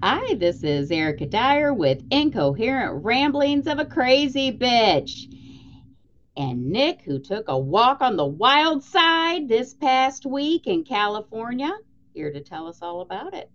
[0.00, 5.26] Hi, this is Erica Dyer with Incoherent Ramblings of a Crazy Bitch.
[6.36, 11.72] And Nick, who took a walk on the wild side this past week in California,
[12.14, 13.50] here to tell us all about it.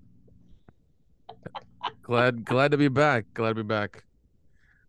[2.02, 3.24] glad glad to be back.
[3.34, 4.04] Glad to be back.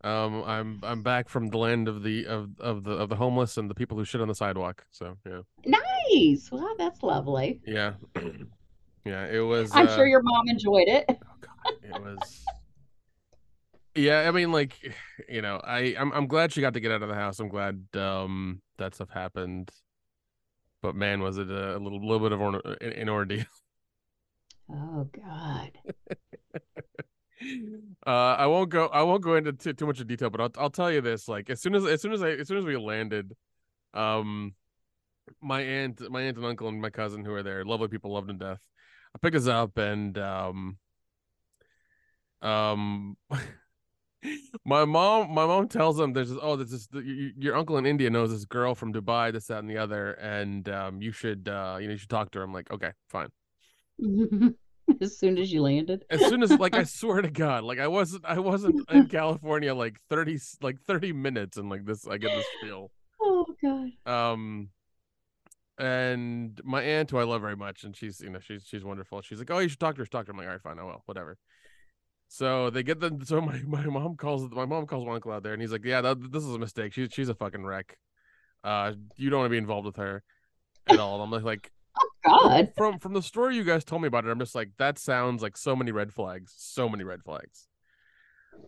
[0.03, 3.59] Um, I'm I'm back from the land of the of of the of the homeless
[3.59, 4.85] and the people who shit on the sidewalk.
[4.91, 5.43] So yeah.
[5.65, 6.51] Nice.
[6.51, 7.61] Well, that's lovely.
[7.65, 7.93] Yeah.
[9.05, 9.27] yeah.
[9.27, 9.71] It was.
[9.73, 11.17] I'm uh, sure your mom enjoyed it.
[11.83, 12.45] it was.
[13.95, 14.77] Yeah, I mean, like,
[15.29, 17.39] you know, I I'm I'm glad she got to get out of the house.
[17.41, 19.71] I'm glad um that stuff happened.
[20.83, 23.45] But man, was it a, little little bit of an, an ordeal.
[24.71, 25.73] Oh God.
[28.07, 28.87] uh, I won't go.
[28.87, 31.29] I won't go into too, too much of detail, but I'll I'll tell you this.
[31.29, 33.37] Like as soon as as soon as I as soon as we landed,
[33.93, 34.55] um,
[35.41, 38.29] my aunt, my aunt and uncle and my cousin who are there, lovely people, loved
[38.29, 38.61] to death.
[39.15, 40.79] I pick us up and um,
[42.45, 43.17] um.
[44.65, 46.89] my mom my mom tells them there's this, oh there's this
[47.37, 50.69] your uncle in india knows this girl from dubai this that and the other and
[50.69, 52.45] um you should uh you know you should talk to her.
[52.45, 53.29] I'm like okay fine.
[55.01, 56.05] As soon as you landed?
[56.11, 59.75] As soon as like i swear to god like i wasn't i wasn't in california
[59.75, 62.91] like 30 like 30 minutes and like this i get this feel.
[63.21, 63.91] Oh god.
[64.07, 64.69] Um
[65.79, 69.23] and my aunt who i love very much and she's you know she's she's wonderful.
[69.23, 70.33] She's like oh you should talk to her talk to her.
[70.33, 71.37] I'm like all right fine i will whatever
[72.29, 75.43] so they get the so my, my mom calls my mom calls my uncle out
[75.43, 77.97] there and he's like yeah that, this is a mistake she's she's a fucking wreck
[78.63, 80.23] uh you don't want to be involved with her
[80.89, 81.71] at all and i'm like like
[82.27, 82.73] oh God.
[82.77, 85.43] From from the story you guys told me about it, I'm just like that sounds
[85.43, 87.69] like so many red flags, so many red flags.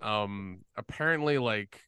[0.02, 1.80] Um, apparently, like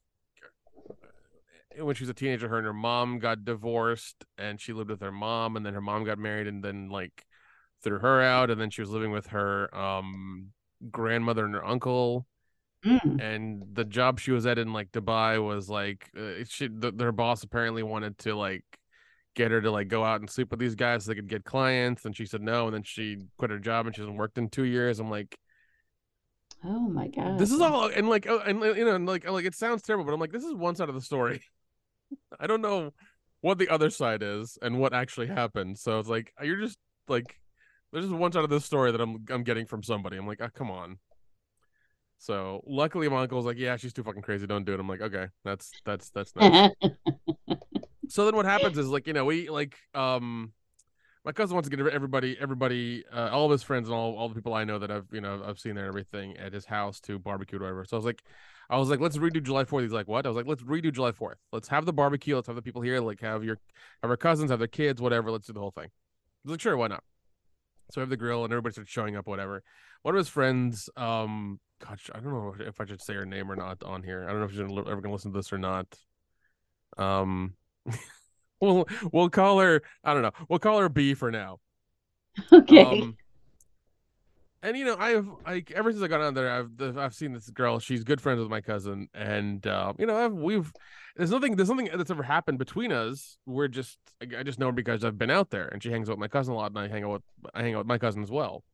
[1.79, 5.01] when she was a teenager, her and her mom got divorced, and she lived with
[5.01, 7.27] her mom, and then her mom got married, and then like
[7.83, 10.53] threw her out, and then she was living with her um
[10.91, 12.27] grandmother and her uncle.
[12.85, 13.21] Mm.
[13.21, 17.13] And the job she was at in like Dubai was like uh, she the, their
[17.13, 18.65] boss apparently wanted to like
[19.35, 21.45] get her to like go out and sleep with these guys so they could get
[21.45, 22.05] clients.
[22.05, 22.67] And she said no.
[22.67, 25.01] And then she quit her job and she hasn't worked in two years.
[25.01, 25.37] I'm like
[26.65, 27.39] oh my god.
[27.39, 30.05] this is all and like uh, and you know and like like it sounds terrible
[30.05, 31.43] but i'm like this is one side of the story.
[32.41, 32.93] I don't know
[33.41, 35.79] what the other side is and what actually happened.
[35.79, 37.39] So it's like you're just like
[37.93, 40.17] there's just one side of this story that i'm i'm getting from somebody.
[40.17, 40.99] I'm like oh, come on.
[42.19, 44.47] So luckily my uncle's like yeah she's too fucking crazy.
[44.47, 44.81] Don't do it.
[44.81, 46.71] I'm like okay that's that's that's nice.
[48.09, 50.53] So then what happens is like you know we like um
[51.25, 54.29] my cousin wants to get everybody everybody uh, all of his friends and all, all
[54.29, 56.65] the people i know that i've you know i've seen there and everything at his
[56.65, 57.85] house to barbecue or whatever.
[57.85, 58.23] So i was like
[58.71, 60.25] i was like let's redo july 4th he's like what?
[60.25, 62.35] I was like let's redo july 4th let's have the barbecue.
[62.35, 63.59] Let's have the people here like have your
[64.03, 65.31] have our cousins have their kids whatever.
[65.31, 65.89] Let's do the whole thing.
[66.45, 67.05] Was like sure why not
[67.91, 69.63] so I have the grill and everybody starts showing up whatever
[70.03, 73.51] one of his friends um gosh i don't know if i should say her name
[73.51, 75.59] or not on here i don't know if she's ever gonna listen to this or
[75.59, 75.87] not
[76.97, 77.55] um
[78.61, 80.33] we'll we'll call her I don't know.
[80.49, 81.59] We'll call her B for now.
[82.53, 82.85] Okay.
[82.85, 83.17] Um,
[84.63, 87.49] and you know, I've like ever since I got on there, I've I've seen this
[87.51, 87.79] girl.
[87.79, 90.73] She's good friends with my cousin, and uh, you know, I've we've
[91.17, 93.39] there's nothing there's nothing that's ever happened between us.
[93.47, 96.13] We're just I just know her because I've been out there, and she hangs out
[96.13, 97.23] with my cousin a lot, and I hang out with
[97.55, 98.65] I hang out with my cousin as well.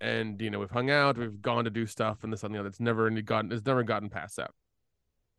[0.00, 2.58] And you know, we've hung out, we've gone to do stuff, and this and the
[2.58, 2.68] other.
[2.68, 4.50] It's never gotten it's never gotten past that.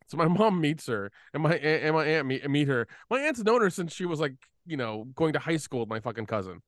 [0.06, 2.88] So my mom meets her, and my aunt, and my aunt meet, meet her.
[3.10, 4.34] My aunt's known her since she was like,
[4.66, 6.62] you know, going to high school with my fucking cousin.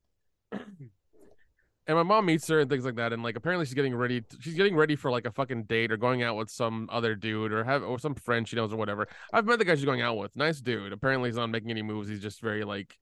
[1.87, 3.13] And my mom meets her and things like that.
[3.13, 4.21] And like, apparently she's getting ready.
[4.21, 7.15] To, she's getting ready for like a fucking date or going out with some other
[7.15, 9.09] dude or have or some friend she knows or whatever.
[9.33, 10.35] I've met the guy she's going out with.
[10.37, 10.93] Nice dude.
[10.93, 12.09] Apparently he's not making any moves.
[12.09, 12.99] He's just very like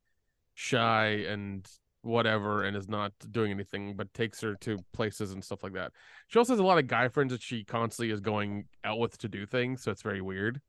[0.55, 1.69] shy and
[2.03, 5.93] whatever and is not doing anything but takes her to places and stuff like that.
[6.29, 9.19] She also has a lot of guy friends that she constantly is going out with
[9.19, 10.61] to do things, so it's very weird.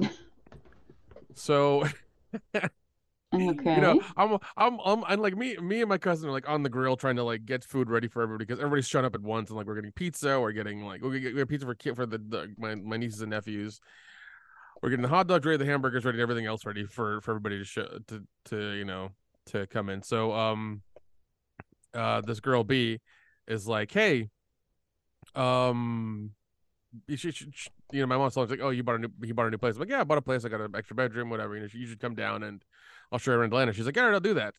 [1.34, 1.84] so
[3.34, 3.74] okay.
[3.74, 6.62] You know, I'm, I'm, I'm, and like me, me and my cousin are like on
[6.62, 9.22] the grill trying to like get food ready for everybody because everybody's showing up at
[9.22, 11.74] once and like we're getting pizza, we're getting like we get, we get pizza for
[11.74, 13.80] kid for the, the my my nieces and nephews.
[14.82, 17.58] We're getting the hot dogs ready, the hamburgers ready, everything else ready for for everybody
[17.58, 19.10] to show to to you know
[19.46, 20.02] to come in.
[20.02, 20.82] So um
[21.94, 23.00] uh this girl B
[23.46, 24.28] is like, "Hey,
[25.34, 26.32] um
[27.06, 27.34] you should,
[27.92, 29.74] you know, my mom's like, "Oh, you bought a new, he bought a new place."
[29.74, 30.44] I'm like, "Yeah, I bought a place.
[30.44, 31.54] I got an extra bedroom, whatever.
[31.54, 32.62] You know, you should come down and
[33.12, 34.54] I'll show you around Atlanta." She's like, "All right, I'll do that."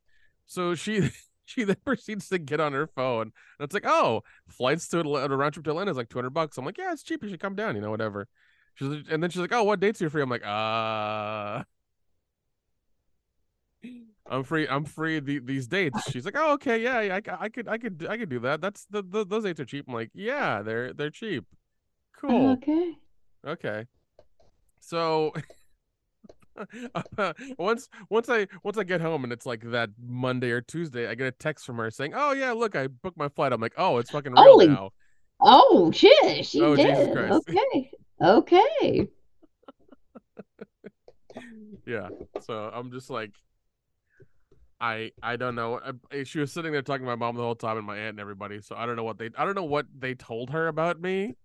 [0.45, 1.09] So she
[1.45, 5.27] she then proceeds to get on her phone, and it's like, "Oh, flights to a
[5.27, 7.23] round trip to Atlanta is like two hundred bucks." I'm like, "Yeah, it's cheap.
[7.23, 7.75] You should come down.
[7.75, 8.27] You know, whatever."
[8.75, 11.63] She's like, and then she's like, "Oh, what dates are you free?" I'm like, "Uh."
[14.25, 14.67] I'm free.
[14.67, 16.09] I'm free the, these dates.
[16.09, 18.61] She's like, oh, okay, yeah, yeah, I, I could, I could, I could do that.
[18.61, 19.85] That's the, the those dates are cheap.
[19.88, 21.45] I'm like, yeah, they're they're cheap.
[22.17, 22.51] Cool.
[22.53, 22.94] Okay.
[23.45, 23.85] Okay.
[24.79, 25.33] So
[27.57, 31.15] once once I once I get home and it's like that Monday or Tuesday, I
[31.15, 33.73] get a text from her saying, "Oh yeah, look, I booked my flight." I'm like,
[33.77, 34.91] "Oh, it's fucking real Holy- now."
[35.41, 37.17] Oh shit, she Oh, did.
[37.17, 37.91] Okay.
[38.21, 39.07] Okay.
[41.85, 42.09] Yeah.
[42.41, 43.31] So I'm just like,
[44.79, 45.79] I I don't know.
[46.11, 48.11] I, she was sitting there talking to my mom the whole time and my aunt
[48.11, 48.61] and everybody.
[48.61, 51.35] So I don't know what they I don't know what they told her about me.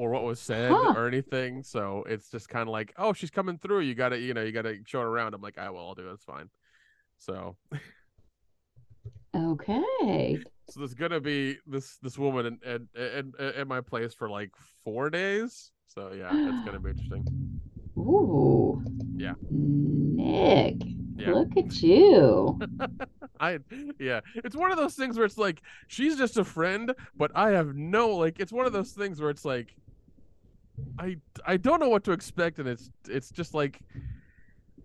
[0.00, 0.94] Or what was said Huh.
[0.96, 3.80] or anything, so it's just kind of like, oh, she's coming through.
[3.80, 5.34] You gotta, you know, you gotta show her around.
[5.34, 6.12] I'm like, ah, I will, I'll do it.
[6.14, 6.48] It's fine.
[7.18, 7.58] So
[9.36, 10.38] Okay.
[10.70, 14.52] So there's gonna be this this woman at at, at, at my place for like
[14.84, 15.70] four days.
[15.86, 17.60] So yeah, it's gonna be interesting.
[17.98, 18.82] Ooh.
[19.16, 19.34] Yeah.
[19.50, 20.76] Nick,
[21.18, 21.32] Yeah.
[21.32, 22.58] look at you.
[23.40, 23.58] I
[23.98, 27.50] yeah, it's one of those things where it's like she's just a friend, but I
[27.50, 28.40] have no like.
[28.40, 29.74] It's one of those things where it's like,
[30.98, 31.16] I
[31.46, 33.80] I don't know what to expect, and it's it's just like.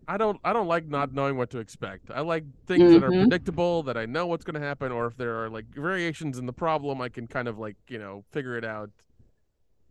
[0.07, 2.11] I don't I don't like not knowing what to expect.
[2.11, 3.21] I like things that are Mhm.
[3.21, 6.45] predictable that I know what's going to happen or if there are like variations in
[6.45, 8.91] the problem I can kind of like, you know, figure it out.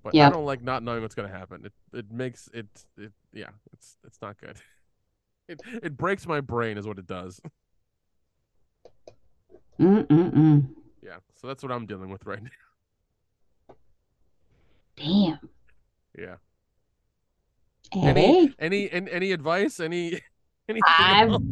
[0.05, 1.67] But I don't like not knowing what's going to happen.
[1.67, 4.57] It it makes it it yeah, it's it's not good.
[5.49, 7.41] It it breaks my brain is what it does.
[9.81, 10.69] Mm-mm-mm.
[11.03, 11.17] Yeah.
[11.35, 13.75] So that's what I'm dealing with right now.
[14.97, 15.39] Damn.
[16.19, 16.37] Yeah.
[17.93, 19.81] Hey, Any any any advice?
[19.81, 20.21] Any
[20.69, 21.43] anything I've else?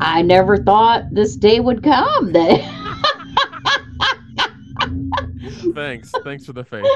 [0.00, 2.32] I never thought this day would come.
[2.32, 2.60] That
[5.74, 6.12] Thanks.
[6.22, 6.86] Thanks for the faith.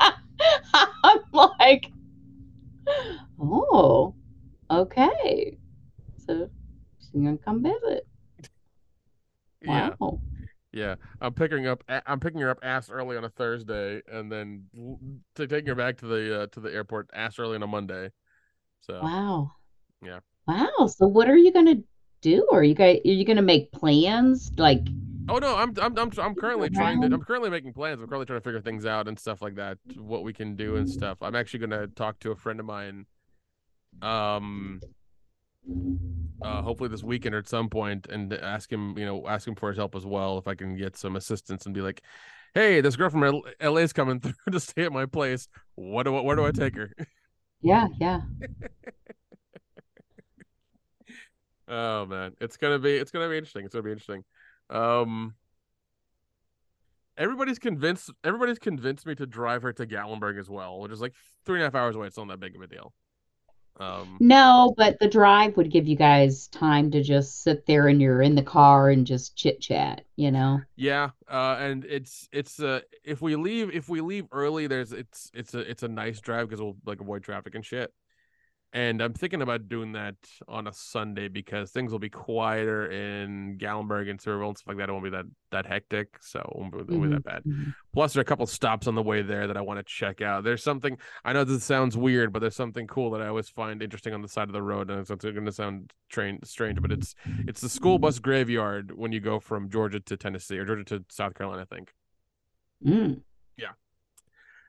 [1.04, 1.90] I'm like,
[3.40, 4.14] oh,
[4.70, 5.56] okay.
[6.26, 6.48] So
[6.98, 8.06] she's gonna come visit.
[9.62, 9.90] Yeah.
[9.98, 10.20] Wow.
[10.74, 11.84] Yeah, I'm picking up.
[11.88, 14.64] I'm picking her up ass early on a Thursday, and then
[15.36, 18.10] to taking her back to the uh, to the airport ass early on a Monday.
[18.80, 19.52] So Wow.
[20.04, 20.18] Yeah.
[20.48, 20.88] Wow.
[20.88, 21.76] So what are you gonna
[22.22, 22.48] do?
[22.50, 24.50] Are you guys are you gonna make plans?
[24.56, 24.80] Like
[25.28, 27.06] oh no, I'm I'm I'm I'm currently trying to.
[27.06, 28.00] I'm currently making plans.
[28.00, 29.78] I'm currently trying to figure things out and stuff like that.
[29.96, 31.18] What we can do and stuff.
[31.22, 33.06] I'm actually gonna talk to a friend of mine.
[34.02, 34.80] Um.
[36.42, 39.54] Uh, hopefully this weekend or at some point, and ask him, you know, ask him
[39.54, 42.02] for his help as well, if I can get some assistance, and be like,
[42.52, 45.48] "Hey, this girl from L- LA is coming through to stay at my place.
[45.74, 46.92] What do I, where do I take her?"
[47.62, 48.20] yeah, yeah.
[51.66, 53.64] Oh man, it's gonna be it's gonna be interesting.
[53.64, 54.24] It's gonna be interesting.
[54.68, 55.34] Um,
[57.16, 58.10] everybody's convinced.
[58.22, 61.14] Everybody's convinced me to drive her to Gatlinburg as well, which is like
[61.46, 62.08] three and a half hours away.
[62.08, 62.92] It's not that big of a deal.
[63.78, 68.00] Um, No, but the drive would give you guys time to just sit there and
[68.00, 70.66] you're in the car and just chit chat, you know?
[70.76, 71.10] yeah.
[71.28, 75.54] Uh, and it's it's uh if we leave if we leave early, there's it's it's
[75.54, 77.92] a it's a nice drive because we'll like avoid traffic and shit.
[78.74, 80.16] And I'm thinking about doing that
[80.48, 84.78] on a Sunday because things will be quieter in Gatlinburg and Sevierville and stuff like
[84.78, 84.88] that.
[84.88, 87.44] It won't be that that hectic, so it won't be, it won't be that bad.
[87.44, 87.72] Mhm.
[87.92, 90.20] Plus, there are a couple stops on the way there that I want to check
[90.20, 90.42] out.
[90.42, 93.80] There's something I know this sounds weird, but there's something cool that I always find
[93.80, 96.82] interesting on the side of the road, and it's, it's going to sound train, strange,
[96.82, 97.14] but it's
[97.46, 101.04] it's the school bus graveyard when you go from Georgia to Tennessee or Georgia to
[101.10, 101.92] South Carolina, I think.
[102.84, 103.20] Mm.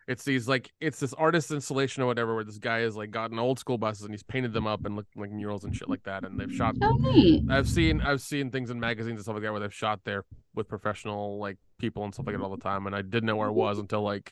[0.07, 3.39] It's these like it's this artist installation or whatever where this guy has like gotten
[3.39, 6.03] old school buses and he's painted them up and look like murals and shit like
[6.03, 7.43] that, and they've shot Oh, neat.
[7.49, 10.23] I've seen I've seen things in magazines and stuff like that where they've shot there
[10.53, 13.35] with professional like people and stuff like that all the time, and I didn't know
[13.35, 14.31] where it was until like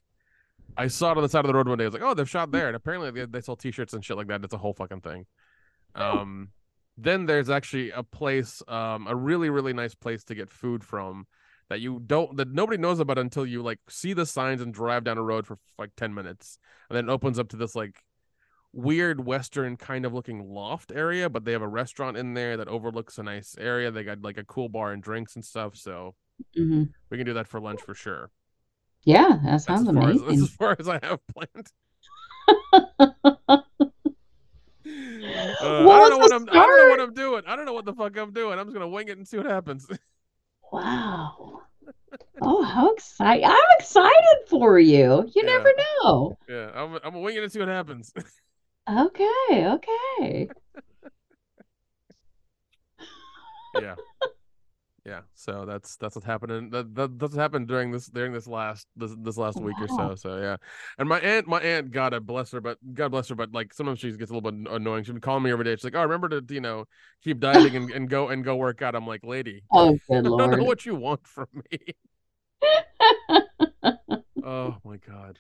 [0.78, 1.86] I saw it on the side of the road one day.
[1.86, 4.16] I was like, oh, they've shot there, and apparently they, they sell T-shirts and shit
[4.18, 4.44] like that.
[4.44, 5.26] It's a whole fucking thing.
[5.96, 6.50] Um,
[6.98, 11.26] then there's actually a place, um, a really really nice place to get food from
[11.70, 15.04] that you don't that nobody knows about until you like see the signs and drive
[15.04, 18.04] down a road for like ten minutes, and then it opens up to this like
[18.74, 22.68] weird western kind of looking loft area, but they have a restaurant in there that
[22.68, 23.92] overlooks a nice area.
[23.92, 26.16] They got like a cool bar and drinks and stuff, so
[26.58, 26.90] Mhm.
[27.10, 28.32] we can do that for lunch for sure.
[29.04, 30.44] Yeah, that sounds as as, that's amazing.
[30.44, 31.72] as far as I have planned.
[34.86, 36.60] Uh, I don't know was what the I'm.
[36.62, 37.00] I don't know what?
[37.00, 37.44] I'm doing.
[37.48, 38.60] I don't know what the fuck I'm doing.
[38.60, 39.88] I'm just gonna wing it and see what happens.
[40.74, 41.62] Wow.
[42.42, 43.44] Oh, how excited.
[43.44, 45.30] I'm excited for you.
[45.36, 45.58] You Yeah.
[45.58, 45.72] never
[46.04, 46.38] know.
[46.50, 47.00] yeah, I'm.
[47.04, 48.12] I'm it and see what happens.
[48.90, 50.50] Okay, okay.
[53.82, 53.96] yeah.
[55.06, 58.48] Yeah so that's that's what's happening that, that that's what happened during this during this
[58.48, 60.56] last this this last week or so so yeah.
[60.98, 64.00] And my aunt my aunt god bless her but god bless her but like sometimes
[64.00, 66.30] she gets a little bit annoying she'd calling me every day she's like oh remember
[66.30, 66.86] to you know
[67.22, 68.96] keep dieting and, and go and go work out.
[68.96, 71.80] I'm like lady Oh, i don't know what you want from me.
[74.46, 75.38] Oh my god.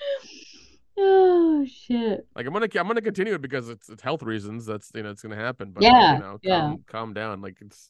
[0.97, 2.25] Oh shit.
[2.35, 5.09] like i'm gonna i'm gonna continue it because it's it's health reasons that's you know
[5.09, 6.59] it's gonna happen but Yeah, you know yeah.
[6.61, 7.89] calm calm down like it's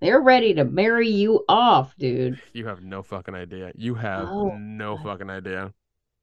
[0.00, 2.40] They're ready to marry you off, dude.
[2.54, 5.04] you have no fucking idea you have Oh, no God.
[5.04, 5.72] fucking idea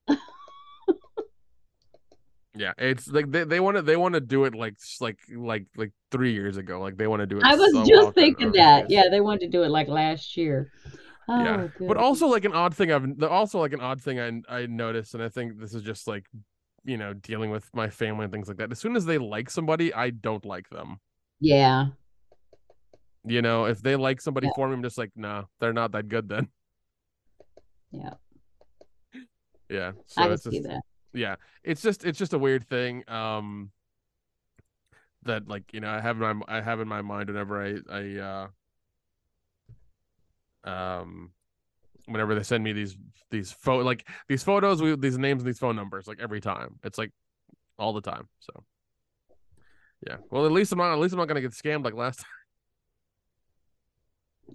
[2.56, 5.66] yeah it's like they, they want to they want to do it like like like
[5.76, 8.52] like three years ago like they want to do it I was so just thinking
[8.54, 8.90] that.
[8.90, 10.72] Yeah, they wanted to do it like last year.
[11.30, 14.62] Oh, yeah but also like an odd thing i've also like an odd thing i
[14.62, 16.26] i noticed and i think this is just like
[16.86, 19.50] you know dealing with my family and things like that as soon as they like
[19.50, 21.02] somebody i don't like them
[21.42, 21.88] yeah.
[23.28, 24.54] You know if they like somebody Yeah.
[24.56, 26.48] for me i'm just like nah they're not that good then
[27.92, 28.14] Yeah.
[29.70, 30.82] yeah so I it's see just that.
[31.14, 33.72] yeah it's just it's just a weird thing um
[35.24, 37.76] that like you know i have in my i have in my mind whenever i
[37.92, 38.48] i
[40.66, 41.32] uh um
[42.06, 42.98] whenever they send me these
[43.32, 46.80] these photo like these photos with these names and these phone numbers like every time
[46.84, 47.12] it's like
[47.78, 48.64] all the time so
[50.08, 52.20] yeah well at least i'm not at least i'm not gonna get scammed like last
[52.20, 52.28] time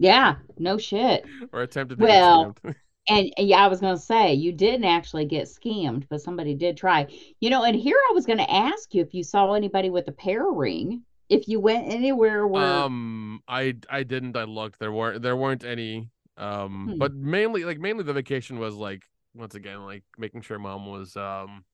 [0.03, 1.25] Yeah, no shit.
[1.53, 2.75] or attempted to Well, get scammed
[3.09, 6.77] And, yeah, I was going to say, you didn't actually get scammed, but somebody did
[6.77, 7.09] try.
[7.41, 10.09] You know, and here I was going to ask you if you saw anybody with
[10.09, 14.37] a pair ring, if you went anywhere where, Um, I I didn't.
[14.37, 14.79] I looked.
[14.79, 16.11] There weren't there weren't any.
[16.37, 16.99] Um, Hmm.
[16.99, 19.03] but mainly like mainly the vacation was like
[19.35, 21.65] once again like making sure mom was um,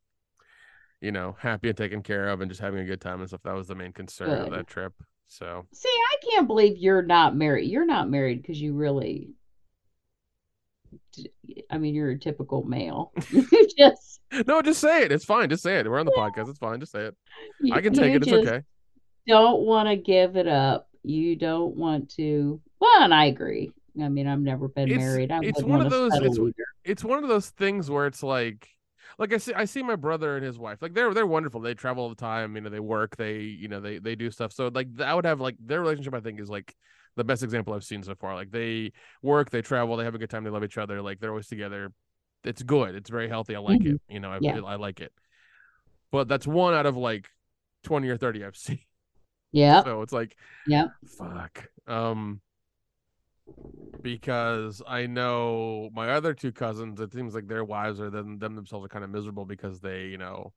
[1.01, 3.43] you know, happy and taken care of and just having a good time and stuff.
[3.45, 4.93] That was the main concern of that trip.
[5.29, 7.71] So see, I can't believe you're not married.
[7.71, 9.31] You're not married because you really,
[11.71, 13.13] I mean, you're a typical male.
[13.31, 15.13] You just, no, just say it.
[15.13, 15.49] It's fine.
[15.49, 15.89] Just say it.
[15.89, 16.49] We're on the podcast.
[16.49, 16.81] It's fine.
[16.81, 17.17] Just say it.
[17.61, 18.23] you, I can take it.
[18.23, 18.63] It's okay.
[19.27, 20.89] don't want to give it up.
[21.03, 22.61] You don't want to.
[22.81, 23.71] Well, and I agree.
[24.03, 25.31] I mean, I've never been It's- married.
[25.33, 26.55] I it's one of those- it's-
[26.85, 28.69] It's one of those things where it's like.
[29.19, 30.81] Like I see, I see my brother and his wife.
[30.81, 31.61] Like they're they're wonderful.
[31.61, 32.55] They travel all the time.
[32.55, 33.17] You know, they work.
[33.17, 34.53] They you know they they do stuff.
[34.53, 36.15] So like I would have like their relationship.
[36.15, 36.75] I think is like
[37.17, 38.35] the best example I've seen so far.
[38.35, 41.03] Like they work, they travel, they have a good time, they love each other.
[41.03, 41.93] Like they're always together.
[42.45, 42.95] It's good.
[42.95, 43.57] It's very healthy.
[43.57, 44.01] I like it.
[44.09, 44.45] You know, I, Mm-hmm.
[44.45, 44.63] Yeah.
[44.63, 45.13] I like it.
[46.13, 47.29] But that's one out of like
[47.83, 48.79] twenty or thirty I've seen.
[49.53, 49.85] Yep.
[49.85, 50.87] So it's like yeah.
[51.19, 51.69] fuck.
[51.87, 52.41] Um,
[54.03, 57.01] because I know my other two cousins.
[57.01, 60.07] It seems like their wives are them them themselves are kind of miserable because they
[60.07, 60.53] you know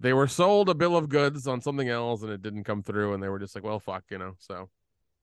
[0.00, 3.12] they were sold a bill of goods on something else and it didn't come through
[3.14, 4.68] and they were just like well fuck you know so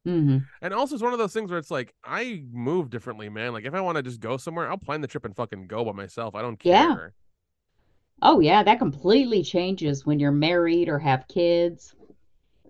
[0.05, 3.53] hmm and also it's one of those things where it's like I move differently man
[3.53, 5.85] like if I want to just go somewhere I'll plan the trip and fucking go
[5.85, 6.97] by myself I don't care Yeah.
[8.21, 8.61] Oh, yeah.
[8.63, 11.95] That completely changes when you're married or have kids,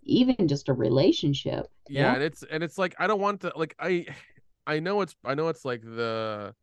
[0.07, 1.67] even just a relationship.
[1.89, 2.13] yeah Yeah.
[2.15, 4.05] and it's and it's like i don't want to like i
[4.67, 6.53] i know it's i know it's like the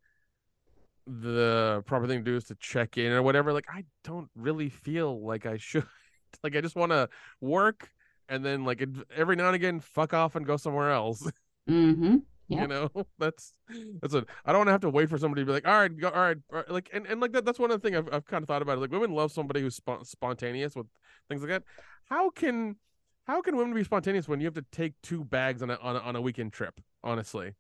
[1.06, 4.70] the proper thing to do is to check in or whatever like i don't really
[4.70, 5.84] feel like i should
[6.42, 7.08] like i just want to
[7.40, 7.90] work
[8.28, 8.82] and then like
[9.14, 11.22] every now and again fuck off and go somewhere else
[11.68, 12.16] Mm-hmm.
[12.48, 13.54] you know that's
[14.02, 15.80] that's it i don't want to have to wait for somebody to be like all
[15.80, 17.88] right go all right, all right," like and, and like that that's one of the
[17.88, 20.76] things I've, I've kind of thought about it like women love somebody who's spon- spontaneous
[20.76, 20.86] with
[21.30, 21.62] things like that
[22.10, 22.76] how can
[23.24, 25.96] how can women be spontaneous when you have to take two bags on a on
[25.96, 27.54] a, on a weekend trip honestly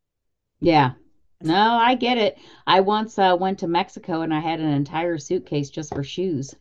[0.60, 0.92] Yeah.
[1.42, 2.38] No, I get it.
[2.66, 6.54] I once uh, went to Mexico and I had an entire suitcase just for shoes.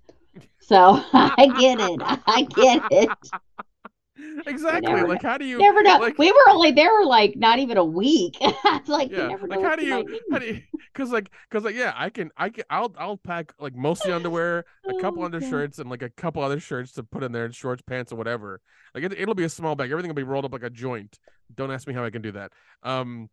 [0.60, 2.02] So I get it.
[2.04, 3.10] I get it.
[4.48, 5.98] exactly never like how do you Never know.
[5.98, 8.38] like We were only there like not even a week.
[8.42, 10.62] It's like you yeah never know like what how do you how do you
[10.94, 14.66] because like because like yeah i can i can i'll i'll pack like mostly underwear
[14.88, 17.56] a couple Oh, undershirts and like a couple other shirts to put in there and
[17.56, 18.62] shorts pants or whatever.
[18.94, 19.90] Like it, it'll be a small bag.
[19.92, 21.18] Everything will be rolled up like a joint.
[21.56, 22.52] Don't ask me how i can do that.
[22.84, 23.30] Um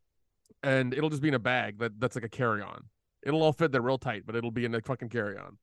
[0.62, 2.84] and it'll just be in a bag that that's like a carry-on.
[3.22, 5.58] It'll all fit there real tight but it'll be in a fucking carry-on.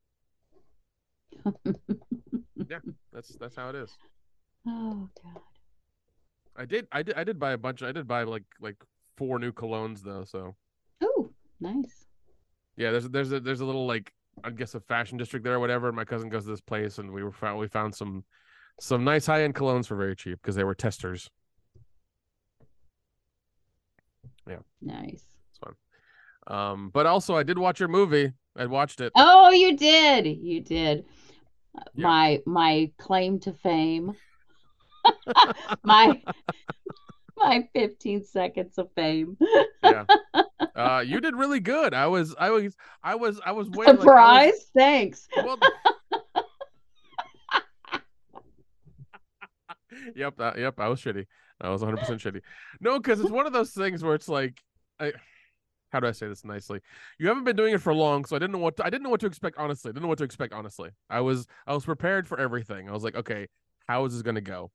[2.69, 2.79] Yeah
[3.13, 3.91] that's that's how it is
[4.67, 5.41] Oh God.
[6.57, 8.75] i did i did i did buy a bunch i did buy like like
[9.15, 10.55] four new colognes though so
[11.01, 12.05] Oh, nice.
[12.75, 14.11] Yeah, there's there's a there's a little like
[14.43, 15.87] I guess a fashion district there or whatever.
[15.87, 18.23] And my cousin goes to this place, and we were found we found some
[18.79, 21.29] some nice high end colognes for very cheap because they were testers.
[24.47, 24.59] Yeah.
[24.81, 25.23] Nice.
[25.49, 25.73] It's fun.
[26.47, 28.31] Um, but also I did watch your movie.
[28.55, 29.11] I watched it.
[29.15, 30.25] Oh, you did.
[30.25, 31.05] You did.
[31.95, 32.03] Yeah.
[32.07, 34.15] My my claim to fame.
[35.83, 36.21] my
[37.37, 39.37] My 15 seconds of fame.
[39.83, 40.05] Yeah.
[40.75, 41.93] Uh, you did really good.
[41.93, 43.97] I was, I was, I was, I was waiting.
[43.97, 44.45] Surprise!
[44.45, 45.27] Like, was, Thanks.
[45.35, 45.59] Well,
[50.15, 50.79] yep, uh, yep.
[50.79, 51.25] I was shitty.
[51.61, 52.41] I was 100 percent shitty.
[52.81, 54.59] No, because it's one of those things where it's like,
[54.99, 55.13] I,
[55.91, 56.79] how do I say this nicely?
[57.19, 59.03] You haven't been doing it for long, so I didn't know what to, I didn't
[59.03, 59.57] know what to expect.
[59.57, 60.53] Honestly, I didn't know what to expect.
[60.53, 62.89] Honestly, I was I was prepared for everything.
[62.89, 63.47] I was like, okay,
[63.87, 64.71] how is this gonna go?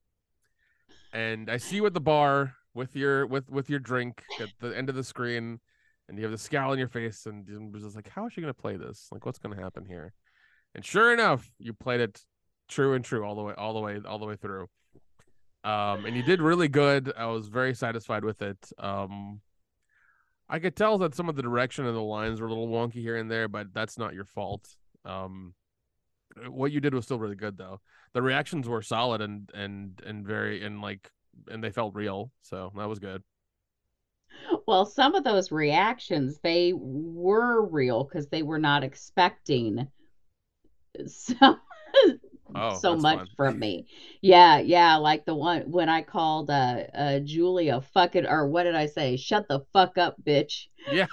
[1.12, 4.76] And I see you at the bar with your with with your drink at the
[4.76, 5.60] end of the screen,
[6.08, 8.32] and you have the scowl on your face, and it was just like, how is
[8.32, 9.08] she gonna play this?
[9.12, 10.12] Like, what's gonna happen here?
[10.74, 12.20] And sure enough, you played it
[12.68, 14.68] true and true all the way, all the way, all the way through.
[15.64, 17.12] Um, and you did really good.
[17.16, 18.58] I was very satisfied with it.
[18.78, 19.40] Um,
[20.48, 22.94] I could tell that some of the direction and the lines were a little wonky
[22.94, 24.66] here and there, but that's not your fault.
[25.04, 25.54] Um,
[26.48, 27.80] what you did was still really good though.
[28.14, 31.10] The reactions were solid and and and very and like
[31.48, 33.22] and they felt real, so that was good.
[34.66, 39.88] Well, some of those reactions they were real because they were not expecting
[41.06, 41.60] some
[42.54, 43.28] oh, so much fun.
[43.36, 43.86] from me.
[44.20, 48.74] Yeah, yeah, like the one when I called uh uh Julia fucking or what did
[48.74, 49.16] I say?
[49.16, 50.66] Shut the fuck up, bitch.
[50.90, 51.06] Yeah.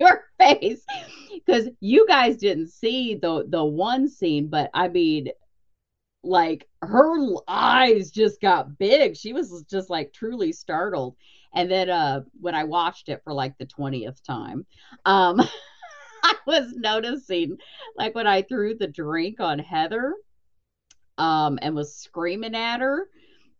[0.00, 0.84] Your face.
[1.46, 5.28] Cuz you guys didn't see the the one scene, but I mean
[6.22, 7.16] like her
[7.48, 9.16] eyes just got big.
[9.16, 11.16] She was just like truly startled.
[11.54, 14.66] And then uh when I watched it for like the 20th time,
[15.04, 15.40] um
[16.22, 17.56] I was noticing
[17.96, 20.14] like when I threw the drink on Heather,
[21.18, 23.08] um, and was screaming at her.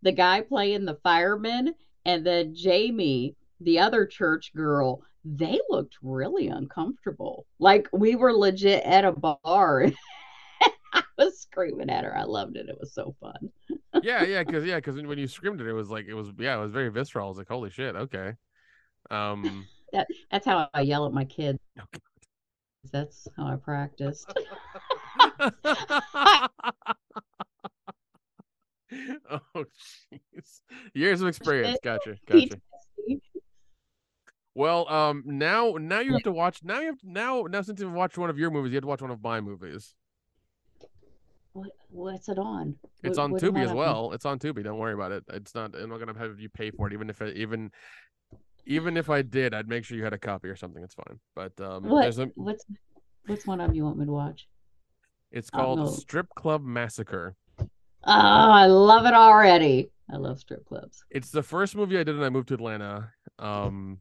[0.03, 1.75] The guy playing the fireman,
[2.07, 7.47] and then Jamie, the other church girl, they looked really uncomfortable.
[7.59, 9.87] Like we were legit at a bar.
[10.93, 12.17] I was screaming at her.
[12.17, 12.69] I loved it.
[12.69, 13.51] It was so fun.
[14.03, 16.57] yeah, yeah, because yeah, because when you screamed it, it was like it was yeah,
[16.57, 17.27] it was very visceral.
[17.27, 18.35] I was like, holy shit, okay.
[19.11, 21.59] Um, that that's how I yell at my kids.
[21.79, 22.01] Okay.
[22.93, 24.33] That's how I practiced.
[29.31, 30.61] oh jeez.
[30.95, 31.79] Years of experience.
[31.85, 32.17] Gotcha.
[32.27, 32.61] Gotcha.
[34.55, 36.63] Well, um, now now you have to watch.
[36.65, 38.83] Now you have to, now now since you've watched one of your movies, you have
[38.83, 39.95] to watch one of my movies.
[41.53, 42.77] What what's it on?
[43.03, 44.07] It's on what Tubi as well.
[44.07, 44.15] On?
[44.15, 44.63] It's on Tubi.
[44.65, 45.25] Don't worry about it.
[45.33, 45.75] It's not.
[45.75, 47.71] I'm not gonna have you pay for it, even if it, even
[48.67, 50.83] even if I did, I'd make sure you had a copy or something.
[50.83, 51.19] It's fine.
[51.35, 52.65] But um, what, a, what's
[53.27, 54.49] what's one of you want me to watch?
[55.31, 57.37] It's called Strip Club Massacre.
[57.61, 57.67] Oh,
[58.05, 59.91] I love it already.
[60.13, 61.05] I love strip clubs.
[61.11, 63.13] It's the first movie I did when I moved to Atlanta.
[63.39, 64.01] Um,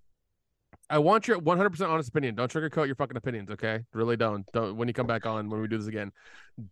[0.89, 2.36] I want your 100% honest opinion.
[2.36, 3.82] Don't sugarcoat your fucking opinions, okay?
[3.93, 4.45] Really don't.
[4.54, 6.12] Don't when you come back on when we do this again.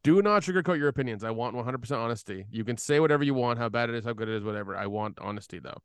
[0.04, 1.24] Do not sugarcoat your opinions.
[1.24, 2.46] I want 100% honesty.
[2.50, 4.76] You can say whatever you want, how bad it is, how good it is, whatever.
[4.76, 5.78] I want honesty though.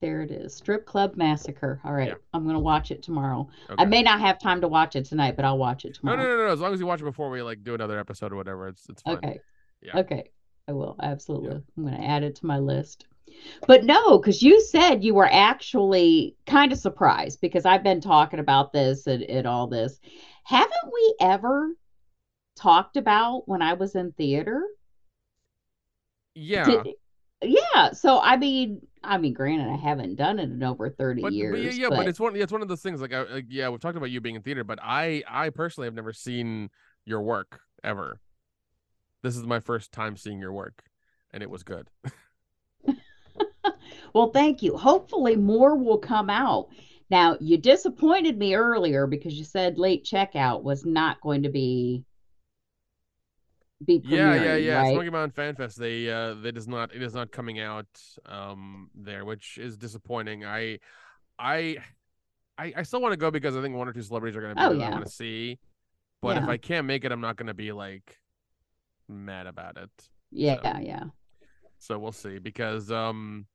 [0.00, 0.54] There it is.
[0.54, 1.80] Strip Club Massacre.
[1.84, 2.08] All right.
[2.08, 2.14] Yeah.
[2.32, 3.48] I'm going to watch it tomorrow.
[3.68, 3.82] Okay.
[3.82, 6.16] I may not have time to watch it tonight, but I'll watch it tomorrow.
[6.16, 6.52] No, no, no, no.
[6.52, 8.88] As long as you watch it before we like do another episode or whatever, it's
[8.88, 9.16] it's fine.
[9.16, 9.40] Okay.
[9.82, 9.98] Yeah.
[9.98, 10.30] Okay.
[10.66, 11.50] I will absolutely.
[11.50, 11.58] Yeah.
[11.76, 13.06] I'm going to add it to my list.
[13.66, 18.40] But no, because you said you were actually kind of surprised because I've been talking
[18.40, 20.00] about this and, and all this.
[20.44, 21.74] Haven't we ever
[22.56, 24.62] talked about when I was in theater?
[26.34, 26.64] Yeah.
[26.64, 26.88] Did,
[27.42, 27.92] yeah.
[27.92, 31.52] So I mean, I mean, granted, I haven't done it in over thirty but, years.
[31.52, 31.96] But yeah, yeah, but...
[31.96, 32.36] but it's one.
[32.36, 33.00] It's one of those things.
[33.00, 35.86] Like, I, like, yeah, we've talked about you being in theater, but I, I personally
[35.86, 36.70] have never seen
[37.04, 38.20] your work ever.
[39.22, 40.82] This is my first time seeing your work,
[41.32, 41.88] and it was good.
[44.14, 44.76] well, thank you.
[44.76, 46.68] Hopefully, more will come out.
[47.10, 52.04] Now, you disappointed me earlier because you said late checkout was not going to be
[53.86, 54.92] be yeah yeah yeah right?
[54.92, 57.86] smoky mountain fan fest they uh they does not it is not coming out
[58.26, 60.78] um there which is disappointing i
[61.38, 61.78] i
[62.58, 64.54] i, I still want to go because i think one or two celebrities are going
[64.54, 64.88] to be oh, yeah.
[64.88, 65.58] i want to see
[66.20, 66.42] but yeah.
[66.42, 68.20] if i can't make it i'm not going to be like
[69.10, 69.90] mad about it.
[70.30, 71.04] Yeah, so, yeah.
[71.78, 73.46] So we'll see because um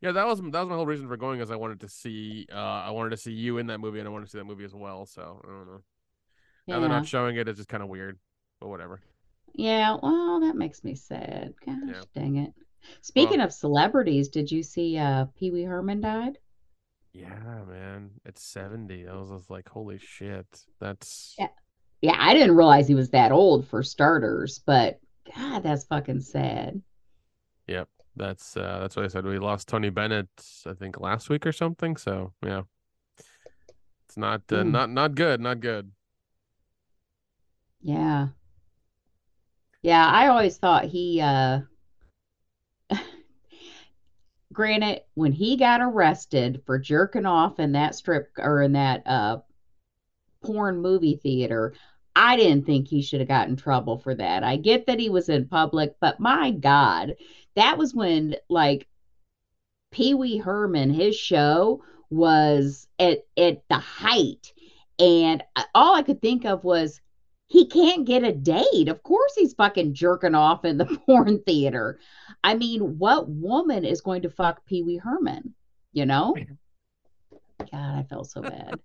[0.00, 2.46] yeah, that was that was my whole reason for going is I wanted to see
[2.52, 4.44] uh I wanted to see you in that movie and I wanted to see that
[4.44, 5.06] movie as well.
[5.06, 5.82] So I don't know.
[6.66, 6.74] Yeah.
[6.74, 8.18] Now they're not showing it, it's just kind of weird.
[8.60, 9.00] But whatever.
[9.54, 11.54] Yeah, well, that makes me sad.
[11.64, 12.02] Gosh, yeah.
[12.14, 12.52] dang it.
[13.00, 16.38] Speaking well, of celebrities, did you see uh Pee Wee Herman died?
[17.12, 18.10] Yeah, man.
[18.26, 19.08] It's 70.
[19.08, 20.46] I was just like, holy shit.
[20.80, 21.48] That's Yeah
[22.00, 25.00] yeah, I didn't realize he was that old for starters, but
[25.34, 26.82] God, that's fucking sad.
[27.66, 27.88] Yep.
[28.16, 29.26] That's uh that's what I said.
[29.26, 30.28] We lost Tony Bennett,
[30.66, 31.96] I think last week or something.
[31.96, 32.62] So yeah.
[34.06, 34.70] It's not uh, mm.
[34.70, 35.90] not not good, not good.
[37.82, 38.28] Yeah.
[39.82, 41.60] Yeah, I always thought he uh
[44.52, 49.38] granted, when he got arrested for jerking off in that strip or in that uh
[50.42, 51.74] porn movie theater,
[52.16, 54.42] I didn't think he should have gotten in trouble for that.
[54.42, 57.14] I get that he was in public, but my God,
[57.56, 58.88] that was when like
[59.92, 64.54] Pee Wee Herman, his show was at at the height,
[64.98, 67.02] and uh, all I could think of was
[67.48, 68.88] he can't get a date.
[68.88, 72.00] Of course, he's fucking jerking off in the porn theater.
[72.42, 75.54] I mean, what woman is going to fuck Pee Wee Herman?
[75.92, 76.34] You know?
[77.72, 78.78] God, I felt so bad.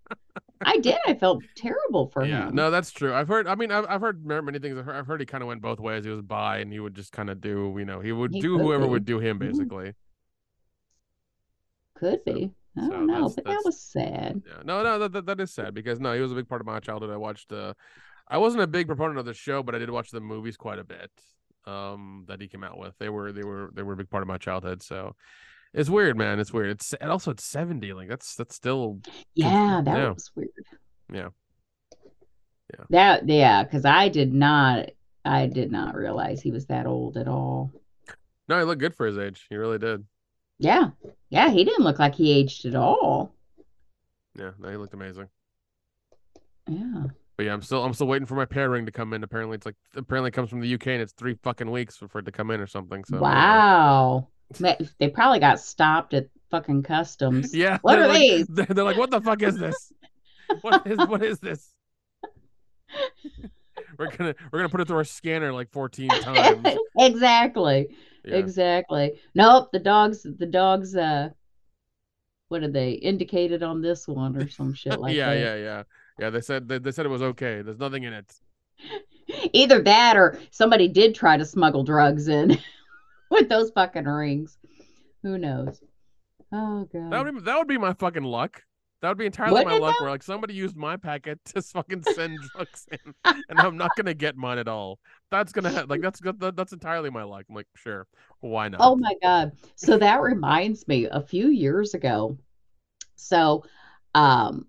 [0.63, 0.97] I did.
[1.07, 2.55] I felt terrible for yeah, him.
[2.55, 3.13] no, that's true.
[3.13, 3.47] I've heard.
[3.47, 4.77] I mean, I've, I've heard many things.
[4.77, 6.03] I've heard, I've heard he kind of went both ways.
[6.05, 8.41] He was bi, and he would just kind of do, you know, he would He
[8.41, 8.89] do whoever be.
[8.91, 9.39] would do him, Mhm.
[9.39, 9.93] basically.
[11.95, 12.51] Could So- be.
[12.77, 14.41] I don't know, that's- but that's- that was sad.
[14.47, 16.61] Yeah, no, no, that, that that is sad because no, he was a big part
[16.61, 17.09] of my childhood.
[17.09, 17.51] I watched.
[17.51, 17.73] uh
[18.29, 20.79] I wasn't a big proponent of the show, but I did watch the movies quite
[20.79, 21.11] a bit.
[21.65, 22.97] Um, that he came out with.
[22.97, 24.81] They were they were they were a big part of my childhood.
[24.81, 25.15] So
[25.73, 26.39] it's weird, man.
[26.39, 26.71] It's weird.
[26.71, 27.93] It's and also it's seventy.
[27.93, 28.99] Like that's that's still
[29.35, 30.09] Yeah, that yeah.
[30.09, 30.49] was weird.
[31.11, 31.29] Yeah.
[32.73, 32.85] Yeah.
[32.89, 34.89] That yeah, because I did not
[35.23, 37.71] I did not realize he was that old at all.
[38.47, 38.59] no.
[38.59, 39.45] He looked good for his age.
[39.49, 40.05] He really did.
[40.59, 40.91] Yeah.
[41.29, 43.33] Yeah, he didn't look like he aged at all.
[44.37, 45.27] Yeah, no, he looked amazing.
[46.67, 47.05] Yeah.
[47.37, 49.23] But yeah, I'm still I'm still waiting for my pair ring to come in.
[49.23, 52.19] Apparently, it's like apparently it comes from the UK and it's three fucking weeks for,
[52.19, 53.03] it to come in or something.
[53.05, 54.27] So wow.
[54.59, 57.55] They probably got stopped at fucking customs.
[57.61, 57.79] Yeah.
[57.81, 58.47] What they're like, these?
[58.49, 59.93] They're, like, what the fuck is this?
[60.61, 61.73] What is what is this?
[63.97, 66.67] we're gonna we're gonna put it through our scanner like 14 times.
[66.97, 67.87] exactly.
[68.25, 68.35] Yeah.
[68.35, 69.13] Exactly.
[69.33, 71.29] Nope, the dogs the dogs uh
[72.49, 75.39] what did they indicated on this one or some shit like yeah, that.
[75.39, 75.83] yeah, yeah.
[76.19, 77.61] Yeah, they said they, they said it was okay.
[77.61, 78.33] There's nothing in it.
[79.53, 82.57] Either that or somebody did try to smuggle drugs in
[83.31, 84.57] with those fucking rings.
[85.23, 85.81] Who knows?
[86.51, 87.11] Oh god.
[87.11, 88.61] That would be, that would be my fucking luck.
[89.01, 89.95] That would be entirely Wouldn't my luck.
[89.97, 90.05] though?
[90.05, 94.13] Where like somebody used my packet to fucking send drugs in, and I'm not gonna
[94.13, 94.99] get mine at all.
[95.31, 97.45] That's gonna ha- like that's that, that's entirely my luck.
[97.49, 98.07] I'm like, sure,
[98.41, 98.81] why not?
[98.81, 99.53] Oh my God.
[99.75, 102.37] So that reminds me a few years ago.
[103.15, 103.63] So
[104.13, 104.67] um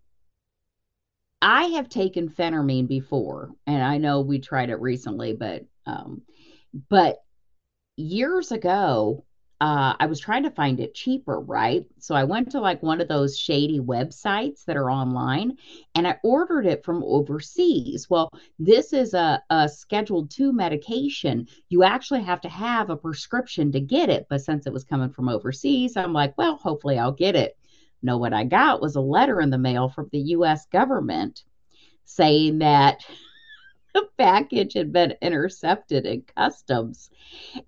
[1.42, 6.22] I have taken phentermine before, and I know we tried it recently, but um
[6.88, 7.18] but
[8.02, 9.24] years ago,
[9.60, 11.84] uh I was trying to find it cheaper, right?
[11.98, 15.56] So I went to like one of those shady websites that are online
[15.94, 18.10] and I ordered it from overseas.
[18.10, 23.72] Well, this is a, a scheduled two medication you actually have to have a prescription
[23.72, 24.26] to get it.
[24.28, 27.56] But since it was coming from overseas, I'm like, well, hopefully I'll get it.
[28.02, 31.44] No, what I got was a letter in the mail from the US government
[32.04, 33.04] saying that
[33.94, 37.10] the package had been intercepted in customs.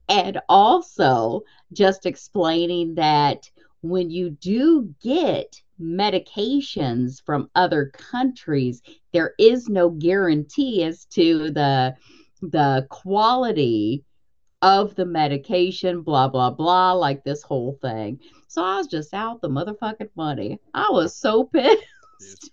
[0.08, 3.50] And also just explaining that
[3.82, 8.80] when you do get medications from other countries,
[9.12, 11.94] there is no guarantee as to the
[12.42, 14.04] the quality
[14.62, 18.18] of the medication, blah, blah, blah, like this whole thing.
[18.48, 20.58] So I was just out the motherfucking money.
[20.72, 22.50] I was so pissed.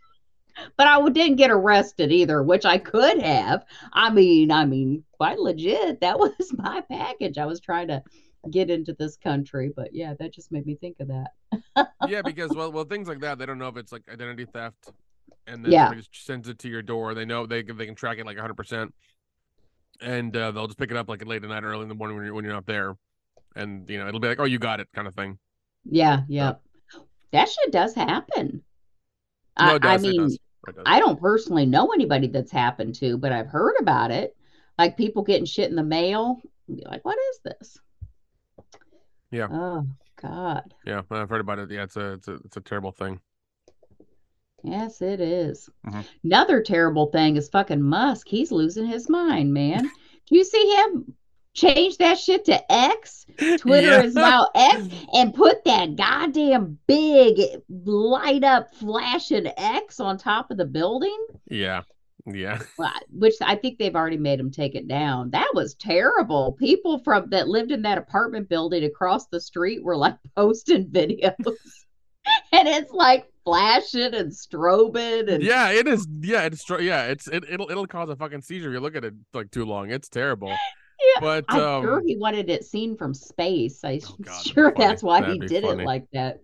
[0.78, 3.66] But I didn't get arrested either, which I could have.
[3.94, 6.02] I mean, I mean, quite legit.
[6.02, 7.38] That was my package.
[7.38, 8.04] I was trying to
[8.50, 11.92] get into this country, but yeah, that just made me think of that.
[12.04, 14.92] yeah, because well, well, things like that, they don't know if it's like identity theft,
[15.48, 15.84] and then Yeah.
[15.84, 17.14] somebody just sends it to your door.
[17.14, 18.94] They know they can they can track it like 100, percent
[20.02, 21.96] and uh, they'll just pick it up like late at night, or early in the
[21.96, 22.96] morning when you're when you're not there,
[23.56, 25.38] and you know it'll be like, oh, you got it, kind of thing.
[25.86, 26.54] Yeah, yeah.
[27.32, 28.64] That shit does happen.
[29.60, 30.38] No, I, I does, it mean.
[30.86, 34.36] I don't personally know anybody that's happened to, but I've heard about it.
[34.78, 36.40] Like people getting shit in the mail.
[36.68, 37.78] and Be like, what is this?
[39.32, 39.48] Yeah.
[39.52, 39.88] Oh
[40.22, 40.74] God.
[40.86, 41.72] Yeah, I've heard about it.
[41.72, 43.20] Yeah, it's a it's a it's a terrible thing.
[44.64, 45.70] Yes, it is.
[45.88, 46.06] Mhm.
[46.24, 48.28] Another terrible thing is fucking Musk.
[48.28, 49.84] He's losing his mind, man.
[50.28, 51.16] Do you see him
[51.54, 53.26] change that shit to X?
[53.58, 54.04] Twitter Yeah.
[54.04, 60.58] is now X and put that goddamn big light up flashing X on top of
[60.58, 61.18] the building.
[61.50, 61.82] Yeah,
[62.26, 62.60] yeah.
[63.10, 65.32] Which I think they've already made them take it down.
[65.32, 66.54] That was terrible.
[66.60, 71.34] People from that lived in that apartment building across the street were like posting videos.
[72.52, 76.08] and it's like flashing and strobing and Yeah, it is.
[76.22, 78.70] Yeah, it's yeah, it's it, it'll it'll cause a fucking seizure.
[78.70, 79.90] if You look at it like too long.
[79.90, 80.56] It's terrible.
[81.16, 83.84] Yeah, but I'm um, sure he wanted it seen from space.
[83.84, 85.84] I'm Oh, God, sure that's why That'd he did funny.
[85.84, 86.42] it like that.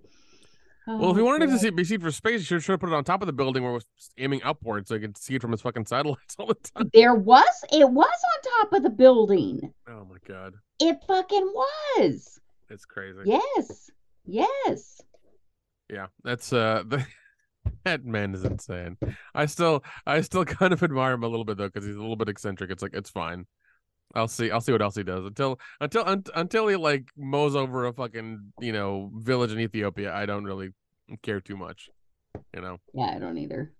[0.87, 2.71] well, if he Oh, wanted it to see, be seen for space, he should, should
[2.73, 3.85] have put it on top of the building where it was
[4.17, 6.89] aiming upwards, so he could see it from his fucking satellites all the time.
[6.93, 9.73] There was it was on top of the building.
[9.87, 12.39] Oh my god, It fucking was.
[12.69, 13.19] it's crazy.
[13.25, 13.91] Yes.
[14.25, 15.01] Yes.
[15.89, 17.05] Yeah, that's uh the,
[17.83, 18.97] that man is insane.
[19.35, 22.01] I still I still kind of admire him a little bit though because he's a
[22.01, 22.71] little bit eccentric.
[22.71, 23.45] It's like it's fine.
[24.15, 27.55] I'll see I'll see what else he does until until un, until he like mows
[27.55, 30.13] over a fucking you know village in Ethiopia.
[30.13, 30.69] I don't really
[31.21, 31.89] care too much,
[32.53, 32.79] you know.
[32.93, 33.73] Yeah, I don't either.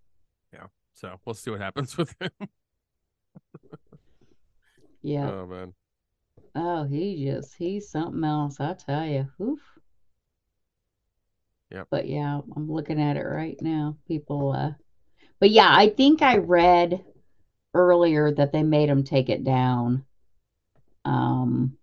[0.54, 2.32] Yeah, so we'll see what happens with him.
[5.02, 5.30] Yeah.
[5.30, 5.74] Oh man.
[6.56, 9.28] Oh, he just he's something else, I tell you.
[9.42, 9.62] Oof.
[11.72, 11.88] Yep.
[11.90, 13.98] But yeah, I'm looking at it right now.
[14.08, 14.72] People uh
[15.40, 17.04] but yeah, I think I read
[17.74, 20.04] earlier that they made him take it down.
[21.08, 21.78] Um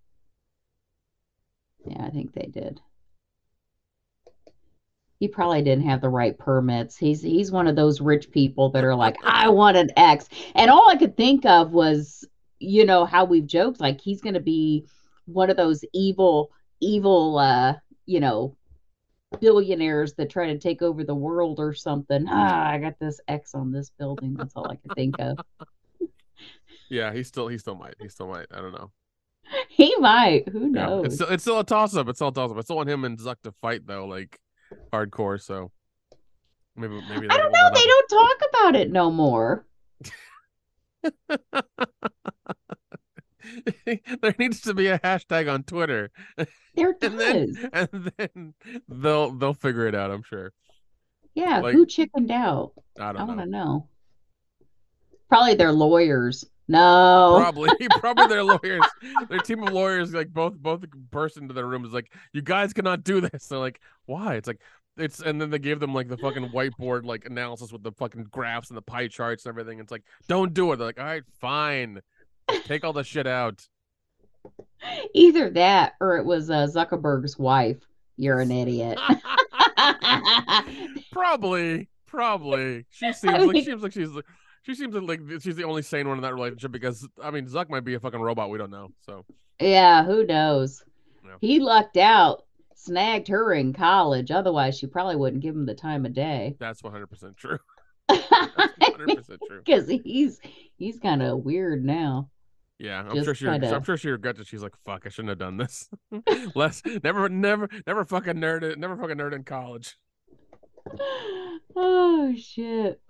[1.86, 2.80] yeah, I think they did.
[5.20, 6.96] He probably didn't have the right permits.
[6.96, 10.28] He's he's one of those rich people that are like, I want an X.
[10.54, 12.24] And all I could think of was,
[12.58, 14.86] you know, how we've joked, like he's gonna be
[15.26, 17.74] one of those evil, evil uh,
[18.06, 18.56] you know,
[19.40, 22.26] billionaires that try to take over the world or something.
[22.28, 24.34] Ah, I got this X on this building.
[24.34, 25.38] That's all I could think of.
[26.90, 27.94] Yeah, he still he still might.
[27.98, 28.46] He still might.
[28.52, 28.90] I don't know.
[29.76, 30.48] He might.
[30.50, 30.86] Who Yeah.
[30.86, 31.06] knows?
[31.06, 32.08] It's still it's still a toss up.
[32.08, 32.56] It's still a toss up.
[32.56, 34.38] I still want him and Zuck to fight though, like
[34.92, 35.40] hardcore.
[35.42, 35.72] So
[36.76, 37.70] maybe maybe I don't know.
[37.74, 39.66] They don't talk about it no more.
[44.22, 46.10] there needs to be a hashtag on Twitter,
[46.74, 47.64] There and then does.
[47.72, 48.54] and then
[48.88, 50.10] they'll they'll figure it out.
[50.10, 50.52] I'm sure.
[51.34, 52.72] Yeah, like- who chickened out?
[52.98, 53.44] I I don't want know.
[53.44, 53.88] to know.
[55.28, 56.44] Probably their lawyers.
[56.66, 57.36] No.
[57.38, 58.84] Probably, probably their lawyers,
[59.28, 62.72] their team of lawyers, like both both burst into their room is like, you guys
[62.72, 63.46] cannot do this.
[63.46, 64.34] They're like, why?
[64.34, 64.60] It's like
[64.96, 68.28] it's and then they gave them like the fucking whiteboard like analysis with the fucking
[68.30, 69.80] graphs and the pie charts and everything.
[69.80, 70.76] It's like, don't do it.
[70.76, 72.00] They're like, all right, fine,
[72.64, 73.66] take all the shit out.
[75.14, 77.78] Either that or it was uh, Zuckerberg's wife.
[78.16, 78.98] You're an idiot.
[81.12, 82.86] probably, probably.
[82.90, 84.26] She seems I like she seems like she's like
[84.64, 87.70] she seems like she's the only sane one in that relationship because I mean Zuck
[87.70, 88.50] might be a fucking robot.
[88.50, 88.88] We don't know.
[89.06, 89.24] So
[89.60, 90.82] yeah, who knows?
[91.24, 91.36] Yeah.
[91.40, 92.42] He lucked out,
[92.74, 94.30] snagged her in college.
[94.30, 96.56] Otherwise, she probably wouldn't give him the time of day.
[96.58, 97.58] that's 100 percent true.
[98.08, 99.60] 100 percent true.
[99.64, 100.40] Because he's
[100.76, 102.28] he's kind of weird now.
[102.78, 103.44] Yeah, I'm Just sure she.
[103.46, 104.46] kinda- I'm sure she regrets it.
[104.48, 105.88] She's like, "Fuck, I shouldn't have done this."
[106.56, 108.78] Less, never, never, never fucking nerd it.
[108.80, 109.96] Never fucking nerd in college.
[111.76, 113.00] Oh shit.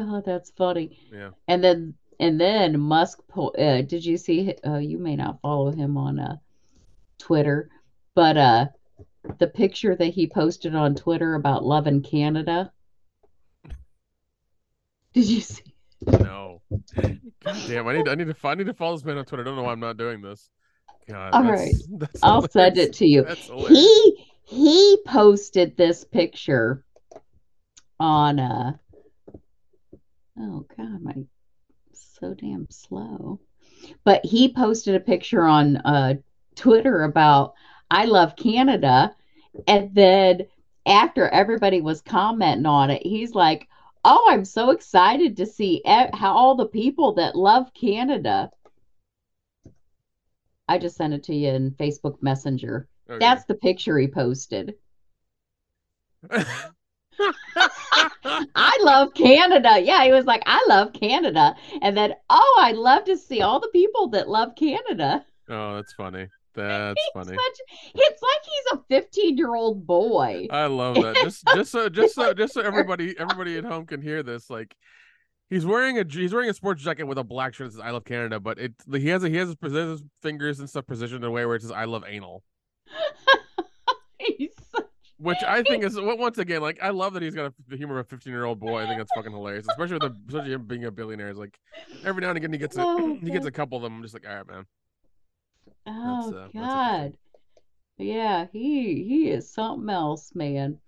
[0.00, 0.98] Oh, that's funny.
[1.12, 1.30] Yeah.
[1.46, 5.70] And then and then Musk po- uh, did you see uh you may not follow
[5.70, 6.36] him on uh
[7.18, 7.68] Twitter,
[8.14, 8.66] but uh
[9.38, 12.72] the picture that he posted on Twitter about loving Canada.
[15.14, 15.74] Did you see?
[16.06, 16.62] No.
[17.44, 19.42] God damn, I need, I need to, I need to follow this man on Twitter.
[19.42, 20.48] I don't know why I'm not doing this.
[21.08, 21.34] God.
[21.34, 21.74] All that's, right.
[21.98, 23.26] That's I'll send it to you.
[23.68, 26.84] He he posted this picture
[27.98, 28.72] on uh
[30.40, 31.14] oh god my
[31.92, 33.40] so damn slow.
[34.04, 36.14] But he posted a picture on uh
[36.54, 37.54] twitter about
[37.90, 39.14] i love canada.
[39.66, 40.46] And then
[40.86, 43.68] after everybody was commenting on it he's like
[44.04, 48.50] oh i'm so excited to see e- how all the people that love canada
[50.68, 52.88] i just sent it to you in facebook messenger.
[53.08, 53.18] Okay.
[53.18, 54.74] that's the picture he posted
[58.24, 59.80] I love Canada.
[59.82, 61.54] Yeah, he was like, I love Canada.
[61.82, 65.24] And then, oh, I'd love to see all the people that love Canada.
[65.48, 66.26] oh, that's funny.
[66.54, 67.36] That's He's funny.
[67.36, 70.48] such- it's like he's a 15 year old boy.
[70.50, 71.14] I love that.
[71.22, 74.50] Just, just so, just so, just so everybody, everybody at home can hear this.
[74.50, 74.74] Like,
[75.48, 77.90] he's wearing a, he's wearing a sports jacket with a black shirt that says "I
[77.90, 81.22] love Canada," but it, he has, a, he has his, his fingers and stuff positioned
[81.22, 82.42] in a way where it says "I love anal."
[85.20, 87.98] Which I think is once again like I love that he's got a, the humor
[87.98, 88.82] of a 15 year old boy.
[88.82, 91.28] I think that's fucking hilarious, especially with the, especially him being a billionaire.
[91.28, 91.58] Is like
[92.04, 93.96] every now and again he gets a, Oh, he gets a couple of them.
[93.96, 94.66] I'm just like, all right, man.
[95.86, 97.12] oh, uh, God.
[97.98, 100.78] Yeah, he he is something else, man.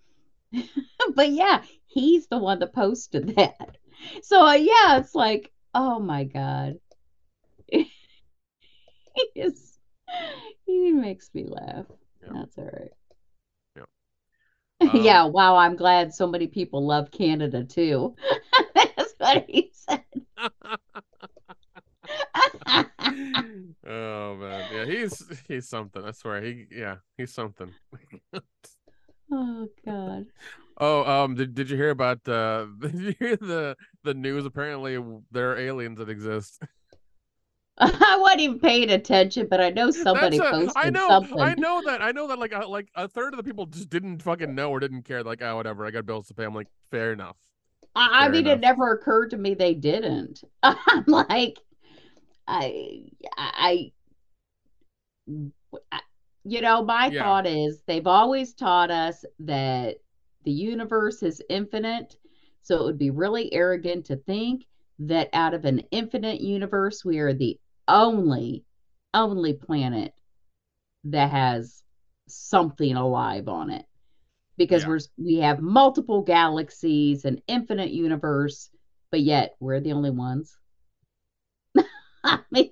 [1.15, 3.77] but yeah, he's the one that posted that.
[4.23, 6.77] So uh, yeah, it's like, oh my God.
[7.71, 7.91] he
[9.37, 9.79] is
[10.65, 11.85] he makes me laugh.
[12.23, 12.29] Yeah.
[12.35, 12.93] That's all right.
[14.93, 14.99] Yeah.
[14.99, 18.17] Um, yeah, wow, I'm glad so many people love Canada too.
[18.75, 20.03] That's what he said.
[23.87, 26.05] oh man, yeah, he's he's something.
[26.05, 27.73] I swear, he yeah, he's something.
[29.31, 30.27] oh God.
[30.79, 32.67] Oh, um, did did you hear about uh?
[32.81, 34.47] Did you hear the the news?
[34.47, 34.99] Apparently,
[35.31, 36.61] there are aliens that exist.
[38.01, 41.41] I wasn't even paying attention, but I know somebody a- posted I know, something.
[41.41, 42.39] I know that, I know that.
[42.39, 45.23] Like, uh, like a third of the people just didn't fucking know or didn't care.
[45.25, 46.45] Like, oh, whatever, I got bills to pay.
[46.45, 47.37] I'm like, fair enough.
[47.95, 48.59] I, I mean, enough.
[48.59, 50.43] it never occurred to me they didn't.
[50.63, 51.59] I'm like,
[52.47, 53.05] I,
[53.37, 53.93] I,
[55.37, 55.53] I
[56.45, 57.23] you know, my Yeah.
[57.25, 59.97] thought is they've always taught us that
[60.45, 62.17] the universe is infinite.
[62.63, 64.67] So it would be really arrogant to think
[65.01, 68.65] that out of an infinite universe, we are the only,
[69.15, 70.13] only planet
[71.05, 71.83] that has
[72.29, 73.85] something alive on it
[74.59, 74.89] because Yeah.
[74.89, 78.71] we're we have multiple galaxies an infinite universe
[79.11, 80.57] but yet we're the only ones
[82.25, 82.71] i mean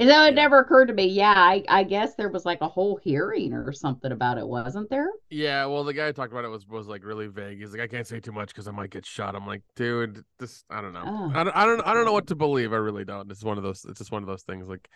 [0.00, 2.68] and so it never occurred to me yeah I, I guess there was like a
[2.68, 6.44] whole hearing or something about it wasn't there Yeah, well, the guy who talked about
[6.44, 7.60] it was was like really vague.
[7.60, 9.36] He's like, I can't say too much because I might get shot.
[9.36, 11.04] I'm like, dude, this, I don't know.
[11.06, 11.30] Oh.
[11.34, 12.72] I don't, I don't, I don't know what to believe.
[12.72, 13.30] I really don't.
[13.30, 13.84] It's one of those.
[13.88, 14.68] It's just one of those things.
[14.68, 14.88] Like,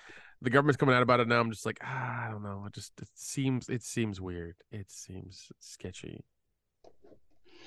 [0.42, 1.40] the government's coming out about it now.
[1.40, 2.64] I'm just like, ah, I don't know.
[2.66, 4.56] It just, it seems, it seems weird.
[4.72, 6.24] It seems sketchy.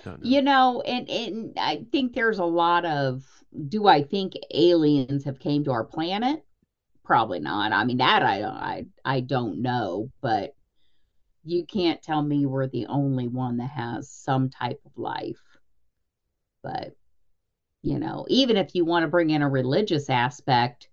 [0.05, 0.17] Know.
[0.21, 3.23] you know and, and i think there's a lot of
[3.67, 6.45] do i think aliens have came to our planet
[7.07, 7.71] probably not.
[7.71, 10.53] I mean that i don't i, I don't know but
[11.45, 15.39] you can't tell me we're the only one that has some type of life.
[16.61, 16.91] But
[17.81, 20.89] you know even if you want to bring in a religious aspect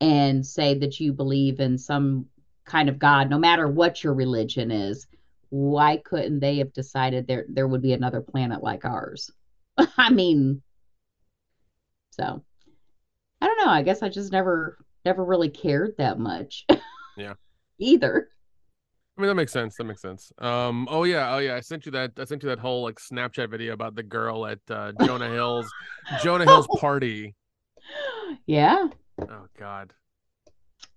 [0.00, 2.26] and say that you believe in some
[2.64, 5.06] kind of god no matter what your religion is
[5.50, 9.30] why couldn't they have decided there there would be another planet like ours?
[9.96, 10.62] I mean
[12.10, 12.42] so
[13.40, 13.70] i don't know.
[13.70, 16.66] I guess i just never never really cared that much
[17.16, 17.34] Yeah.
[17.78, 18.28] either
[19.16, 19.74] I mean, that makes sense.
[19.74, 20.32] That makes sense.
[20.38, 20.86] Um.
[20.88, 21.34] Oh yeah.
[21.34, 21.56] Oh yeah.
[21.56, 22.12] I sent you that.
[22.18, 25.68] I sent you that whole like Snapchat video about the girl at uh, Jonah Hill's
[26.22, 27.34] Jonah Hill's party.
[28.46, 28.86] yeah
[29.20, 29.92] Oh God.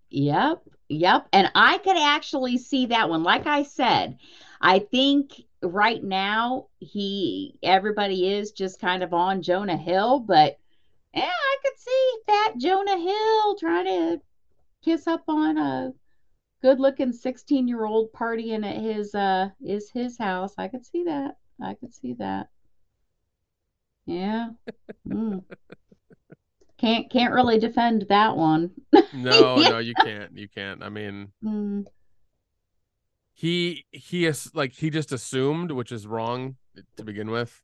[0.09, 1.27] Yep, yep.
[1.31, 3.23] And I could actually see that one.
[3.23, 4.17] Like I said,
[4.59, 10.59] I think right now he everybody is just kind of on Jonah Hill, but
[11.13, 14.21] yeah, I could see fat Jonah Hill trying to
[14.83, 15.91] kiss up on a
[16.61, 20.53] good-looking 16-year-old partying at his uh is his house.
[20.57, 21.37] I could see that.
[21.61, 22.47] I could see that.
[24.05, 24.49] Yeah.
[25.07, 25.43] Mm.
[26.77, 28.71] Can't can't really defend that one.
[29.13, 29.69] No, Yeah.
[29.69, 30.35] no, you can't.
[30.37, 30.81] You can't.
[30.83, 31.85] I mean, Mm.
[33.33, 36.55] he he is like he just assumed, which is wrong
[36.97, 37.61] to begin with.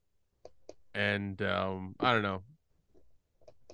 [0.93, 2.41] And um, I don't know.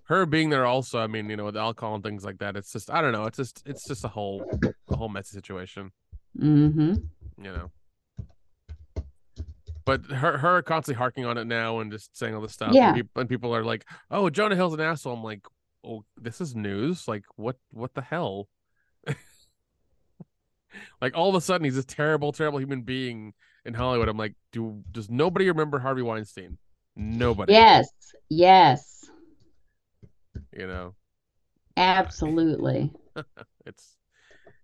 [0.06, 2.72] Her being there also, I mean, you know, with alcohol and things like that, it's
[2.72, 3.26] just I don't know.
[3.26, 4.46] It's just it's just a whole
[4.90, 5.92] a whole messy situation.
[6.38, 6.96] Mm-hmm.
[7.44, 7.72] you know.
[9.86, 12.74] But her her constantly harking on it now and just saying all this stuff.
[12.74, 12.88] Yeah.
[12.88, 15.46] And, peop- and people are like, "Oh, Jonah Hill's an asshole." I'm like,
[15.84, 17.08] "Oh, this is news.
[17.08, 18.48] Like, what what the hell?"
[21.02, 23.34] like all of a sudden, he's this terrible, terrible human being
[23.66, 24.08] in Hollywood.
[24.10, 26.58] I'm like, do does nobody remember Harvey Weinstein?
[26.96, 27.54] Nobody.
[27.54, 27.88] Yes,
[28.30, 29.03] yes,
[30.58, 30.96] You know,
[31.78, 32.92] absolutely.
[33.66, 33.98] it's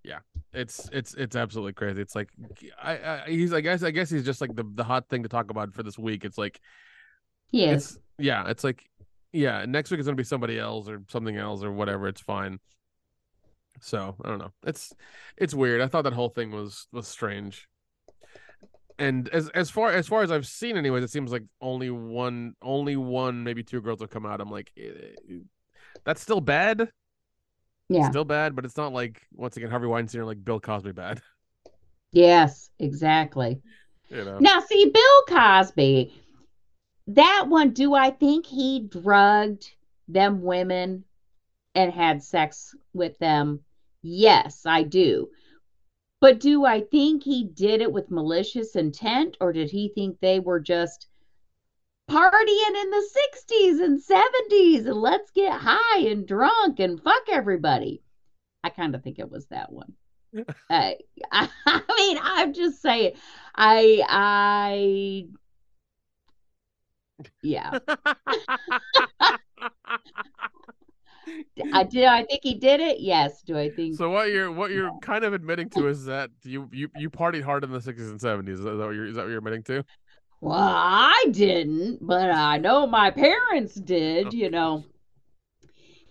[0.04, 0.20] yeah,
[0.54, 2.02] it's it's it's absolutely crazy.
[2.02, 2.30] It's like
[2.82, 5.30] I, I he's I guess I guess he's just like the the hot thing to
[5.30, 6.26] talk about for this week.
[6.26, 6.60] It's like
[7.52, 7.92] Yes.
[7.92, 8.86] It's yeah, it's like
[9.32, 12.08] yeah, next week is gonna be somebody else or something else or whatever.
[12.08, 12.60] It's fine.
[13.82, 14.52] So I don't know.
[14.66, 14.94] It's
[15.38, 15.82] it's weird.
[15.82, 17.68] I thought that whole thing was was strange.
[18.98, 22.56] And as as far as far as I've seen, anyways, it seems like only one,
[22.62, 24.42] only one, maybe two girls have come out.
[24.42, 25.38] I'm like, eh,
[26.04, 26.90] that's still bad,
[27.90, 28.10] Yeah.
[28.10, 31.22] still bad, but it's not like once again Harvey Weinstein or like Bill Cosby bad.
[32.12, 33.62] Yes, exactly.
[34.10, 34.40] You know?
[34.40, 36.12] Now, see, Bill Cosby,
[37.06, 39.70] that one, do I think he drugged
[40.08, 41.04] them women
[41.76, 43.60] and had sex with them?
[44.02, 45.30] Yes, I do.
[46.20, 50.40] But do I think he did it with malicious intent, or did he think they
[50.40, 51.08] were just
[52.10, 53.10] partying in the
[53.52, 58.02] 60s and 70s and let's get high and drunk and fuck everybody?
[58.64, 59.94] I kind of think it was that one.
[60.70, 60.98] I,
[61.32, 63.14] I mean, I'm just saying,
[63.56, 65.26] I, I,
[67.42, 67.80] yeah,
[71.74, 72.04] I uh, do.
[72.06, 73.00] I think he did it.
[73.00, 73.42] Yes.
[73.42, 73.96] Do I think?
[73.96, 77.44] So what you're what you're kind of admitting to is that you you you partied
[77.44, 78.50] hard in the 60s and 70s.
[78.50, 79.84] Is that what you're is that what you're admitting to?
[80.42, 84.34] Well, I didn't, but I know my parents did.
[84.34, 84.86] You know,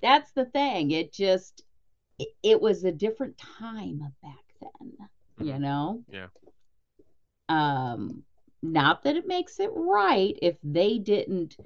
[0.03, 0.91] that's the thing.
[0.91, 1.63] It just,
[2.19, 5.09] it, it was a different time back then.
[5.39, 5.61] You Mhm.
[5.61, 6.05] know.
[6.09, 6.29] Yeah.
[7.49, 8.23] Um,
[8.63, 11.57] not that it makes it right if they didn't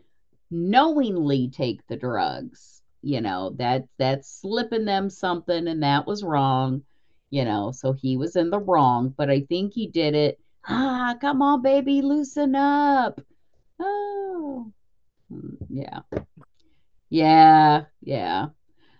[0.50, 2.82] knowingly take the drugs.
[3.02, 6.82] you know that that's slipping them something and that was wrong
[7.30, 11.14] you know so he was in the wrong but i think he did it ah
[11.20, 13.20] come on baby loosen up.
[13.78, 14.72] Oh.
[15.68, 16.00] Yeah.
[17.10, 18.46] Yeah yeah.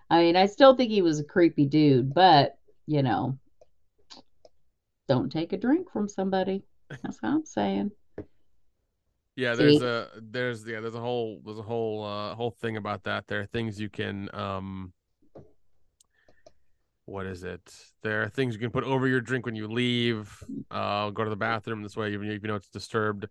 [0.09, 3.37] I mean i still think he was a creepy dude but you know
[5.07, 6.63] don't take a drink from somebody.
[6.89, 7.91] That's what i'm saying.
[9.35, 9.63] Yeah, See?
[9.63, 13.25] there's a there's yeah there's a whole there's a whole uh whole thing about that.
[13.27, 14.93] There are things you can um
[17.05, 17.61] what is it?
[18.01, 20.43] There are things you can put over your drink when you leave.
[20.71, 23.27] Uh go to the bathroom this way even if you know it's disturbed.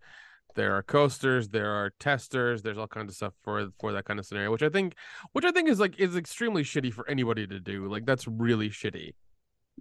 [0.55, 4.19] There are coasters, there are testers, there's all kinds of stuff for for that kind
[4.19, 4.93] of scenario, which I think
[5.31, 7.87] which I think is like is extremely shitty for anybody to do.
[7.89, 9.13] Like that's really shitty,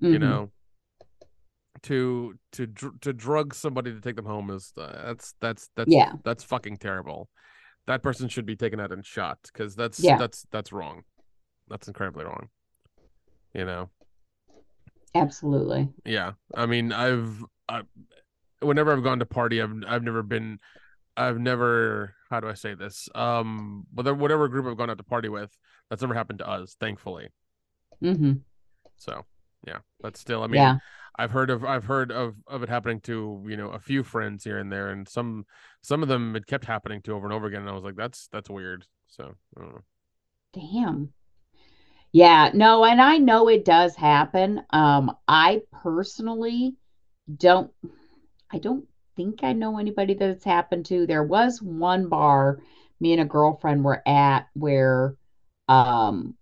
[0.00, 0.20] you Mhm.
[0.20, 0.50] know.
[1.82, 5.90] To to dr- to drug somebody to take them home is uh, that's that's that's
[5.92, 6.12] Yeah.
[6.24, 7.28] that's fucking terrible.
[7.88, 10.16] That person should be taken out and shot because that's Yeah.
[10.16, 11.02] that's that's wrong.
[11.68, 12.50] That's incredibly wrong.
[13.54, 13.90] You know.
[15.14, 16.32] absolutely Yeah.
[16.54, 17.82] I mean, I've I,
[18.60, 20.58] whenever I've gone to party, I've I've never been
[21.16, 23.08] I've never how do I say this?
[23.14, 25.56] Um whatever whatever group I've gone out to party with,
[25.90, 27.30] that's never happened to us, thankfully.
[28.02, 28.44] hmm
[28.96, 29.24] So
[29.66, 29.78] yeah.
[30.00, 30.78] But still, I mean yeah
[31.18, 34.44] I've heard of I've heard of of it happening to, you know, a few friends
[34.44, 35.44] here and there and some
[35.82, 37.96] some of them it kept happening to over and over again and I was like,
[37.96, 38.86] that's that's weird.
[39.08, 39.82] So I don't know.
[40.54, 41.12] Damn.
[42.12, 44.62] Yeah, no, and I know it does happen.
[44.70, 46.76] Um, I personally
[47.36, 47.72] don't
[48.52, 48.86] I don't
[49.16, 51.06] think I know anybody that it's happened to.
[51.06, 52.60] There was one bar
[53.00, 55.16] me and a girlfriend were at where
[55.68, 56.36] um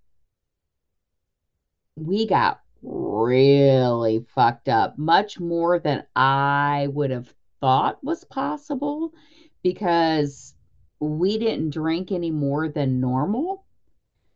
[1.96, 9.12] we got really fucked up, much more than I would have thought was possible
[9.62, 10.54] because
[10.98, 13.64] we didn't drink any more than normal.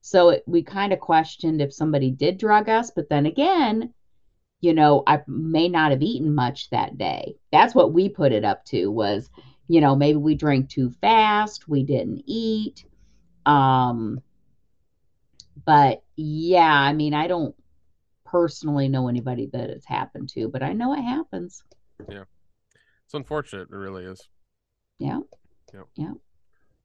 [0.07, 3.95] So it, we kind of questioned if somebody did drug us, but then again,
[4.61, 7.37] you know, I may not have eaten much that day.
[7.51, 9.31] That's what we put it up to was,
[9.67, 12.85] you know, maybe we drank too fast, we didn't eat.
[13.47, 14.21] Um,
[15.65, 17.55] but yeah, I mean, I don't
[18.27, 21.65] personally know anybody that it's happened to, but I know it happens.
[22.11, 22.25] Yeah.
[23.07, 24.21] It's unfortunate, it really is.
[24.99, 25.21] Yeah.
[25.73, 25.85] Yeah.
[25.97, 26.13] Yeah.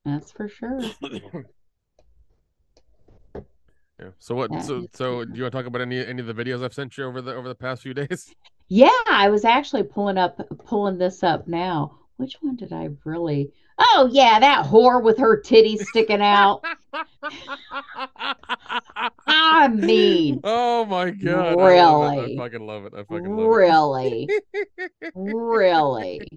[0.06, 0.80] That's for sure.
[4.00, 4.10] Yeah.
[4.20, 4.52] So what?
[4.52, 6.74] That So so do you want to talk about any any of the videos I've
[6.74, 8.34] sent you over the over the past few days?
[8.70, 11.98] Yeah, I was actually pulling up pulling this up now.
[12.18, 13.52] Which one did I really?
[13.78, 16.64] Oh yeah, that whore with her titties sticking out.
[19.26, 21.58] I mean, oh my god!
[21.60, 22.32] I love it.
[22.32, 22.94] I fucking love it.
[22.94, 25.14] I fucking love really, it.
[25.16, 26.20] Really,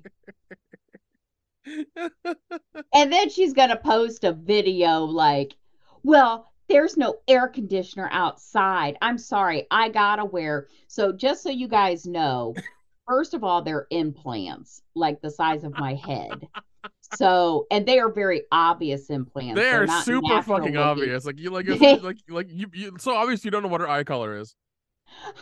[1.66, 1.82] really.
[2.94, 5.54] And then she's gonna post a video like,
[6.04, 8.96] well, there's no air conditioner outside.
[9.02, 10.68] I'm sorry, I gotta wear.
[10.88, 12.54] So just so you guys know,
[13.06, 16.48] first of all, they're implants, like the size of my head.
[17.14, 19.56] So, and they are very obvious implants.
[19.56, 20.76] they They're super fucking looking.
[20.78, 21.26] obvious.
[21.26, 23.88] Like you like it's, like like you, you so obvious you don't know what her
[23.88, 24.56] eye color is.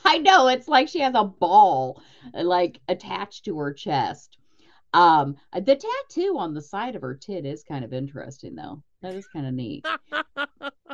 [0.05, 2.03] I know it's like she has a ball
[2.35, 4.37] uh, like attached to her chest.
[4.93, 8.83] Um, the tattoo on the side of her tit is kind of interesting, though.
[9.03, 9.85] That is kind of neat.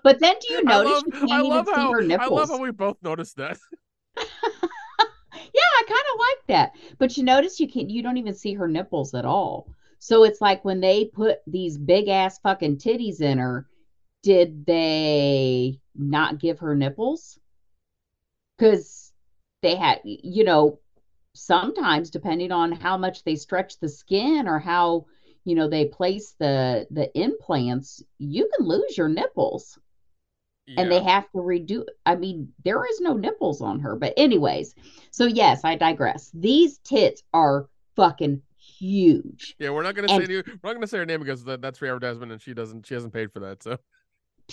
[0.03, 2.29] But then, do you I notice love you can't I even love see how I
[2.29, 3.59] love how we both noticed that.
[5.55, 6.97] Yeah, I kind of like that.
[6.99, 7.91] But you notice you can't.
[7.91, 9.69] you don't even see her nipples at all.
[9.99, 13.67] So it's like when they put these big ass fucking titties in her,
[14.23, 17.39] did they not give her nipples?
[18.57, 19.13] Because
[19.63, 20.79] they had, you know,
[21.35, 25.07] sometimes depending on how much they stretch the skin or how,
[25.47, 29.79] you know, they place the the implants, you can lose your nipples
[30.77, 33.95] and they have to redo I mean, there is no nipples on her.
[33.95, 34.75] But anyways,
[35.13, 36.31] so yes, I digress.
[36.35, 39.55] These tits are fucking huge.
[39.61, 41.79] Yeah, we're not gonna And- say we're not gonna say her name because that, that's
[41.79, 43.63] free advertisement and she doesn't she hasn't paid for that.
[43.63, 43.79] So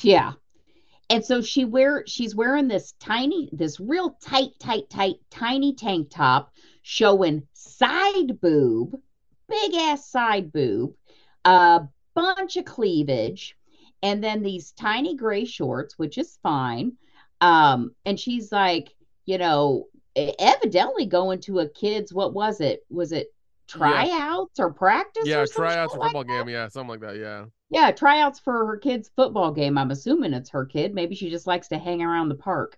[0.03, 0.33] Yeah.
[1.09, 6.09] And so she wear she's wearing this tiny, this real tight, tight, tight, tiny tank
[6.11, 8.95] top showing side boob,
[9.49, 10.93] big ass side boob,
[11.45, 11.81] a
[12.15, 13.55] bunch of cleavage,
[14.01, 16.93] and then these tiny gray shorts, which is fine.
[17.41, 18.93] Um, and she's like,
[19.25, 22.85] you know, evidently going to a kid's, what was it?
[22.89, 23.33] Was it
[23.67, 25.23] tryouts or practice?
[25.25, 26.49] yeah, or tryouts for like football game.
[26.49, 27.17] Yeah, something like that.
[27.17, 27.45] Yeah.
[27.69, 29.77] yeah, tryouts for her kid's football game.
[29.77, 30.93] I'm assuming it's her kid.
[30.93, 32.77] Maybe she just likes to hang around the park.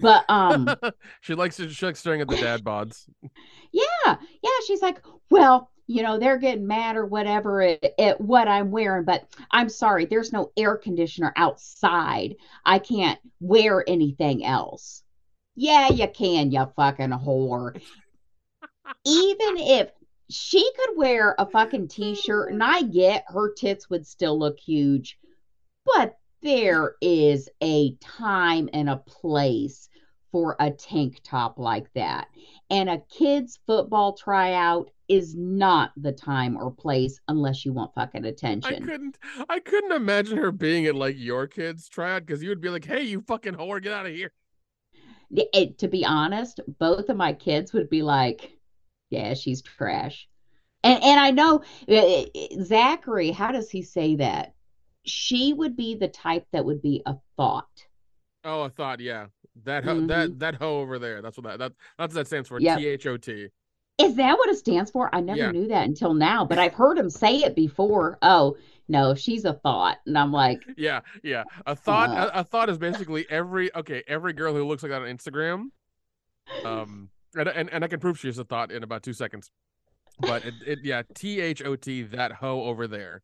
[0.00, 0.68] But um
[1.20, 3.08] she likes she likes staring at the dad bods.
[3.72, 8.46] yeah, yeah, she's like, "Well, you know, they're getting mad or whatever at, at what
[8.46, 12.36] I'm wearing, but I'm sorry, there's no air conditioner outside.
[12.64, 15.02] I can't wear anything else.
[15.56, 17.82] Yeah, you can, you fucking whore.
[19.04, 19.90] Even if
[20.30, 25.18] she could wear a fucking t-shirt and I get her tits would still look huge,
[25.84, 29.88] but there is a time and a place
[30.32, 32.28] for a tank top like that.
[32.70, 38.24] And a kid's football tryout is not the time or place unless you want fucking
[38.24, 38.74] attention.
[38.74, 39.18] I couldn't
[39.48, 42.84] I couldn't imagine her being at like your kids tryout because you would be like,
[42.84, 44.32] hey, you fucking whore, get out of here.
[45.32, 48.52] It- to be honest, both of my kids would be like,
[49.10, 50.28] "Yeah, she's trash."
[50.82, 52.24] And and I know uh,
[52.62, 54.54] Zachary, how does he say that?
[55.04, 57.86] She would be the type that would be a thought.
[58.44, 59.26] Oh, I thought, yeah.
[59.64, 60.08] That ho- Mhm.
[60.08, 61.20] that that hoe over there.
[61.22, 62.58] That's what that that that's what that stands for.
[62.60, 63.48] T H O T.
[63.98, 65.14] Is that what it stands for?
[65.14, 65.50] I never Yeah.
[65.50, 68.16] knew that until now, but I've heard him say it before.
[68.22, 68.56] Oh,
[68.88, 69.98] no, she's a thought.
[70.06, 71.44] And I'm like, Yeah, yeah.
[71.66, 72.30] A thought Uh.
[72.34, 75.66] a, a thought is basically every okay, every girl who looks like that on Instagram.
[76.64, 79.50] Um and and, and I can prove she's a thought in about two seconds.
[80.20, 83.22] But it, it yeah, T H O T that hoe over there.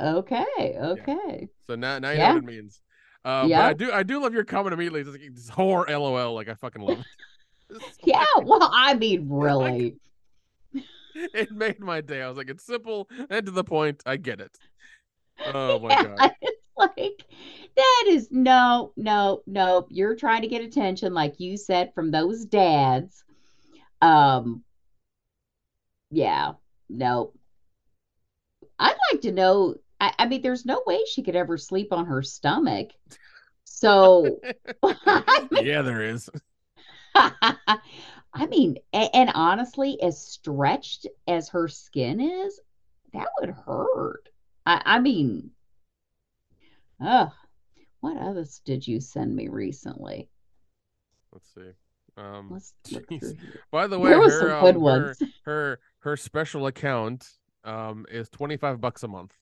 [0.00, 0.46] okay,
[0.78, 1.48] okay.
[1.66, 2.28] So now now you Yeah.
[2.28, 2.82] know what it means.
[3.24, 3.66] Uh, but Yeah.
[3.66, 5.00] I do I do love your comment immediately.
[5.02, 6.34] It's like it's whore LOL.
[6.34, 7.06] Like I fucking love it.
[8.04, 9.96] Yeah, well, I mean, really.
[11.14, 12.22] it made my day.
[12.22, 14.02] I was like, it's simple and to the point.
[14.06, 14.58] I get it.
[15.44, 16.32] Oh my Yeah, god.
[16.40, 17.24] it's like
[17.76, 19.86] that is no, no, no.
[19.90, 23.24] You're trying to get attention, like you said, from those dads.
[24.00, 24.64] Um,
[26.10, 26.52] yeah,
[26.88, 27.32] no.
[28.78, 29.76] I'd like to know.
[30.02, 32.88] I, I mean, there's no way she could ever sleep on her stomach.
[33.62, 34.40] So,
[34.82, 36.28] I mean, yeah, there is.
[37.14, 42.58] I mean, a- and honestly, as stretched as her skin is,
[43.12, 44.28] that would hurt.
[44.66, 45.50] I, I mean,
[47.00, 47.30] ugh.
[48.00, 50.28] What others did you send me recently?
[51.32, 51.70] Let's see.
[52.16, 52.74] Um, Let's
[53.70, 55.22] by the way, There was her, some um, good her, ones.
[55.44, 57.28] her her special account
[57.64, 59.32] um is twenty five bucks a month.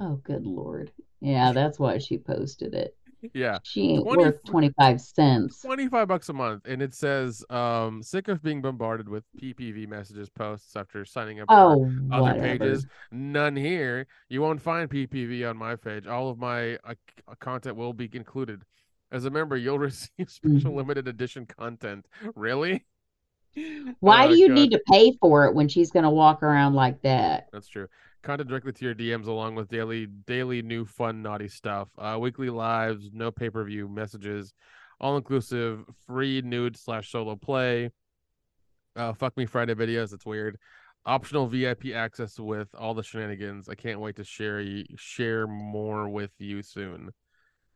[0.00, 0.92] Oh, good Lord.
[1.20, 2.96] Yeah, that's why she posted it.
[3.32, 5.62] Yeah, She ain't 20 worth 25 cents.
[5.62, 10.28] 25 bucks a month and it says um sick of being bombarded with ppv messages
[10.28, 12.58] posts after signing up for Oh, other whatever.
[12.58, 16.94] pages none here you won't find ppv on my page all of my uh,
[17.40, 18.62] content will be included
[19.10, 20.76] as a member you'll receive special Mhm.
[20.76, 22.84] limited edition content really
[24.00, 24.54] Why Oh, do you God.
[24.54, 27.48] need to pay for it when she's going to walk around like that?
[27.52, 27.88] That's true.
[28.24, 31.88] Content directly to your DMs along with daily daily new fun naughty stuff.
[31.98, 34.54] Uh weekly lives, no pay-per-view messages,
[34.98, 37.90] all inclusive, free nude slash solo play.
[38.96, 40.56] Uh fuck me Friday videos, that's weird.
[41.04, 43.68] Optional VIP access with all the shenanigans.
[43.68, 47.10] I can't wait to share you share more with you soon.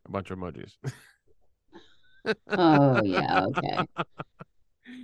[0.07, 0.76] A bunch of emojis.
[2.49, 3.78] Oh, yeah, okay.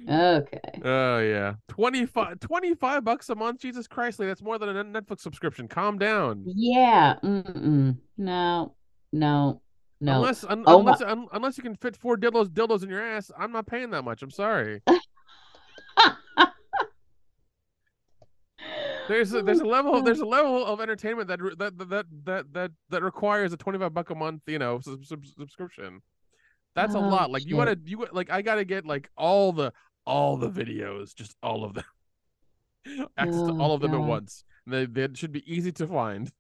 [0.09, 0.81] Okay.
[0.85, 1.55] Oh yeah.
[1.69, 3.61] 25, 25 bucks a month.
[3.61, 5.67] Jesus Christ, Lee, that's more than a Netflix subscription.
[5.69, 6.43] Calm down.
[6.47, 7.17] Yeah.
[7.23, 7.97] Mm-mm.
[8.19, 8.75] No,
[9.13, 9.63] no,
[10.01, 10.17] no.
[10.17, 13.31] Unless un- Oh, unless un- unless you can fit four dildos dildos in your ass,
[13.39, 14.23] I'm not paying that much.
[14.23, 14.83] I'm sorry.
[19.07, 22.71] There's a, there's a level there's a level of entertainment that that that that that
[22.89, 26.01] that requires a 25 buck a month, you know, sub- sub- subscription.
[26.75, 27.31] That's a Oh, lot.
[27.31, 27.59] Like you shit.
[27.59, 29.73] gotta you like I gotta get like all the
[30.07, 31.85] all the videos, just all of them.
[33.17, 34.45] Access to Oh, all of them at once.
[34.67, 36.31] They they should be easy to find.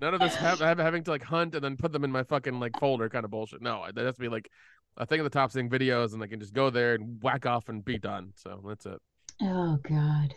[0.00, 2.24] None of this have, have having to like hunt and then put them in my
[2.24, 3.62] fucking like folder kind of bullshit.
[3.62, 4.50] No, that has to be like
[4.96, 7.46] a thing at the top saying videos, and I can just go there and whack
[7.46, 8.32] off and be done.
[8.36, 9.00] So that's it.
[9.40, 10.34] Oh, God.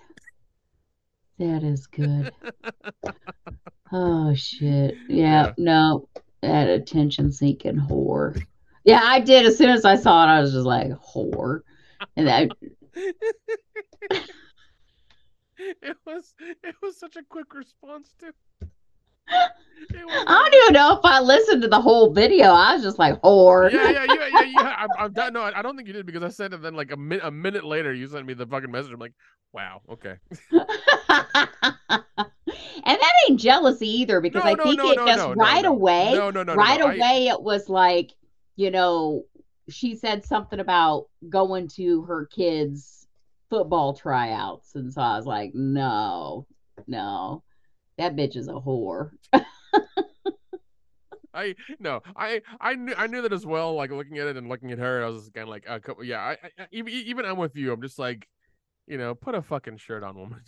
[1.40, 2.32] That is good.
[3.92, 4.96] Oh, shit.
[5.08, 5.54] Yeah, Yeah.
[5.58, 6.10] no,
[6.42, 8.42] that attention seeking whore.
[8.84, 9.46] Yeah, I did.
[9.46, 11.62] As soon as I saw it, I was just like, whore.
[12.16, 12.50] And that,
[15.58, 18.34] it was it was such a quick response to
[19.30, 22.46] was I don't even know if I listened to the whole video.
[22.48, 23.72] I was just like, whore.
[23.72, 24.88] yeah, yeah, yeah, yeah, yeah.
[24.98, 25.34] I'm, done.
[25.34, 26.62] No, I don't think you did because I said it.
[26.62, 28.92] Then like a minute, a minute later, you sent me the fucking message.
[28.92, 29.14] I'm like,
[29.54, 30.16] wow, okay.
[32.88, 36.14] and that ain't jealousy either because No, I no, think no, it just right away,
[36.16, 36.88] No, no, no, right no.
[36.88, 38.12] I- away, it was like,
[38.56, 39.26] you know,
[39.70, 43.06] she said something about going to her kids'
[43.50, 44.76] football tryouts.
[44.76, 46.48] And so I was like, no,
[46.88, 47.44] no,
[47.98, 49.12] that bitch is a whore.
[51.34, 53.76] I no, I I knew I knew that as well.
[53.76, 55.80] Like looking at it and looking at her, I was just kind of like, uh,
[56.02, 56.20] yeah.
[56.22, 57.72] I, I even even I'm with you.
[57.72, 58.28] I'm just like,
[58.88, 60.42] you know, put a fucking shirt on, woman.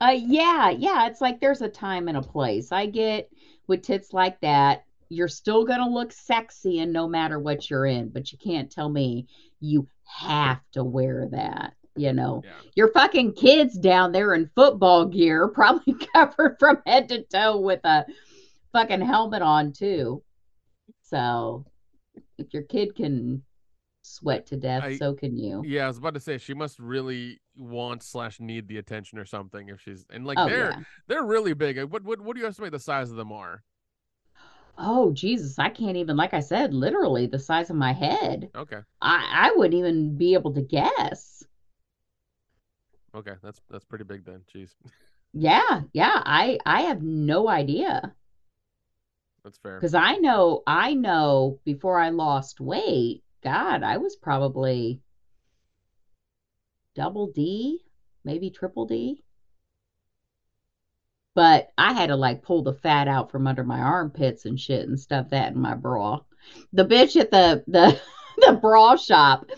[0.00, 1.06] Uh, yeah, yeah.
[1.06, 2.70] It's like there's a time and a place.
[2.72, 3.30] I get
[3.66, 8.08] with tits like that, you're still gonna look sexy and no matter what you're in,
[8.10, 9.26] but you can't tell me
[9.60, 11.74] you have to wear that.
[11.96, 12.50] You know, Yeah.
[12.74, 17.80] your fucking kids down there in football gear, probably covered from head to toe with
[17.84, 18.04] a
[18.72, 20.22] fucking helmet on too.
[21.02, 21.64] So
[22.36, 23.42] if your kid can
[24.02, 25.62] sweat to death, I- so can you.
[25.64, 29.24] Yeah, I was about to say she must really want slash need the attention or
[29.24, 30.80] something if she's and like oh they're yeah.
[31.08, 31.82] they're really big.
[31.84, 33.62] What what what do you estimate the size of them are?
[34.78, 38.50] Oh Jesus, I can't even like I said, literally the size of my head.
[38.54, 41.44] Okay, I I wouldn't even be able to guess.
[43.14, 44.42] okay, that's that's pretty big then.
[44.52, 44.74] Jeez,
[45.32, 48.16] Yeah, yeah, I I have no idea
[49.44, 49.80] that's fair.
[49.80, 55.00] because I know I know before I lost weight, God, I was probably
[56.96, 57.80] double D,
[58.24, 59.22] maybe triple D.
[61.34, 64.88] But I had to like pull the fat out from under my armpits and shit
[64.88, 66.20] and stuff that in my bra.
[66.72, 68.00] The bitch at the the
[68.38, 69.50] the bra shop.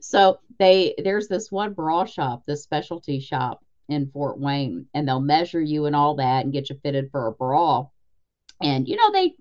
[0.00, 5.20] So they there's this one bra shop, this specialty shop in Fort Wayne, and they'll
[5.20, 7.86] measure you and all that and get you fitted for a bra.
[8.62, 9.34] And you know, they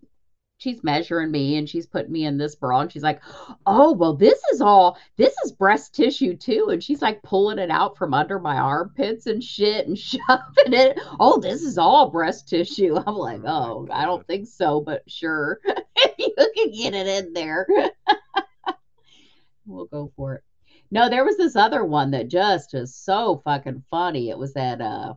[0.58, 3.22] she's measuring me and she's putting me in this bra and she's like,
[3.66, 7.70] "Oh, well this is all this is breast tissue too." And she's like pulling it
[7.70, 11.00] out from under my armpits and shit and shoving it.
[11.20, 15.04] "Oh, this is all breast tissue." I'm like, Oh "Oh, I don't think so, but
[15.08, 15.60] sure.
[16.18, 17.68] you can get it in there."
[19.66, 20.44] we'll go for it.
[20.92, 24.30] No, there was this other one that just is so fucking funny.
[24.30, 25.16] It was that uh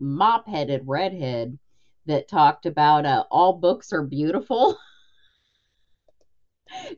[0.00, 1.58] mop-headed redhead
[2.08, 4.76] that talked about uh, all books are beautiful.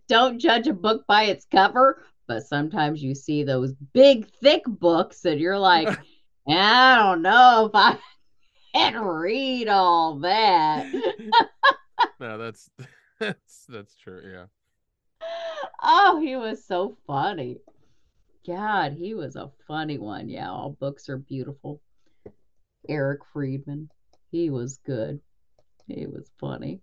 [0.08, 5.24] Don't judge a book by its cover, but sometimes you see those big, thick books,
[5.24, 5.88] and you're like,
[6.48, 7.98] I don't know if I
[8.74, 10.92] can read all that.
[12.18, 12.70] no, that's
[13.20, 14.22] that's that's true.
[14.24, 14.46] Yeah.
[15.82, 17.58] oh, he was so funny.
[18.46, 20.28] God, he was a funny one.
[20.28, 21.80] Yeah, all books are beautiful.
[22.88, 23.90] Eric Friedman,
[24.31, 25.20] he was good.
[25.87, 26.81] He was funny.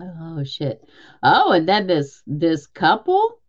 [0.00, 0.82] Oh shit.
[1.22, 3.40] Oh, and then this this couple,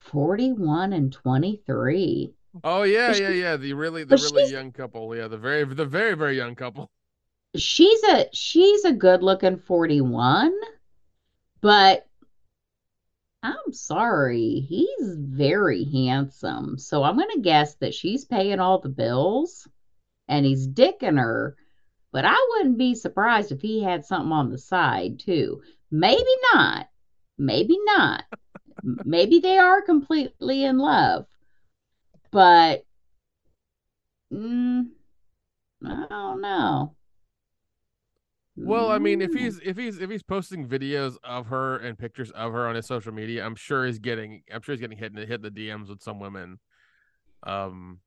[0.00, 2.32] 41 and 23.
[2.64, 3.56] Oh yeah, yeah, yeah.
[3.56, 5.14] The really the but really young couple.
[5.14, 6.90] Yeah, the very the very very young couple.
[7.56, 10.52] She's a she's a good looking 41,
[11.60, 12.06] but
[13.42, 16.78] I'm sorry, he's very handsome.
[16.78, 19.68] So I'm gonna guess that she's paying all the bills
[20.28, 21.56] and he's dicking her,
[22.12, 25.62] but I wouldn't be surprised if he had something on the side too.
[25.90, 26.24] Maybe
[26.54, 26.88] not.
[27.38, 28.24] Maybe not.
[28.82, 31.26] Maybe they are completely in love,
[32.30, 32.84] but
[34.32, 34.86] mm,
[35.84, 36.94] I don't know.
[38.56, 39.38] Well, I mean, if Mm.
[39.38, 42.86] he's if he's if he's posting videos of her and pictures of her on his
[42.86, 45.50] social media, I'm sure he's getting I'm sure he's getting hit in hit in the
[45.50, 46.58] DMs with some women,
[47.42, 48.00] um,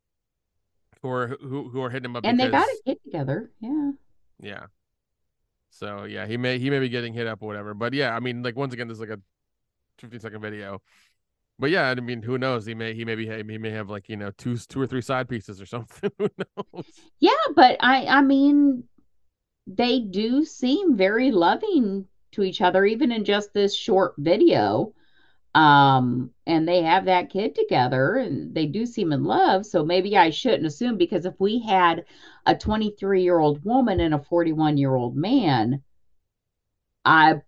[1.01, 3.51] who are who who are hitting him up and they got because a kid together.
[3.59, 3.91] Yeah.
[4.41, 4.65] yeah.
[5.69, 8.19] So yeah, he may he may be getting hit up or whatever, but yeah, I
[8.19, 9.19] mean, like once again, this is like a
[9.99, 10.81] 15 second video,
[11.59, 12.65] but yeah, I mean, who knows?
[12.65, 15.01] He may he may be he may have like you know two two or three
[15.01, 16.09] side pieces or something.
[16.17, 16.85] who knows?
[17.19, 18.85] Yeah, but I I mean
[19.67, 24.93] they do seem very loving to each other even in just this short video.
[25.55, 30.15] Um and they have that kid together and they do seem in love, so maybe
[30.15, 32.05] I shouldn't assume because if we had
[32.45, 35.81] a 23-year-old woman and a 41-year-old man,
[37.03, 37.41] I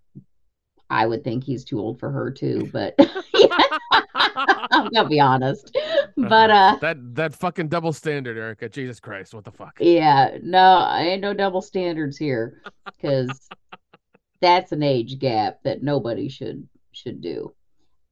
[0.89, 2.95] I would think he's too old for her too, but
[4.13, 5.77] I'm gonna be honest.
[6.17, 8.69] But uh that that fucking double standard, Erica.
[8.69, 9.77] Jesus Christ, what the fuck?
[9.79, 13.49] Yeah, no, I ain't no double standards here because
[14.41, 17.53] that's an age gap that nobody should should do.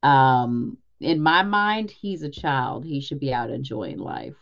[0.04, 2.86] Um, in my mind, he's a child.
[2.86, 4.36] He should be out enjoying life.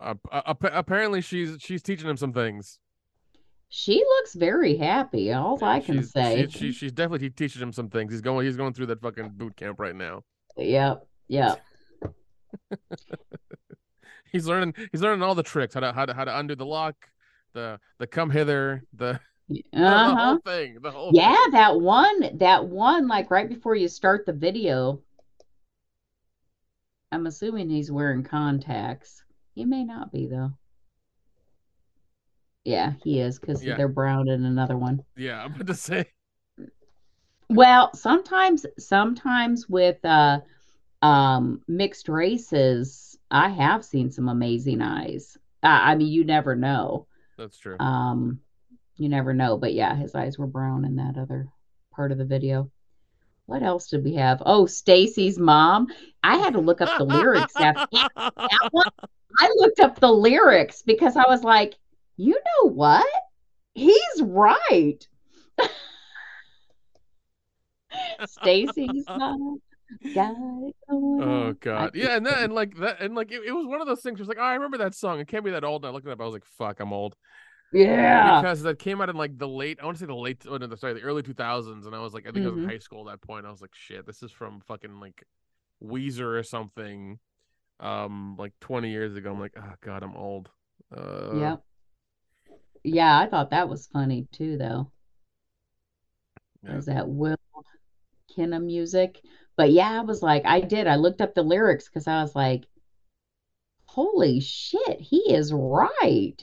[0.00, 0.14] Uh,
[0.62, 2.78] apparently, she's she's teaching him some things.
[3.68, 5.32] She looks very happy.
[5.32, 6.46] All Yeah, I can she's, say.
[6.48, 8.12] she, she, she's definitely teaching him some things.
[8.12, 10.22] He's going he's going through that fucking boot camp right now.
[10.56, 11.60] Yep, yep.
[14.32, 16.66] He's learning he's learning all the tricks how to how to how to undo the
[16.66, 16.96] lock,
[17.54, 20.14] the the come hither, the, the Uh-huh.
[20.14, 21.52] whole thing, the whole Yeah, thing.
[21.52, 25.00] that one, that one, like right before you start the video.
[27.12, 29.22] I'm assuming he's wearing contacts.
[29.54, 30.52] He may not be though.
[32.64, 33.76] Yeah, he is because Yeah.
[33.76, 35.02] they're brown in another one.
[35.16, 36.04] Yeah, I'm about to say.
[37.50, 40.40] Well, sometimes, sometimes with uh
[41.02, 45.38] um mixed races, I have seen some amazing eyes.
[45.62, 47.06] I, I mean, you never know.
[47.36, 47.76] That's true.
[47.78, 48.40] Um,
[48.98, 49.56] you never know.
[49.56, 51.46] But yeah, his eyes were brown in that other
[51.92, 52.70] part of the video.
[53.46, 54.42] What else did we have?
[54.44, 55.86] Oh, Stacy's mom.
[56.22, 57.54] I had to look up the lyrics.
[57.56, 58.90] After that one,
[59.38, 61.74] I looked up the lyrics because I was like,
[62.18, 63.06] you know what?
[63.74, 64.98] He's right.
[68.26, 69.62] Stacy's mom.
[70.14, 73.52] Got it going Oh god, yeah, and then and like that, and like it, it
[73.52, 74.20] was one of those things.
[74.20, 75.18] It was like, oh, I remember that song.
[75.18, 75.82] It can't be that old.
[75.82, 76.20] And I looked it up.
[76.20, 77.16] I was like, fuck, I'm old
[77.72, 78.40] yeah.
[78.40, 79.78] because that came out in like the late.
[79.80, 80.44] I want to say the late.
[80.48, 81.86] Oh no, sorry, the early 2000s.
[81.86, 82.70] And I was like, I think I was in Mhm.
[82.70, 83.46] high school at that point.
[83.46, 85.24] I was like, shit, this is from fucking like
[85.82, 87.18] Weezer or something.
[87.80, 89.32] Um, like 20 years ago.
[89.32, 90.50] I'm like, oh god, I'm old.
[90.96, 91.62] Uh, Yep.
[92.84, 94.90] Yeah, I thought that was funny too, though.
[96.62, 96.76] Yeah.
[96.78, 97.36] Is that Will
[98.34, 99.20] Kenna music?
[99.56, 100.86] But yeah, I was like, I did.
[100.86, 102.66] I looked up the lyrics because I was like,
[103.86, 106.36] holy shit, he is right.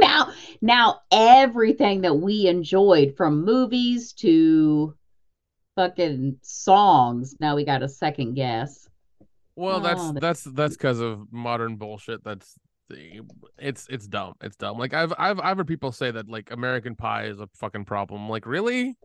[0.00, 4.94] Now, now everything that we enjoyed from movies to
[5.76, 8.88] fucking songs, now we got a second guess.
[9.56, 12.22] Well, oh, that's Oh, the- that's that's because of modern bullshit.
[12.22, 12.54] That's
[12.88, 13.20] the
[13.58, 14.34] it's it's dumb.
[14.40, 14.78] It's dumb.
[14.78, 18.28] Like I've I've I've heard people say that like American Pie is a fucking problem.
[18.28, 18.96] Like really?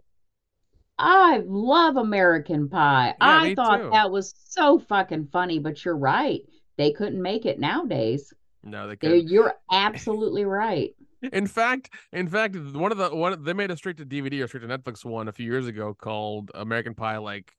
[1.00, 3.08] I love American Pie.
[3.08, 3.90] Yeah, I thought too.
[3.92, 6.42] that was so fucking funny, but you're right.
[6.78, 8.32] They couldn't make it nowadays.
[8.64, 9.28] No, they can't.
[9.28, 10.96] you're absolutely right.
[11.32, 14.48] In fact, in fact, one of the one they made a straight to DVD or
[14.48, 17.54] straight to Netflix one a few years ago called American Pie, like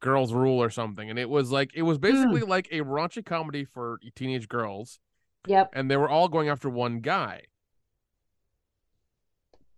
[0.00, 2.02] Girls Rule or something, and it was like it was hmm.
[2.02, 4.98] basically like a raunchy comedy for teenage girls,
[5.46, 5.70] Yep.
[5.74, 7.42] and they were all going after one guy.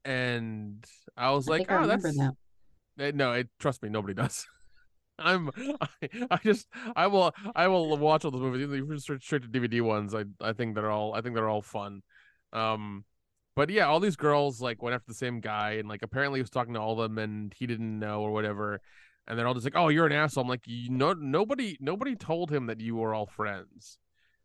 [0.02, 0.82] And
[1.14, 2.16] I was I like, oh, that's
[2.96, 3.14] that.
[3.14, 4.46] No, it, trust me, nobody does.
[5.20, 5.50] I'm,
[5.80, 8.62] I, I just, I will, I will watch all those movies.
[8.62, 12.02] Even to DVD ones, I, I think they're all, I think they're all fun.
[12.52, 13.04] Um,
[13.56, 16.42] but yeah, all these girls like went after the same guy, and like apparently he
[16.42, 18.80] was talking to all of them, and he didn't know or whatever.
[19.26, 22.16] And they're all just like, "Oh, you're an asshole." I'm like, "You know, nobody, nobody
[22.16, 23.98] told him that you were all friends,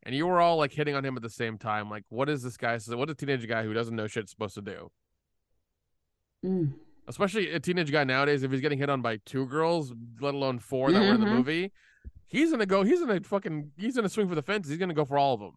[0.04, 1.90] and you were all like hitting on him at the same time.
[1.90, 2.78] Like, what is this guy?
[2.90, 4.92] What is a teenage guy who doesn't know shit supposed to do?"
[6.44, 6.74] Mm.
[7.08, 10.60] Especially a teenage guy nowadays, if he's getting hit on by two girls, let alone
[10.60, 11.36] four that were in the Mhm.
[11.38, 11.72] movie,
[12.28, 12.84] he's gonna go.
[12.84, 13.72] He's gonna fucking.
[13.78, 14.70] He's gonna swing for the fences.
[14.72, 15.54] He's gonna go for all of them.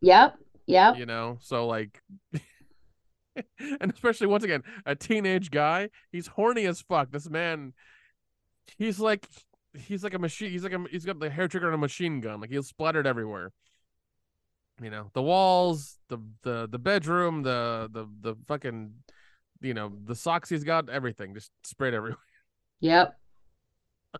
[0.00, 0.38] Yep.
[0.66, 0.96] Yep.
[0.98, 1.38] You know.
[1.40, 2.02] So like,
[3.80, 5.90] and especially once again, a teenage guy.
[6.10, 7.10] He's horny as fuck.
[7.10, 7.72] This man,
[8.76, 9.26] he's like,
[9.74, 10.50] he's like a machine.
[10.50, 10.84] He's like a.
[10.90, 12.40] He's got the hair trigger on a machine gun.
[12.40, 13.52] Like he's splattered everywhere.
[14.82, 18.92] You know, the walls, the the the bedroom, the the the fucking,
[19.60, 22.18] you know, the socks he's got, everything just sprayed everywhere.
[22.80, 23.18] Yep.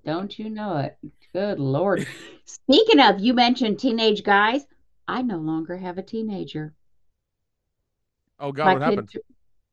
[0.05, 0.99] Don't you know it?
[1.33, 2.05] Good Lord.
[2.45, 4.63] Speaking of, you mentioned teenage guys.
[5.07, 6.75] I no longer have a teenager.
[8.41, 9.13] Oh God, my what happened?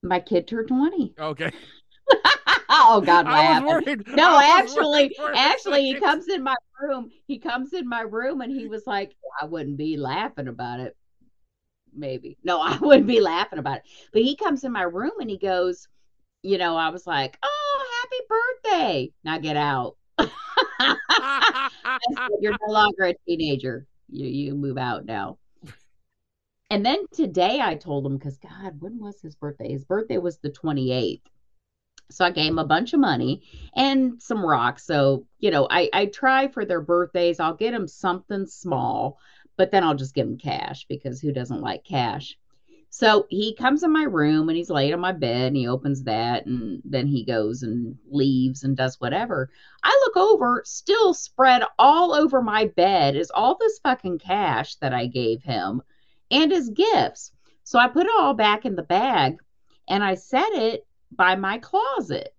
[0.03, 1.15] my kid turned 20.
[1.19, 1.51] Okay.
[2.69, 4.05] oh God, what happened?
[4.09, 7.09] No, actually, actually, he comes in my room.
[7.25, 10.95] He comes in my room and he was like, I wouldn't be laughing about it.
[11.95, 12.37] Maybe.
[12.43, 13.83] No, I wouldn't be laughing about it.
[14.13, 15.87] But he comes in my room and he goes,
[16.43, 19.11] you know, I was like, oh, happy birthday.
[19.23, 19.95] Now get out.
[20.79, 23.87] Said, You're no longer a teenager.
[24.09, 25.37] You you move out now.
[26.69, 29.71] And then today I told him because God, when was his birthday?
[29.71, 31.21] His birthday was the 28th.
[32.11, 33.43] So I gave him a bunch of money
[33.75, 34.85] and some rocks.
[34.85, 37.39] So, you know, I, I try for their birthdays.
[37.39, 39.19] I'll get them something small,
[39.57, 42.37] but then I'll just give him cash because who doesn't like cash?
[42.89, 46.03] So he comes in my room and he's laid on my bed and he opens
[46.03, 49.49] that and then he goes and leaves and does whatever.
[49.83, 54.93] I look over, still spread all over my bed is all this fucking cash that
[54.93, 55.81] I gave him
[56.31, 57.33] and his gifts.
[57.65, 59.39] So I put it all back in the bag
[59.89, 62.33] and I set it by my closet.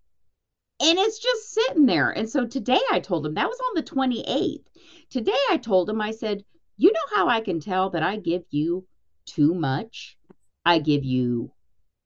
[0.81, 2.11] And it's just sitting there.
[2.11, 4.65] And so today I told him that was on the 28th.
[5.11, 6.45] Today I told him, I said,
[6.77, 8.87] You know how I can tell that I give you
[9.25, 10.17] too much?
[10.65, 11.53] I give you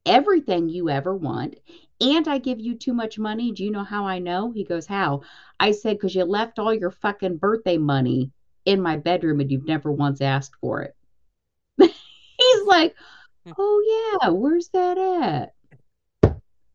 [0.07, 1.57] everything you ever want,
[2.01, 3.53] and I give you too much money.
[3.53, 4.53] Do you know how I know?
[4.53, 5.23] He goes, How?
[5.59, 8.31] I said, Because you left all your fucking birthday money
[8.65, 10.95] in my bedroom and you've never once asked for it.
[11.79, 12.95] He's like,
[13.45, 13.53] hmm.
[13.59, 16.33] Oh, yeah, where's that at?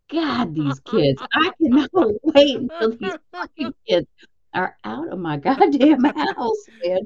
[0.09, 1.21] God, these kids.
[1.33, 1.89] I cannot
[2.23, 4.07] wait until these fucking kids
[4.53, 7.01] are out of my goddamn house, man.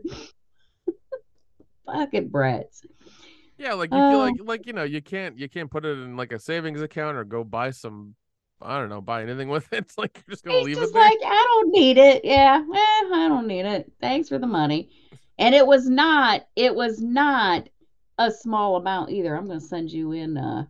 [1.94, 2.84] Fucking brats.
[3.58, 4.20] Yeah, like you feel Oh.
[4.20, 7.18] like like you know you can't you can't put it in like a savings account
[7.18, 8.16] or go buy some
[8.62, 9.80] I don't know, buy anything with it.
[9.86, 11.04] It's like you're just gonna leave just it there.
[11.04, 12.26] like, I don't need it.
[12.26, 13.92] Yeah, eh, I don't need it.
[14.02, 14.90] Thanks for the money.
[15.38, 17.70] And it was not, it was not
[18.18, 19.36] a small amount either.
[19.36, 20.66] I'm gonna send you in uh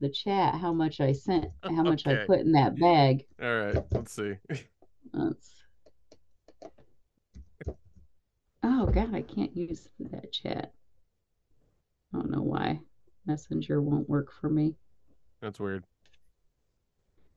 [0.00, 3.24] the chat how much I sent, how much I put in that bag.
[3.40, 4.34] All right, let's see.
[5.12, 5.61] Let's...
[8.62, 10.72] Oh God, I can't use that chat.
[12.14, 12.80] I don't know why.
[13.26, 14.74] Messenger won't work for me.
[15.40, 15.84] That's weird.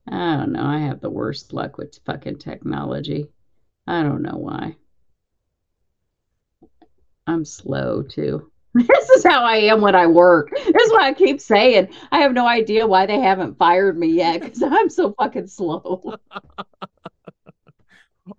[0.08, 0.64] I don't know.
[0.66, 3.28] I have the worst luck with fucking technology.
[3.88, 4.76] I don't know why.
[7.28, 8.52] I'm slow too.
[8.88, 10.50] This is how I am when I work.
[10.52, 11.88] This is what I keep saying.
[12.12, 16.16] I have no idea why they haven't fired me yet because I'm so fucking slow.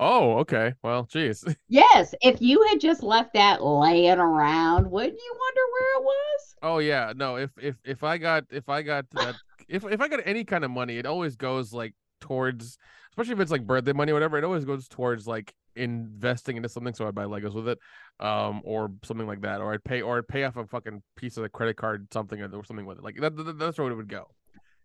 [0.00, 0.74] Oh, okay.
[0.82, 1.44] Well, geez.
[1.68, 6.54] Yes, if you had just left that laying around, wouldn't you wonder where it was?
[6.62, 7.36] Oh yeah, no.
[7.36, 9.34] If if if I got if I got that
[9.68, 12.78] if if I got any kind of money, it always goes like towards,
[13.10, 14.38] especially if it's like birthday money, or whatever.
[14.38, 16.94] It always goes towards like investing into something.
[16.94, 17.78] So I'd buy Legos with it,
[18.20, 21.36] um, or something like that, or I'd pay or I'd pay off a fucking piece
[21.36, 23.04] of the credit card, something or something with it.
[23.04, 24.28] Like that, that that's where it would go.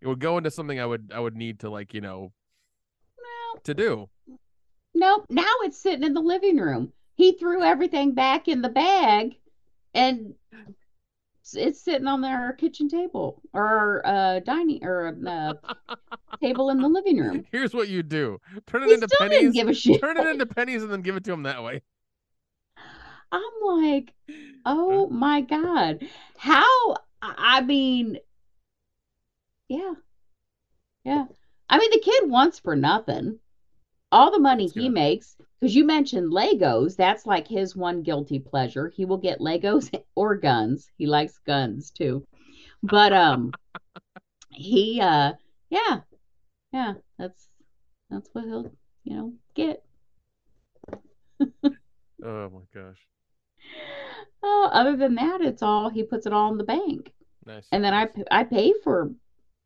[0.02, 2.34] It would go into something I would I would need to like you know
[3.64, 4.10] to do.
[4.94, 5.26] Nope.
[5.30, 6.94] Now it's sitting in the living room.
[7.16, 9.36] He threw everything back in the bag
[9.94, 10.34] and
[11.54, 15.54] it's- sitting on our kitchen table or uh dining or uh,
[16.42, 17.46] table in the living room.
[17.52, 19.54] Here's what you do: turn it He into still didn't pennies.
[19.54, 20.00] give a shit.
[20.02, 21.82] Turn it into pennies and then give it to him that way.
[23.34, 24.14] I'm like,
[24.66, 26.06] oh my God.
[26.38, 28.18] How, I mean,
[29.70, 29.94] yeah,
[31.06, 31.26] yeah.
[31.70, 33.40] I mean, the kid wants for nothing.
[34.12, 38.90] All the money he makes, because you mentioned Legos, that's like his one guilty pleasure.
[38.90, 40.90] He will get Legos or guns.
[40.98, 42.26] He likes guns too.
[42.84, 43.52] But um
[44.50, 45.34] he uh
[45.70, 46.02] yeah,
[46.74, 47.48] yeah, that's
[48.10, 48.72] that's what he'll,
[49.04, 49.84] you know, get.
[52.24, 53.08] Oh my gosh,
[54.44, 57.12] Oh, other than that, it's all he puts it all in the bank.
[57.46, 57.68] nice.
[57.72, 59.12] And then I I pay for,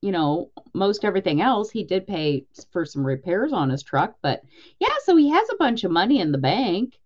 [0.02, 1.72] you know, most everything else.
[1.72, 4.42] He did pay for some repairs on his truck, but
[4.80, 6.98] yeah, so he has a bunch of money in the bank.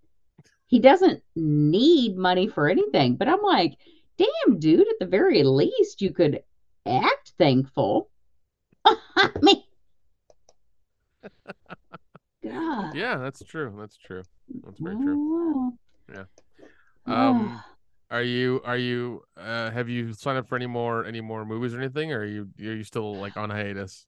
[0.68, 3.78] He doesn't need money for anything, but I'm like,
[4.18, 6.44] damn, dude, at the very least, you could
[6.86, 8.10] act thankful.
[8.86, 9.64] I mean,
[12.44, 12.96] God.
[12.96, 13.74] Yeah, that's true.
[13.78, 14.24] That's true.
[14.64, 15.16] That's very true.
[15.18, 15.74] Oh,
[16.14, 16.26] Yeah.
[17.06, 17.62] Um,
[18.12, 21.74] are you are you uh have you signed up for any more any more movies
[21.74, 24.06] or anything, or are you are you still like on hiatus?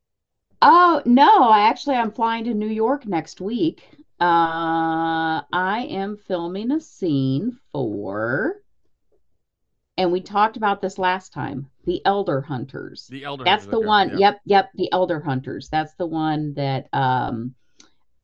[0.62, 3.84] Oh, no, I actually I'm flying to New York next week.
[4.20, 8.62] Uh, I am filming a scene for,
[9.98, 13.08] and we talked about this last time, The Elder Hunters.
[13.10, 14.10] The Elder That's Hunters, the okay, one.
[14.10, 14.18] yeah.
[14.20, 15.70] Yep, yep, The Elder Hunters.
[15.70, 17.56] That's the one that um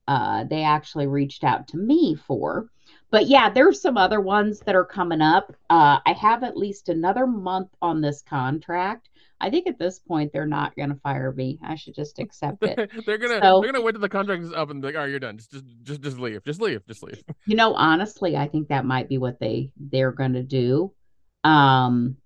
[0.07, 2.69] uh they actually reached out to me for.
[3.10, 5.55] But yeah, there's some other ones that are coming up.
[5.70, 9.10] Uh I have at least another month on this contract.
[9.39, 11.60] I think at this point they're not going to fire me.
[11.64, 12.89] I should just accept it.
[13.05, 15.01] they're gonna So- they're gonna wait till the contract is up and be like, all
[15.03, 15.38] right, you're done.
[15.38, 16.43] Just just just just leave.
[16.43, 16.86] Just leave.
[16.88, 17.24] Just leave.
[17.45, 20.91] You know, honestly, I think that might be what they they're going to do.
[21.43, 22.18] Um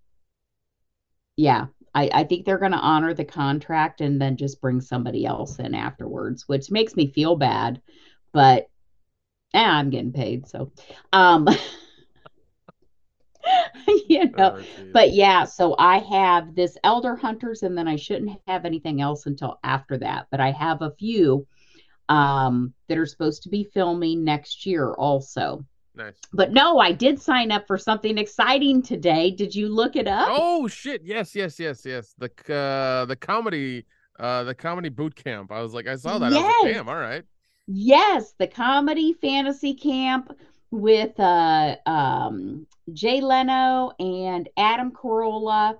[1.38, 5.26] yeah, I I think they're going to honor the contract and then just bring somebody
[5.26, 7.82] else in afterwards, which makes me feel bad,
[8.34, 8.68] but
[9.54, 10.72] eh, I'm getting paid, so
[11.14, 11.47] um
[14.10, 18.39] you know, Oh, but yeah, so I have this Elder Hunters, and then I shouldn't
[18.47, 20.28] have anything else until after that.
[20.32, 21.47] But I have a few
[22.10, 25.66] um, that are supposed to be filming next year also.
[25.95, 26.16] nice.
[26.34, 29.32] But no, I did sign up for something exciting today.
[29.32, 30.28] Did you look it up?
[30.30, 31.02] Oh shit!
[31.04, 32.14] Yes, yes, yes, yes.
[32.18, 33.86] The uh the comedy
[34.20, 35.52] uh the comedy boot camp.
[35.52, 36.32] I was like, I saw that.
[36.32, 36.89] Was like, damn.
[36.89, 37.24] All right.
[37.74, 40.38] Yes, the comedy fantasy camp
[40.72, 45.78] with uh, um, Jay Leno and Adam Carolla.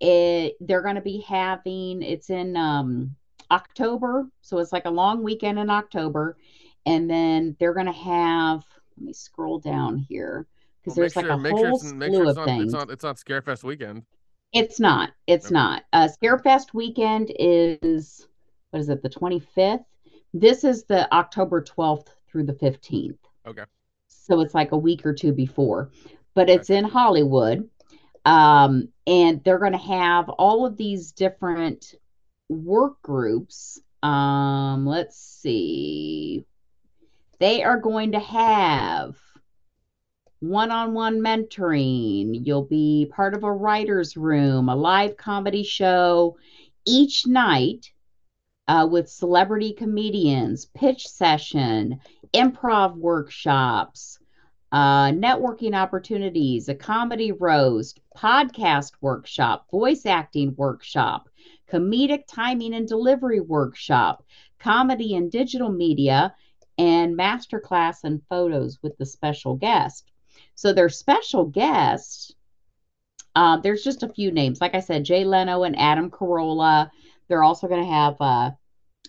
[0.00, 3.16] It, they're going to be having it's in um,
[3.50, 6.36] October, so it's like a long weekend in October,
[6.86, 8.64] and then they're going to have.
[8.96, 10.46] Let me scroll down here
[10.84, 12.46] because Well, there's like sure, a make whole it's, make slew sure it's of not,
[12.46, 12.64] things.
[12.64, 14.04] it's not it's not Scarefest weekend.
[14.52, 15.10] It's not.
[15.26, 15.54] It's Okay.
[15.54, 15.82] not.
[15.92, 18.26] Uh, Scarefest weekend is
[18.70, 19.02] what is it?
[19.02, 19.84] The 25th.
[20.32, 23.18] This is the October 12th through the 15th.
[23.46, 23.64] Okay.
[24.08, 25.90] So it's like a week or two before,
[26.34, 26.78] but it's Gotcha.
[26.78, 27.68] in Hollywood.
[28.24, 31.94] Um, and they're going to have all of these different
[32.48, 33.80] work groups.
[34.02, 36.46] Um, let's see.
[37.38, 39.16] They are going to have
[40.42, 42.44] one-on-one mentoring.
[42.44, 46.36] You'll be part of a writer's room, a live comedy show
[46.84, 47.91] each night.
[48.68, 52.00] Uh, with celebrity comedians, pitch session,
[52.34, 54.18] improv workshops,
[54.72, 61.28] uh, networking opportunities, a comedy roast, podcast workshop, voice acting workshop,
[61.70, 64.24] comedic timing and delivery workshop,
[64.58, 66.34] comedy and digital media,
[66.78, 70.10] and masterclass and photos with the special guest.
[70.54, 72.32] So their special guests,
[73.36, 74.60] uh, there's just a few names.
[74.60, 76.90] Like I said, Jay Leno and Adam Carolla.
[77.32, 78.50] They're also going to have uh,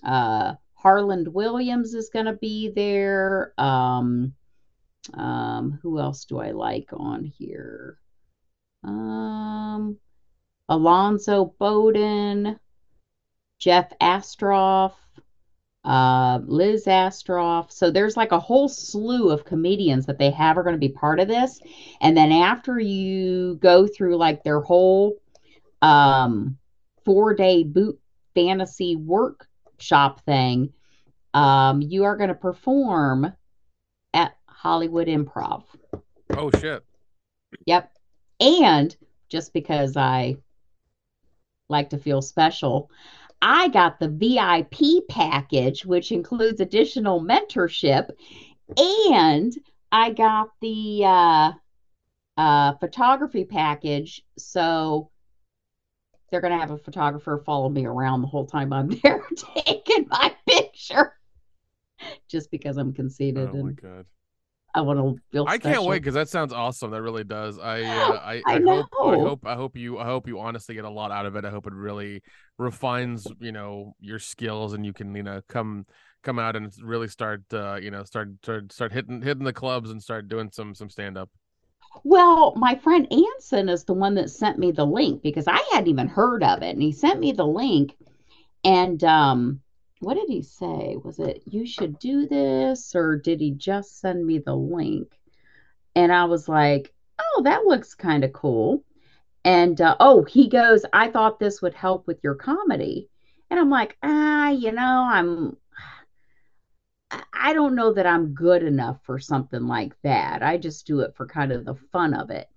[0.01, 3.51] uh, Harland Williams is going to be there.
[3.57, 4.33] Um,
[5.13, 7.97] um, who else do I like on here?
[8.81, 9.97] Um,
[10.69, 12.57] Alonzo Bodden,
[13.59, 14.93] Jeff Astrof,
[15.83, 17.73] uh, Liz Astrof.
[17.73, 20.87] So there's like a whole slew of comedians that they have are going to be
[20.87, 21.59] part of this.
[21.99, 25.17] And then after you go through like their whole
[25.81, 26.57] um,
[27.03, 27.99] four day boot
[28.35, 30.73] fantasy workshop thing,
[31.33, 33.33] um, you are going to perform
[34.13, 35.63] at Hollywood Improv.
[36.31, 36.83] Oh, shit.
[37.65, 37.91] Yep.
[38.39, 38.95] And
[39.29, 40.37] just because I
[41.69, 42.89] like to feel special,
[43.41, 48.09] I got the VIP package, which includes additional mentorship,
[48.77, 49.53] and
[49.91, 51.51] I got the uh,
[52.37, 54.23] uh, photography package.
[54.37, 55.09] So
[56.33, 59.23] they're going to have a photographer follow me around the whole time I'm there
[59.55, 61.13] taking my picture,
[62.27, 63.49] just because I'm conceited.
[63.49, 64.05] Oh my and god.
[64.73, 65.45] I want to feel.
[65.47, 66.89] I can't wait because that sounds awesome.
[66.89, 67.59] That really does.
[67.59, 70.73] I uh, I, I I, hope I hope I hope you I hope you honestly
[70.73, 71.45] get a lot out of it.
[71.45, 72.23] I hope it really
[72.57, 75.85] refines you know your skills and you can you know come
[76.23, 79.91] come out and really start uh, you know start start start hitting hitting the clubs
[79.91, 81.29] and start doing some some stand up.
[82.03, 85.87] Well, my friend Anson is the one that sent me the link because I hadn't
[85.87, 86.71] even heard of it.
[86.71, 87.95] And he sent me the link.
[88.63, 89.61] And um,
[89.99, 90.97] what did he say?
[91.03, 95.07] Was it you should do this, or did he just send me the link?
[95.95, 98.83] And I was like, oh, that looks kind of cool.
[99.45, 103.09] And uh, oh, he goes, I thought this would help with your comedy.
[103.49, 105.57] And I'm like, ah, you know, I'm
[107.33, 110.43] I don't know that I'm good enough for something like that.
[110.43, 112.47] I just do it for kind of the fun of it.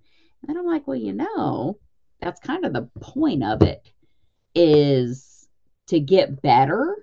[0.47, 1.79] And I'm like, well, you know,
[2.21, 3.91] that's kind of the point of it
[4.55, 5.47] is
[5.87, 6.95] to get better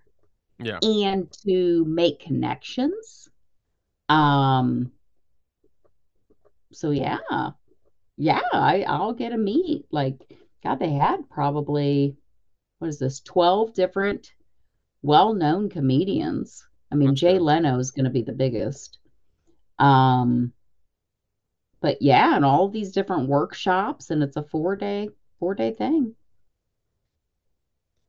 [0.58, 0.78] Yeah.
[0.82, 3.28] and to make connections.
[4.08, 4.92] Um,
[6.72, 7.18] so yeah.
[8.16, 9.86] Yeah, I, I'll get a meet.
[9.90, 10.14] Like,
[10.62, 12.16] God, they had probably,
[12.78, 14.32] what is this, 12 different
[15.02, 16.64] well-known comedians.
[16.94, 17.40] I mean, Jay.
[17.40, 18.98] Leno is going to be the biggest.
[19.80, 20.52] Um,
[21.80, 25.08] but yeah, and all these different workshops, and it's a four day,
[25.40, 26.14] four day thing.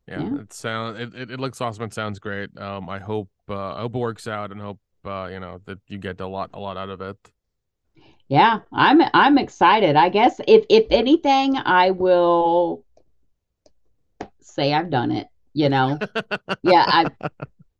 [0.07, 0.41] Yeah, Yeah.
[0.41, 2.55] it sounds it, it, it looks awesome and sounds great.
[2.59, 5.79] Um, I hope uh, I hope it works out and hope uh, you know that
[5.87, 7.17] you get a lot a lot out of it.
[8.27, 9.95] Yeah, I'm I'm excited.
[9.95, 12.85] I guess if if anything, I will
[14.41, 15.97] say I've done it, you know.
[16.63, 17.09] Yeah, I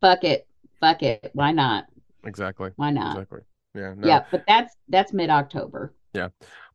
[0.00, 0.46] fuck it.
[0.80, 1.30] Fuck it.
[1.32, 1.86] Why not?
[2.24, 3.12] exactly, Why not?
[3.16, 3.40] exactly.
[3.74, 4.06] Yeah, no.
[4.06, 5.94] Yeah, but that's that's mid-October.
[6.14, 6.28] Yeah.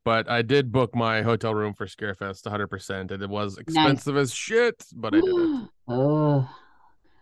[0.04, 4.34] But I did book my hotel room for Scarefest 100%, and it was expensive as
[4.34, 5.70] shit, but I did it.
[5.88, 6.50] Oh,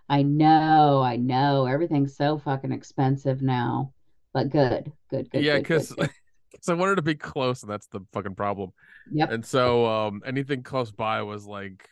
[0.08, 1.66] I know, I know.
[1.66, 3.94] Everything's so fucking expensive now.
[4.34, 6.10] But good, good, good, yeah, because good.
[6.68, 8.72] I wanted to be close, and that's the fucking problem.
[9.12, 9.32] Yep.
[9.32, 11.90] And so, um, anything close by was like,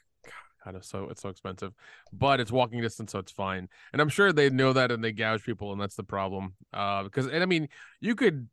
[0.67, 1.73] God, it's so it's so expensive,
[2.11, 3.69] but it's walking distance, so it's fine.
[3.93, 6.55] And I'm sure they know that, and they gouge people, and that's the problem.
[6.73, 7.69] Uh, because and I mean,
[8.01, 8.49] you could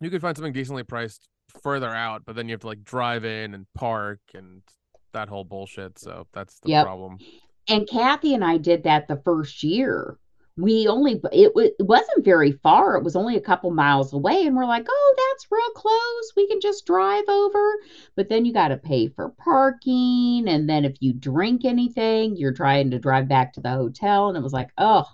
[0.00, 1.28] you could find something decently priced
[1.62, 4.62] further out, but then you have to like drive in and park and
[5.14, 5.98] that whole bullshit.
[5.98, 6.84] So that's the Yep.
[6.84, 7.18] problem.
[7.68, 10.18] And Kathy and I did that the first year.
[10.56, 12.96] We only it, wa- it wasn't very far.
[12.96, 16.32] It was only a couple miles away, and we're like, "Oh, that's real close.
[16.36, 17.74] We can just drive over."
[18.16, 22.52] But then you got to pay for parking, and then if you drink anything, you're
[22.52, 25.04] trying to drive back to the hotel, and it was like, "Oh,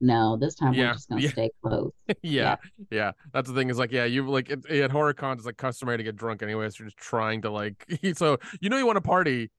[0.00, 1.30] no, this time Yeah, we're just gonna yeah.
[1.30, 1.92] stay close."
[2.22, 2.56] yeah,
[2.90, 3.12] yeah.
[3.32, 5.98] That's the thing is like, yeah, you like it, at horror cons, it's like customary
[5.98, 6.68] to get drunk anyway.
[6.70, 7.86] So you're just trying to like,
[8.16, 9.50] so you know you want to party,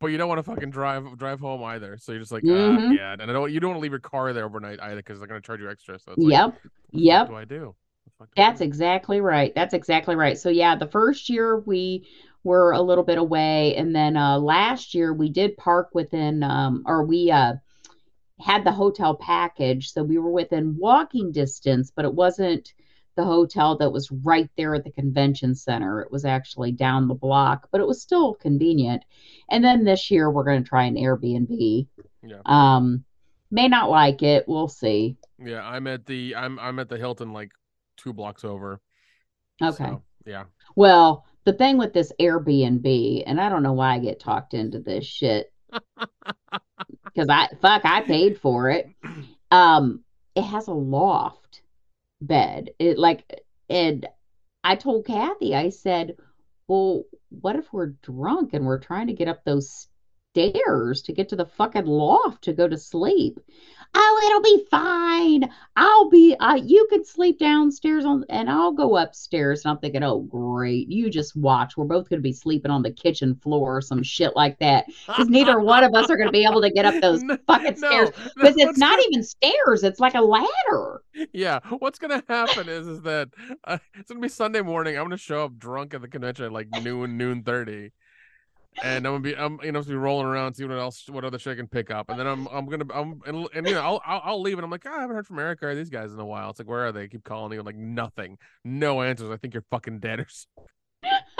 [0.00, 1.96] but you don't want to fucking drive drive home either.
[1.98, 2.88] So you're just like, ah, Mhm.
[2.88, 5.18] yeah, and I don't you don't want to leave your car there overnight either because
[5.18, 5.98] they're gonna charge you extra.
[5.98, 6.58] So it's like, Yep,
[6.90, 7.26] what yep.
[7.26, 7.74] do I do?
[8.22, 9.52] What the fuck do I That's exactly right.
[9.54, 10.38] That's exactly right.
[10.38, 12.06] So yeah, the first year we
[12.44, 16.84] were a little bit away, and then uh, last year we did park within, um,
[16.86, 17.54] or we uh,
[18.40, 22.72] had the hotel package, so we were within walking distance, but it wasn't
[23.16, 26.00] the hotel that was right there at the convention center.
[26.00, 29.04] It was actually down the block, but it was still convenient.
[29.50, 31.86] And then this year we're going to try an Airbnb.
[32.22, 32.40] Yeah.
[32.46, 33.04] Um,
[33.50, 34.48] may not like it.
[34.48, 35.16] We'll see.
[35.38, 37.50] Yeah, I'm at the I'm I'm at the Hilton like
[37.96, 38.80] two blocks over.
[39.62, 39.84] Okay.
[39.84, 40.44] So, yeah.
[40.76, 44.78] Well, the thing with this Airbnb, and I don't know why I get talked into
[44.80, 45.52] this shit.
[47.04, 48.88] Because I fuck, I paid for it.
[49.50, 50.02] Um,
[50.34, 51.60] it has a loft
[52.22, 52.70] bed.
[52.78, 54.06] It like and
[54.64, 56.16] I told Kathy, I said,
[56.68, 59.88] Well, what if we're drunk and we're trying to get up those
[60.32, 63.40] stairs to get to the fucking loft to go to sleep?
[63.94, 65.50] Oh, it'll be fine.
[65.76, 69.64] I'll be uh you can sleep downstairs on and I'll go upstairs.
[69.64, 71.76] And I'm thinking, oh great, you just watch.
[71.76, 74.86] We're both gonna be sleeping on the kitchen floor or some shit like that.
[75.06, 77.78] Because neither one of us are gonna be able to get up those No, fucking
[77.80, 78.10] no, stairs.
[78.16, 81.02] no, Because it's not gonna- even stairs, it's like a ladder.
[81.34, 83.28] Yeah, what's gonna happen is is that
[83.64, 84.96] uh, it's gonna be Sunday morning.
[84.96, 87.92] I'm gonna show up drunk at the convention at like noon, noon thirty,
[88.82, 91.38] and I'm gonna be I'm you know be rolling around, see what else, what other
[91.38, 93.82] shit I can pick up, and then I'm I'm gonna I'm and, and you know
[93.82, 95.90] I'll, I'll I'll leave, and I'm like, oh, I haven't heard from Erica or these
[95.90, 96.50] guys in a while.
[96.50, 97.08] It's like, where are they?
[97.08, 99.30] keep calling you I'm like, nothing, no answers.
[99.30, 100.70] I think you're fucking dead or something.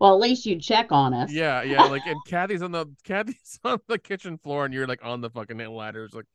[0.00, 1.30] Well, at least you check on us.
[1.30, 1.84] Yeah, yeah.
[1.84, 5.30] Like, and Kathy's on the Kathy's on the kitchen floor, and you're like on the
[5.30, 6.04] fucking ladder.
[6.04, 6.26] It's like,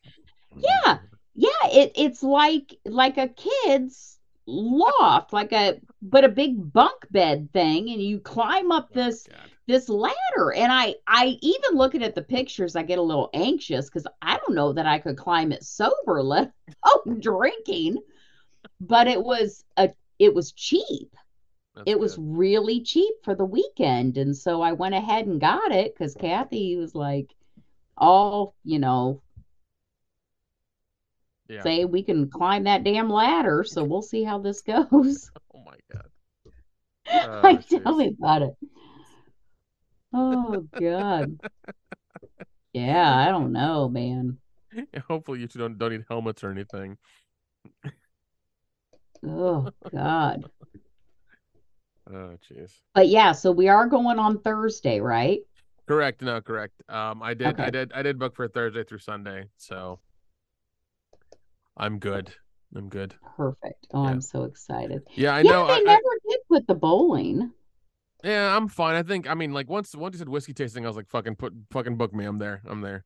[0.53, 0.97] oh, Yeah.
[1.37, 7.49] Yeah, it it's like like a kid's loft, like a but a big bunk bed
[7.53, 9.27] thing, and you climb up Oh, this
[9.67, 10.53] this ladder.
[10.55, 14.37] And I I even looking at the pictures, I get a little anxious because I
[14.37, 16.51] don't know that I could climb it sober, let
[16.83, 17.97] alone drinking.
[18.81, 21.13] But it was a it was cheap.
[21.75, 25.71] That's it was really cheap for the weekend, and so I went ahead and got
[25.71, 27.33] it because Kathy was like,
[27.97, 29.21] "All you know,
[31.47, 31.61] yeah.
[31.61, 35.77] say we can climb that damn ladder, so we'll see how this goes." Oh my
[35.91, 36.09] god.
[37.43, 38.53] like, Oh, tell me about it.
[40.13, 41.39] Oh God.
[42.73, 44.37] Yeah, I don't know, man.
[45.07, 46.97] Hopefully you two don't don't need helmets or anything.
[49.25, 50.45] Oh God.
[52.09, 52.71] Oh jeez.
[52.93, 55.39] But yeah, so we are going on Thursday, right?
[55.87, 56.21] Correct.
[56.21, 56.73] No, correct.
[56.89, 59.99] Um, I did, I did, I did book for Thursday through Sunday, so
[61.77, 62.33] I'm good.
[62.75, 63.13] I'm good.
[63.37, 63.87] Perfect.
[63.93, 64.09] Oh, Yeah.
[64.09, 65.01] I'm so excited.
[65.15, 65.67] Yeah, I yeah, know.
[65.67, 67.51] they I, I- never did put the bowling.
[68.23, 68.95] yeah, I'm fine.
[68.95, 69.29] I think.
[69.29, 71.97] I mean, like once once you said whiskey tasting, I was like, fucking put, fucking
[71.97, 72.25] book me.
[72.25, 72.61] I'm there.
[72.67, 73.05] I'm there.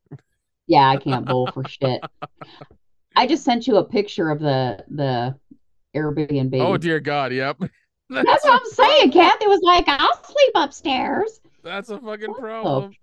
[0.67, 2.01] Yeah, I can't bowl for shit.
[3.15, 5.35] I just sent you a picture of the the
[5.95, 6.59] Airbnb.
[6.61, 7.33] Oh dear God.
[7.33, 7.57] Yep.
[8.09, 9.11] That's what I'm saying.
[9.11, 11.39] Kathy was like, I'll sleep upstairs.
[11.63, 12.93] That's a fucking problem.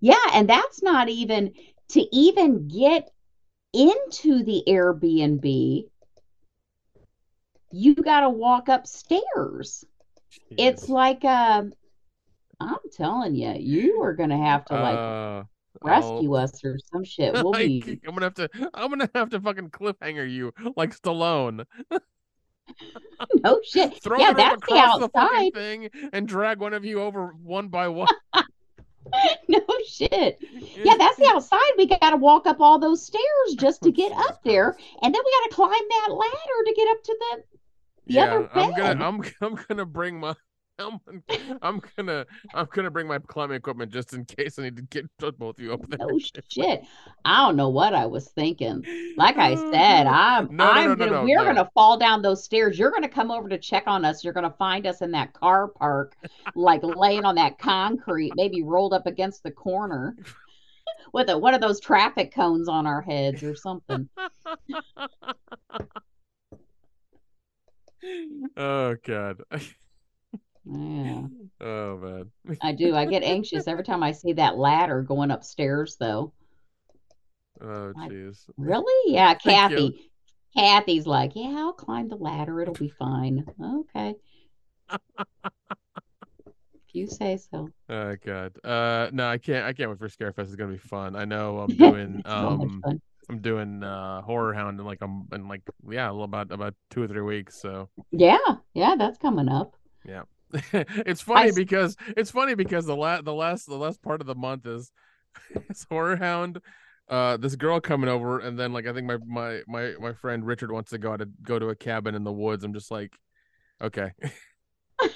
[0.00, 1.52] Yeah, and that's not even
[1.90, 3.10] to even get
[3.72, 5.84] into the Airbnb,
[7.72, 9.84] you got to walk upstairs.
[10.56, 11.64] It's like uh
[12.60, 15.42] I'm telling you, you are going to have to like Uh,
[15.82, 17.32] rescue I'll- us or some shit.
[17.42, 18.48] We'll be I'm gonna have to.
[18.74, 21.64] I'm gonna have to fucking cliffhanger you like Stallone.
[23.44, 24.00] no shit.
[24.02, 27.68] Throw yeah, that's the across the fucking thing and drag one of you over one
[27.68, 28.08] by one.
[29.48, 30.38] no shit.
[30.84, 31.58] Yeah, that's the outside.
[31.76, 35.22] We got to walk up all those stairs just to get up there, and then
[35.24, 37.42] we got to climb that ladder to get up to the.
[38.06, 39.04] the yeah, other I'm gonna.
[39.04, 39.22] I'm.
[39.40, 40.34] I'm gonna bring my.
[40.80, 41.00] I'm,
[41.62, 42.26] I'm gonna.
[42.54, 45.60] I'm gonna bring my climbing equipment just in case I need to get both of
[45.60, 45.98] you up there.
[45.98, 46.18] No
[46.48, 46.82] shit.
[47.24, 48.84] I don't know what I was thinking.
[49.16, 52.44] Like I Oh, said, I'm No, no, I'm no, gonna we're gonna fall down those
[52.44, 52.78] stairs.
[52.78, 54.24] You're gonna come over to check on us.
[54.24, 56.16] You're gonna find us in that car park,
[56.54, 60.16] like laying on that concrete, maybe rolled up against the corner
[61.12, 64.08] with a, one of those traffic cones on our heads or something.
[68.56, 69.42] oh God.
[70.72, 71.22] Yeah,
[71.60, 72.30] Oh man.
[72.62, 72.94] I do.
[72.94, 76.32] I get anxious every time I see that ladder going upstairs, though.
[77.60, 78.44] Oh jeez.
[78.56, 78.86] Really?
[79.14, 79.34] Yeah.
[79.34, 80.10] Kathy.
[80.56, 82.60] Kathy's like, yeah, I'll climb the ladder.
[82.60, 83.44] It'll be fine.
[83.62, 84.14] Okay.
[84.88, 87.70] If you say so.
[87.88, 88.52] Oh God.
[88.64, 90.46] Uh no, I can't I can't wait for Scarefest.
[90.46, 91.16] It's gonna be fun.
[91.16, 92.82] I know I'm doing um.
[93.28, 96.74] I'm doing uh horror hound in like um in like yeah, a little about about
[96.90, 97.60] two or three weeks.
[97.60, 98.38] So Yeah,
[98.74, 99.76] yeah, that's coming up.
[100.72, 104.26] it's funny s- because it's funny because the last the last the last part of
[104.26, 104.90] the month is
[105.70, 106.60] is horror hound
[107.08, 110.44] uh this girl coming over and then like i think my my my my friend
[110.46, 112.64] richard wants to go to go to a cabin in the woods.
[112.64, 113.12] I'm just like
[113.82, 114.12] okay.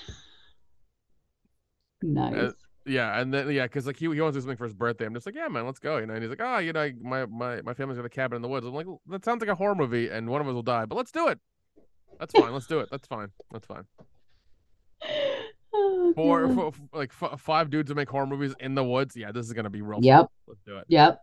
[2.03, 2.53] Nice.
[2.85, 5.07] yeah and then yeah because like he, he wants to do something for his birthday.
[5.07, 6.91] I'm just like yeah man let's go you know and he's like oh you know
[7.01, 8.67] my my my family's got a cabin in the woods.
[8.67, 10.97] I'm like that sounds like a horror movie and one of us will die but
[10.97, 11.39] let's do it.
[12.19, 12.89] That's fine let's do it.
[12.91, 13.85] That's fine that's fine
[16.07, 19.17] Oh, Four, four like f- five dudes to make horror movies in the woods.
[19.17, 19.95] Yeah, this is gonna be real.
[19.99, 20.03] fun.
[20.05, 20.27] Yep.
[20.47, 20.85] Let's do it.
[20.89, 21.21] Yep.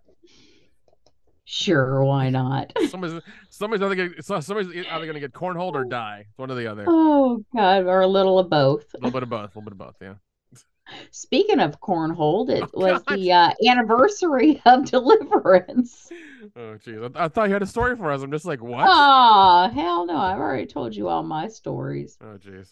[1.44, 2.72] Sure, why not?
[2.90, 6.26] Somebody's somebody's either gonna, so- somebody's either gonna get cornholed or die.
[6.38, 6.86] One or the other.
[6.88, 8.86] Oh God, or a little of both.
[8.94, 9.56] A little bit of both.
[9.56, 9.96] A little bit of both.
[10.02, 10.14] Yeah.
[11.12, 13.18] Speaking of cornhole, it Oh, was God.
[13.18, 16.10] the uh, anniversary of Deliverance.
[16.56, 17.16] Oh jeez.
[17.18, 18.22] I, I thought you had a story for us.
[18.22, 18.88] I'm just like, what?
[18.90, 20.16] Oh hell no!
[20.18, 22.18] I've already told you all my stories.
[22.22, 22.68] Oh jeez.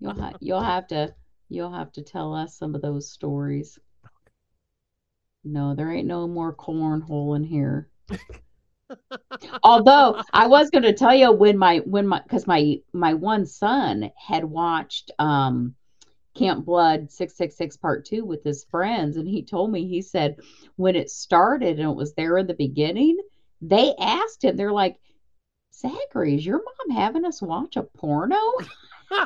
[0.00, 1.14] You'll ha- you'll have to
[1.48, 3.78] you'll have to tell us some of those stories.
[5.44, 7.88] No, there ain't no more cornhole in here.
[9.62, 13.46] Although I was going to tell you when my when my because my my one
[13.46, 15.74] son had watched um
[16.34, 20.36] Camp Blood 666 Part 2 with his friends and he told me he said
[20.76, 23.18] when it started and it was there in the beginning,
[23.60, 24.96] they asked him they're like
[25.74, 28.36] Zachary, is your mom having us watch a porno?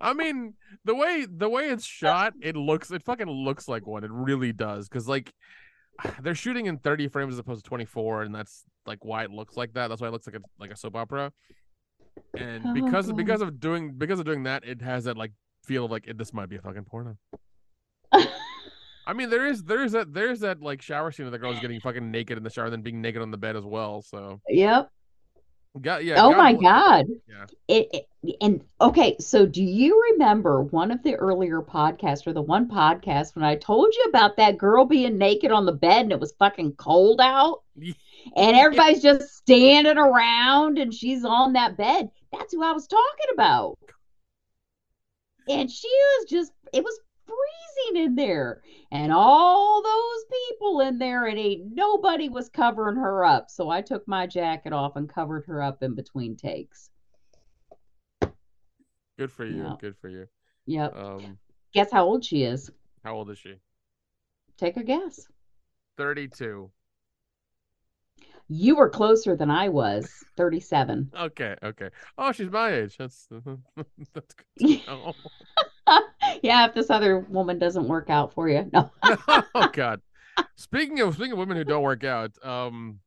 [0.00, 0.54] I mean,
[0.84, 4.04] the way the way it's shot, it looks it fucking looks like one.
[4.04, 4.88] It really does.
[4.88, 5.32] Cause like
[6.22, 9.56] they're shooting in 30 frames as opposed to 24, and that's like why it looks
[9.56, 9.88] like that.
[9.88, 11.32] That's why it looks like a like a soap opera.
[12.36, 13.16] And Oh, because God.
[13.16, 15.32] because of doing because of doing that, it has that like
[15.64, 17.16] feel of like it, this might be a fucking porno.
[19.06, 21.58] I mean, there is there is that there's that like shower scene of the girls
[21.60, 24.02] getting fucking naked in the shower, then being naked on the bed as well.
[24.02, 24.90] So, Yep.
[25.80, 26.22] God, yeah.
[26.22, 27.06] Oh God my God.
[27.28, 27.46] Yeah.
[27.66, 32.40] It, it and okay, so do you remember one of the earlier podcasts or the
[32.42, 36.12] one podcast when I told you about that girl being naked on the bed and
[36.12, 37.62] it was fucking cold out?
[38.36, 42.10] And everybody's just standing around and she's on that bed.
[42.32, 43.78] That's who I was talking about.
[45.46, 48.62] And she was just, it was freezing in there.
[48.92, 53.50] And all those people in there, and ain't nobody was covering her up.
[53.50, 56.90] So I took my jacket off and covered her up in between takes.
[59.18, 59.76] Good for you.
[59.80, 60.26] Good for you.
[60.66, 60.96] Yep.
[60.96, 61.38] Um,
[61.72, 62.70] Guess how old she is?
[63.04, 63.54] how old is she?
[64.56, 65.26] Take a guess.
[65.98, 66.70] 32.
[68.48, 70.08] You were closer than I was.
[70.36, 71.10] 37.
[71.18, 71.90] Okay, okay.
[72.18, 72.96] Oh, she's my age.
[72.98, 73.28] That's
[74.14, 74.80] that's good.
[76.42, 78.68] yeah, if this other woman doesn't work out for you.
[78.72, 78.90] No.
[79.54, 80.00] oh God.
[80.56, 83.00] Speaking of speaking of women who don't work out, um,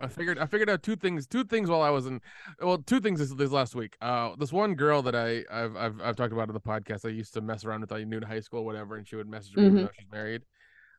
[0.00, 2.20] I figured I figured out two things two things while I was in
[2.60, 3.96] well two things this, this last week.
[4.00, 7.04] Uh, this one girl that I I've, I've I've talked about in the podcast.
[7.04, 7.92] I used to mess around with.
[7.92, 9.82] I knew in high school, whatever, and she would message me even Mhm.
[9.82, 10.42] though she's married.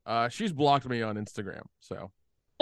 [0.05, 1.61] Uh, she's blocked me on Instagram.
[1.79, 2.11] So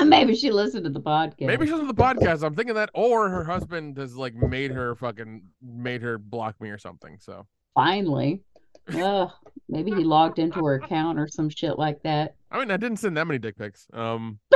[0.06, 1.46] Maybe she listened to the podcast.
[1.46, 2.42] maybe she's on the podcast.
[2.44, 6.70] I'm thinking that, or her husband has like made her fucking made her block me
[6.70, 7.18] or something.
[7.20, 8.42] So Finally.
[8.94, 9.30] Ugh,
[9.68, 12.34] maybe he logged into her account or some shit like that.
[12.50, 13.86] I mean, I didn't send that many dick pics.
[13.92, 14.40] Um,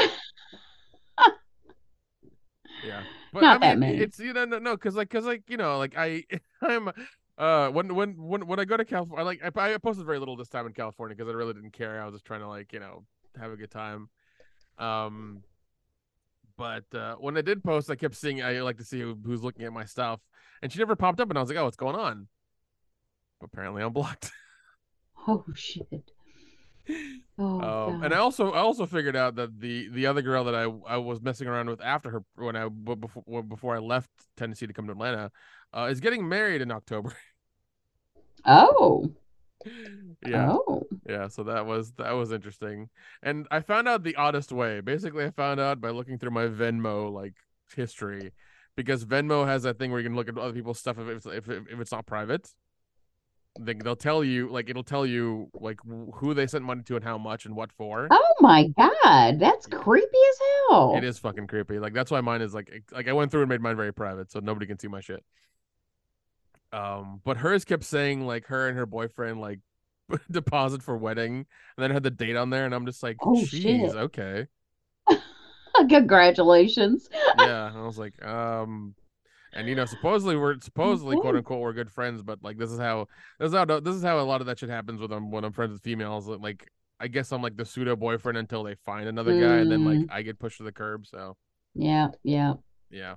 [2.84, 3.02] yeah,
[3.32, 4.02] but Not I that mean, many.
[4.02, 6.24] it's you know no no because like because like you know like I
[6.62, 6.90] I'm
[7.38, 10.36] uh when when when when I go to California like I, I posted very little
[10.36, 12.00] this time in California because I really didn't care.
[12.00, 13.04] I was just trying to like you know
[13.38, 14.08] have a good time.
[14.78, 15.42] Um,
[16.56, 19.42] but uh, when I did post, I kept seeing I like to see who, who's
[19.42, 20.20] looking at my stuff,
[20.62, 22.28] and she never popped up, and I was like, oh, what's going on?
[23.42, 24.30] Apparently, I'm blocked.
[25.26, 26.10] Oh shit.
[27.38, 30.54] Oh Um, and I also I also figured out that the the other girl that
[30.54, 34.66] I I was messing around with after her when I before before I left Tennessee
[34.66, 35.30] to come to Atlanta,
[35.74, 37.14] uh, is getting married in October.
[38.46, 39.10] Oh.
[40.26, 40.82] yeah, Oh.
[41.08, 41.28] yeah.
[41.28, 42.88] So that was that was interesting,
[43.22, 44.80] and I found out the oddest way.
[44.80, 47.34] Basically, I found out by looking through my Venmo like
[47.74, 48.32] history,
[48.76, 51.26] because Venmo has that thing where you can look at other people's stuff if it's
[51.26, 52.48] if if it's not private.
[53.60, 55.78] They, they'll tell you like it'll tell you like
[56.14, 58.08] who they sent money to and how much and what for.
[58.10, 59.38] Oh my God.
[59.38, 60.38] That's creepy as
[60.70, 60.94] hell.
[60.96, 61.78] It is fucking creepy.
[61.78, 64.32] Like that's why mine is like like I went through and made mine very private,
[64.32, 65.24] so nobody can see my shit.
[66.74, 69.60] Um, but hers kept saying like her and her boyfriend like
[70.30, 71.46] deposit for wedding, and
[71.78, 74.46] then had the date on there, and I'm just like, Oh, jeez, okay,
[75.88, 77.08] Congratulations.
[77.34, 77.72] yeah.
[77.74, 78.94] I was like, um,
[79.52, 82.78] and you know, supposedly we're supposedly quote unquote we're good friends, but like this is
[82.78, 85.30] how this is how this is how a lot of that shit happens with them
[85.30, 86.28] when I'm friends with females.
[86.28, 86.68] Like
[87.00, 90.00] I guess I'm like the pseudo boyfriend until they find another guy, and then like
[90.00, 90.08] Mm.
[90.10, 91.06] I get pushed to the curb.
[91.06, 91.36] So
[91.74, 92.54] Yeah, yeah.
[92.90, 93.14] Yeah.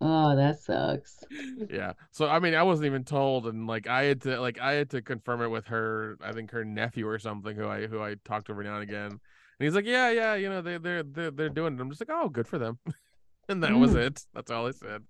[0.00, 1.24] Oh, that sucks.
[1.70, 4.72] yeah so i mean i wasn't even told and like i had to like i
[4.72, 8.00] had to confirm it with her i think her nephew or something who i who
[8.02, 9.18] i talked to every now and again and
[9.58, 12.10] he's like yeah yeah you know they they're they're, they're doing it i'm just like
[12.16, 12.78] oh good for them
[13.48, 14.06] and that was Mm.
[14.06, 15.02] it that's all i said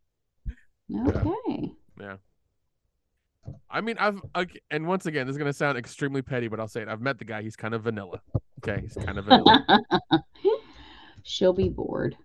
[1.09, 1.73] Okay.
[2.01, 2.17] Yeah.
[3.71, 6.59] I mean i've okay, and once again this is going to sound extremely petty but
[6.61, 8.21] i'll say it i've met the guy he's kind of vanilla
[8.65, 9.65] okay he's kind of vanilla
[11.23, 12.17] She'll be bored.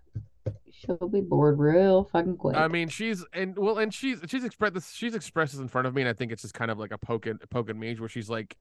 [0.86, 2.56] She'll be bored real fucking quick.
[2.56, 4.92] I mean, she's and well, and she's she's expressed this.
[4.92, 6.92] She's expressed this in front of me, and I think it's just kind of like
[6.92, 8.56] a poking poking me, where she's like,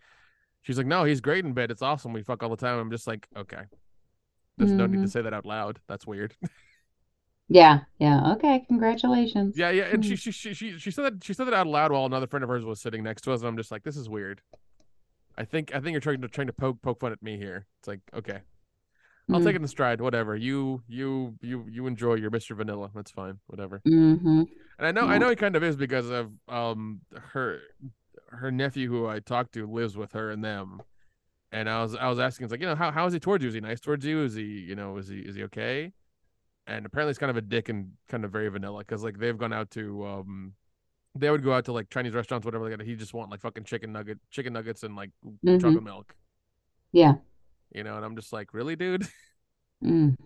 [0.63, 1.71] she's like, no, he's great in bed.
[1.71, 2.13] It's awesome.
[2.13, 2.79] We fuck all the time.
[2.79, 3.63] I'm just like, okay.
[4.57, 5.11] There's no need to Mhm.
[5.11, 5.81] say that out loud.
[5.89, 6.37] That's weird.
[7.49, 8.33] yeah, yeah.
[8.35, 9.57] Okay, congratulations.
[9.59, 9.85] yeah, yeah.
[9.85, 10.09] And Hmm.
[10.11, 12.43] she she she she she said that she said that out loud while another friend
[12.45, 14.41] of hers was sitting next to us, and I'm just like, this is weird.
[15.37, 17.67] I think I think you're trying to trying to poke poke fun at me here.
[17.81, 18.41] It's like, okay,
[19.33, 19.45] I'll Mm.
[19.45, 20.01] take it in stride.
[20.01, 20.37] Whatever.
[20.37, 22.55] You you you you enjoy your Mr.
[22.57, 22.91] Vanilla.
[22.95, 23.39] That's fine.
[23.47, 23.81] Whatever.
[23.87, 24.43] Mm-hmm.
[24.79, 27.01] And I know I know he kind of is because of um
[27.33, 27.61] her
[28.29, 30.83] her nephew who I talked to lives with her and them.
[31.53, 33.43] And I was I was asking, it's like, you know, how how is he towards
[33.43, 33.49] you?
[33.49, 34.25] Is he nice towards you?
[34.25, 35.93] Is he, you know, is he is he okay?
[36.67, 39.39] And apparently he's kind of a dick and kind of very vanilla because like they've
[39.39, 40.53] gone out to um
[41.15, 42.83] they would go out to like Chinese restaurants, whatever like.
[42.83, 45.61] He just want like fucking chicken nugget chicken nuggets and like Mhm.
[45.61, 46.15] chocolate milk.
[46.93, 47.15] Yeah.
[47.73, 49.07] You know, and I'm just like, really, dude?
[49.83, 50.17] Mm.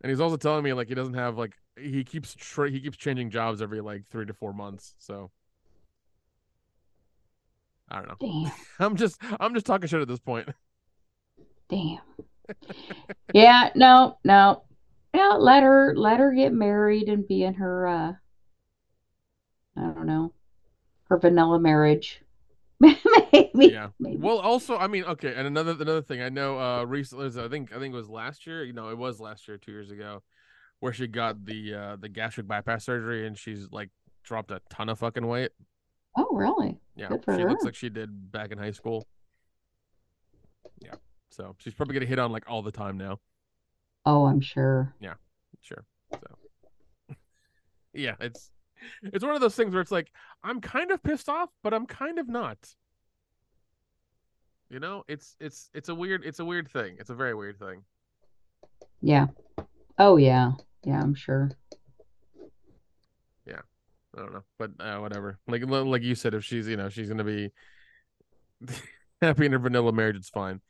[0.00, 2.96] And he's also telling me like he doesn't have like he keeps tra- he keeps
[2.96, 4.94] changing jobs every like three to four months.
[4.98, 5.30] So
[7.88, 8.16] I don't know.
[8.20, 8.52] Damn.
[8.78, 10.48] I'm just I'm just talking shit at this point.
[11.68, 11.98] Damn.
[13.34, 14.62] yeah, no, no.
[15.14, 18.12] Yeah, let her let her get married and be in her uh
[19.76, 20.32] I don't know.
[21.08, 22.22] Her vanilla marriage.
[23.32, 23.66] maybe.
[23.72, 23.88] Yeah.
[23.98, 24.18] Maybe.
[24.18, 27.72] Well, also, I mean, okay, and another another thing, I know uh recently, I think
[27.74, 28.64] I think it was last year.
[28.64, 30.22] You know, it was last year, two years ago,
[30.80, 33.90] where she got the uh the gastric bypass surgery, and she's like
[34.22, 35.50] dropped a ton of fucking weight.
[36.16, 36.78] oh, really?
[36.96, 39.06] Yeah, she looks like she did back in high school.
[40.82, 40.94] Yeah,
[41.30, 43.18] so she's probably gonna hit on like all the time now.
[44.06, 44.94] Oh, I'm sure.
[45.00, 45.14] Yeah,
[45.62, 45.84] sure.
[46.12, 46.36] So,
[47.92, 48.50] yeah, it's
[49.02, 50.10] it's one of those things where it's like
[50.42, 52.58] I'm kind of pissed off, but I'm kind of not.
[54.70, 56.96] You know, it's it's it's a weird it's a weird thing.
[56.98, 57.82] It's a very weird thing.
[59.00, 59.28] Yeah.
[59.98, 60.52] Oh, yeah.
[60.84, 61.50] Yeah, I'm sure.
[63.46, 63.60] Yeah.
[64.16, 65.38] I don't know, but uh, whatever.
[65.46, 67.50] Like like you said, if she's you know she's gonna be
[69.22, 70.60] happy in her vanilla marriage, it's fine.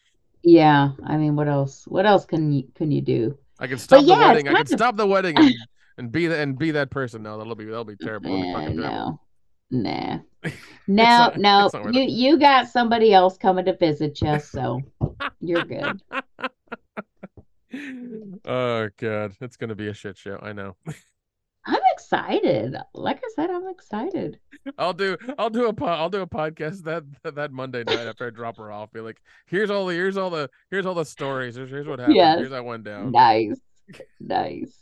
[0.42, 0.90] Yeah.
[1.04, 1.84] I mean, what else?
[1.88, 3.36] What else can you can you do?
[3.58, 4.48] I can stop the yeah, wedding.
[4.48, 5.36] I can of- stop the wedding
[5.98, 7.22] and, be that and be that person.
[7.22, 8.30] No, that'll be that'll be terrible.
[8.30, 9.20] That'll be terrible.
[9.70, 9.70] no.
[9.70, 10.18] Nah.
[10.86, 11.64] No, not- no.
[11.66, 12.10] it's not worth You it.
[12.10, 14.80] you got somebody else coming to visit you, so
[15.40, 16.00] you're good.
[18.46, 20.38] oh god, it's gonna be a shit show.
[20.40, 20.76] I know.
[21.66, 22.74] I'm excited.
[22.94, 24.38] Like I said, I'm excited.
[24.78, 27.04] I'll do I'll do a po- I'll do a podcast that
[27.34, 28.90] that Monday night after I drop her off.
[28.92, 31.56] Be like, here's all the here's all the here's all the stories.
[31.56, 32.16] Here's, here's what happened.
[32.16, 32.38] Yes.
[32.38, 33.12] Here's that one down.
[33.12, 33.60] Nice.
[34.20, 34.78] Nice.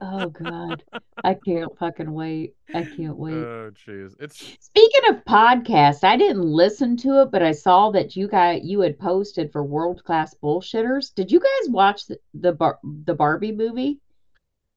[0.00, 0.82] Oh God.
[1.24, 2.54] I can't fucking wait.
[2.74, 3.34] I can't wait.
[3.34, 8.16] Oh jeez, it's Speaking of podcasts, I didn't listen to it, but I saw that
[8.16, 11.14] you got you had posted for World Class Bullshitters.
[11.14, 14.00] Did you guys watch the the, Bar- the Barbie movie?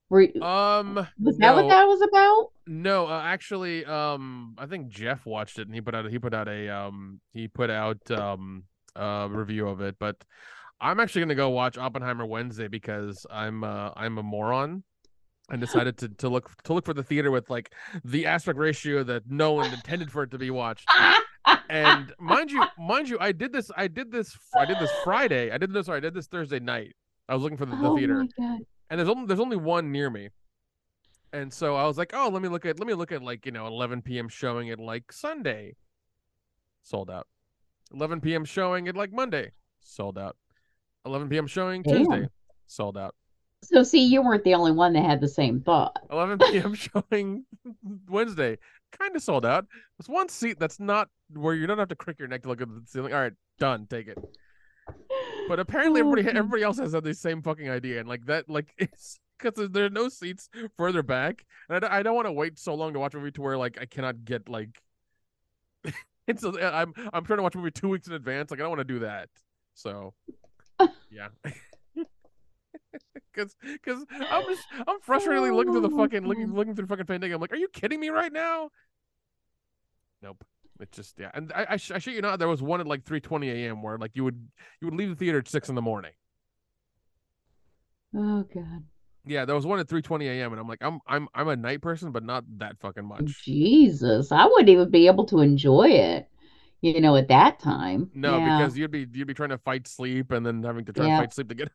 [0.09, 2.51] Were, um was that what that was about?
[2.65, 6.33] No, uh, actually, um, I think Jeff watched it and he put out he put
[6.33, 8.63] out a um he put out um
[8.95, 10.15] a review of it, but
[10.81, 14.83] I'm actually gonna go watch Oppenheimer Wednesday because I'm uh I'm a moron
[15.51, 17.71] and decided to to look to look for the theater with like
[18.03, 20.89] the aspect ratio that no one intended for it to be watched.
[21.69, 25.51] And mind you, mind you, I did this I did this I did this Friday.
[25.51, 26.95] I did this sorry, I did this Thursday night.
[27.27, 28.59] I was looking for the, the oh theater my God.
[28.89, 30.29] and there's only there's only one near me
[31.31, 33.45] and so i was like oh let me look at let me look at like
[33.45, 35.75] you know 11 p.m showing at like sunday
[36.81, 37.27] sold out
[37.93, 40.37] 11 p.m showing at like monday sold out
[41.05, 41.97] 11 p.m showing Damn.
[41.97, 42.27] tuesday
[42.65, 43.13] sold out
[43.61, 45.97] So see, you weren't the only one that had the same thought.
[46.11, 47.45] 11 p.m showing
[48.07, 48.57] wednesday.
[48.91, 49.65] Kind of sold out.
[49.97, 52.61] There's one seat that's not where you don't have to crick your neck to look
[52.61, 53.13] at the ceiling.
[53.13, 53.85] All right done.
[53.89, 54.17] Take it.
[55.47, 58.49] But apparently Oh, everybody everybody else has had the same fucking idea and like that
[58.49, 61.45] like it's because there are no seats further back.
[61.69, 63.41] And I, don't- I don't want to wait so long to watch a movie to
[63.41, 64.81] where like I cannot get like
[66.27, 68.51] it's I'm I'm trying to watch a movie two weeks in advance.
[68.51, 69.29] Like I don't want to do that.
[69.75, 70.13] So
[71.11, 71.27] yeah
[73.33, 76.89] because because I'm just I'm frustratingly looking through the Oh, fucking looking looking through the
[76.89, 78.69] fucking Fandango I'm like are you kidding me right now
[80.21, 80.43] nope
[80.79, 82.87] it's just yeah and I I, sh- I shit you not there was one at
[82.87, 83.81] like 3:20 a.m.
[83.81, 84.47] where like you would
[84.81, 86.11] you would leave the theater at six in the morning
[88.15, 88.83] Oh God.
[89.25, 90.51] Yeah, there was one at 3:20 a.m.
[90.51, 93.43] and I'm like, I'm I'm I'm a night person, but not that fucking Oh, much.
[93.43, 96.27] Jesus, I wouldn't even be able to enjoy it,
[96.81, 98.09] you know, at that time.
[98.15, 98.57] No, yeah.
[98.57, 101.17] because you'd be you'd be trying to fight sleep and then having to try Yeah.
[101.17, 101.69] to fight sleep to get.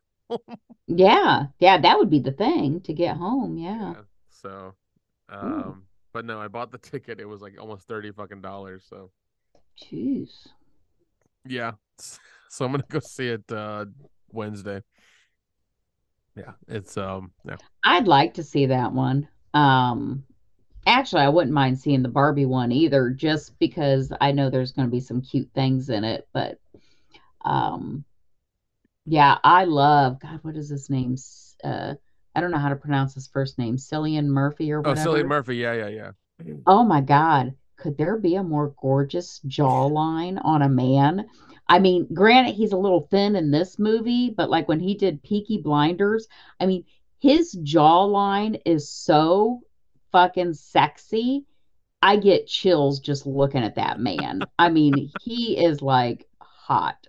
[0.86, 3.56] Yeah, yeah, that would be the thing to get home.
[3.58, 3.94] Yeah.
[3.94, 4.74] Yeah, So,
[5.28, 7.20] um, but no, I bought the ticket.
[7.20, 8.84] It was like almost thirty fucking dollars.
[8.88, 9.10] So
[9.76, 10.48] Jeez.
[11.46, 11.72] yeah,
[12.48, 13.86] so I'm gonna go see it uh
[14.32, 14.82] Wednesday.
[16.36, 17.56] Yeah, it's um yeah.
[17.84, 19.28] I'd like to see that one.
[19.52, 20.24] Um,
[20.86, 24.88] actually, I wouldn't mind seeing the Barbie one either, just because I know there's going
[24.88, 26.28] to be some cute things in it.
[26.32, 26.58] But
[27.44, 28.04] um,
[29.06, 30.40] yeah, I love God.
[30.42, 31.16] What is his name?
[31.62, 31.94] Uh,
[32.34, 33.76] I don't know how to pronounce his first name.
[33.76, 35.00] Cillian Murphy or whatever.
[35.00, 35.56] Oh, Cillian Murphy.
[35.56, 36.54] Yeah, yeah, yeah.
[36.66, 37.54] Oh my God.
[37.76, 41.28] Could there be a more gorgeous jawline on a man?
[41.68, 45.22] I mean, granted, he's a little thin in this movie, but like when he did
[45.22, 46.28] Peaky Blinders,
[46.60, 46.84] I mean,
[47.18, 49.60] his jawline is so
[50.12, 51.44] fucking sexy.
[52.00, 54.42] I get chills just looking at that man.
[54.58, 57.06] I mean, he is like hot.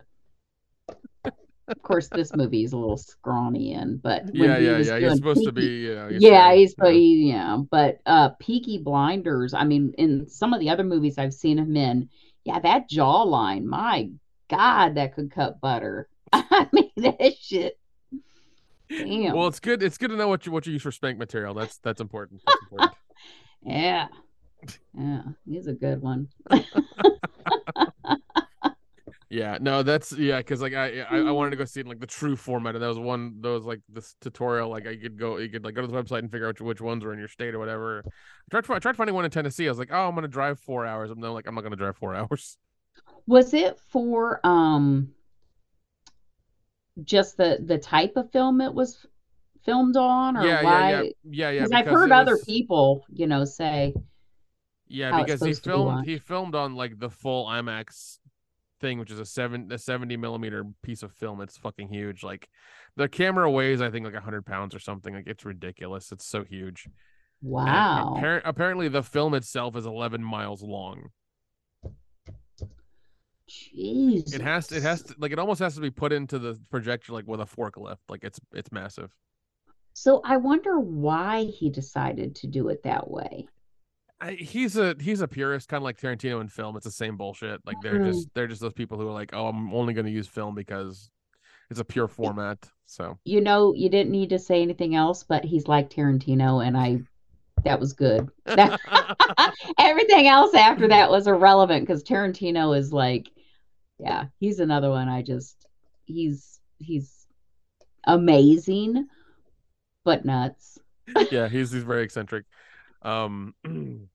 [1.68, 5.00] Of course, this movie is a little scrawny in, but yeah, yeah, yeah.
[5.00, 6.92] He's supposed Peaky, to be, you know, he's yeah, he's yeah.
[6.92, 7.58] He, yeah.
[7.72, 9.56] But uh, Peaky Blinders.
[9.56, 12.10] I mean, in some of the other movies I've seen him in,
[12.44, 14.10] yeah, that jawline, my
[14.48, 16.08] God, that could cut butter.
[16.34, 17.80] I mean, that shit.
[18.90, 19.36] Damn.
[19.36, 19.82] Well, it's good.
[19.82, 21.56] It's good to know what you what you use for spank material.
[21.56, 22.42] That's that's important.
[22.46, 22.92] That's important.
[23.64, 24.08] yeah,
[24.94, 26.28] yeah, he's a good one.
[29.30, 32.06] Yeah, no, that's yeah, because like I, I, I wanted to go see like the
[32.06, 34.70] true format, and that was one that was like this tutorial.
[34.70, 36.80] Like I could go, you could like go to the website and figure out which,
[36.80, 38.04] ones were in your state or whatever.
[38.54, 39.66] I tried, I tried finding one in Tennessee.
[39.66, 41.10] I was like, oh, I'm gonna drive four hours.
[41.10, 42.58] I'm like, I'm not gonna drive four hours.
[43.26, 45.10] Was it for um
[47.04, 49.08] just the the type of film it was
[49.64, 50.92] filmed on, or yeah, why?
[50.92, 51.68] Yeah, yeah, yeah.
[51.68, 52.46] yeah I've heard other was...
[52.46, 53.96] people, you know, say.
[54.88, 58.20] Yeah, because he filmed he filmed on like the full IMAX
[58.80, 61.42] thing, which is a seven a seventy millimeter piece of film.
[61.42, 62.24] It's fucking huge.
[62.24, 62.50] Like
[62.96, 65.14] the camera weighs, I think, like hundred pounds or something.
[65.14, 66.12] Like it's ridiculous.
[66.12, 66.88] It's so huge.
[67.42, 68.16] Wow.
[68.18, 71.10] Appar- apparently, the film itself is eleven miles long.
[73.48, 74.34] Jesus.
[74.34, 76.60] It has to, it has to like it almost has to be put into the
[76.72, 77.98] projector like with a forklift.
[78.10, 79.12] Like it's it's massive.
[79.94, 83.48] So I wonder why he decided to do it that way.
[84.26, 86.76] I, he's a he's a purist, kind of like Tarantino in film.
[86.76, 87.62] It's the same bullshit.
[87.64, 88.12] Like they're mm.
[88.12, 90.56] just they're just those people who are like, oh, I'm only going to use film
[90.56, 91.12] because
[91.70, 92.58] it's a pure format.
[92.88, 96.76] So you know, you didn't need to say anything else, but he's like Tarantino, and
[96.76, 97.02] I
[97.66, 98.28] that was good.
[99.78, 103.30] everything else after that was irrelevant because Tarantino is like,
[104.00, 105.08] yeah, he's another one.
[105.08, 105.68] I just
[106.06, 107.28] he's he's
[108.08, 109.08] amazing,
[110.04, 110.80] but nuts.
[111.30, 112.46] yeah, he's he's very eccentric.
[113.04, 113.54] Um,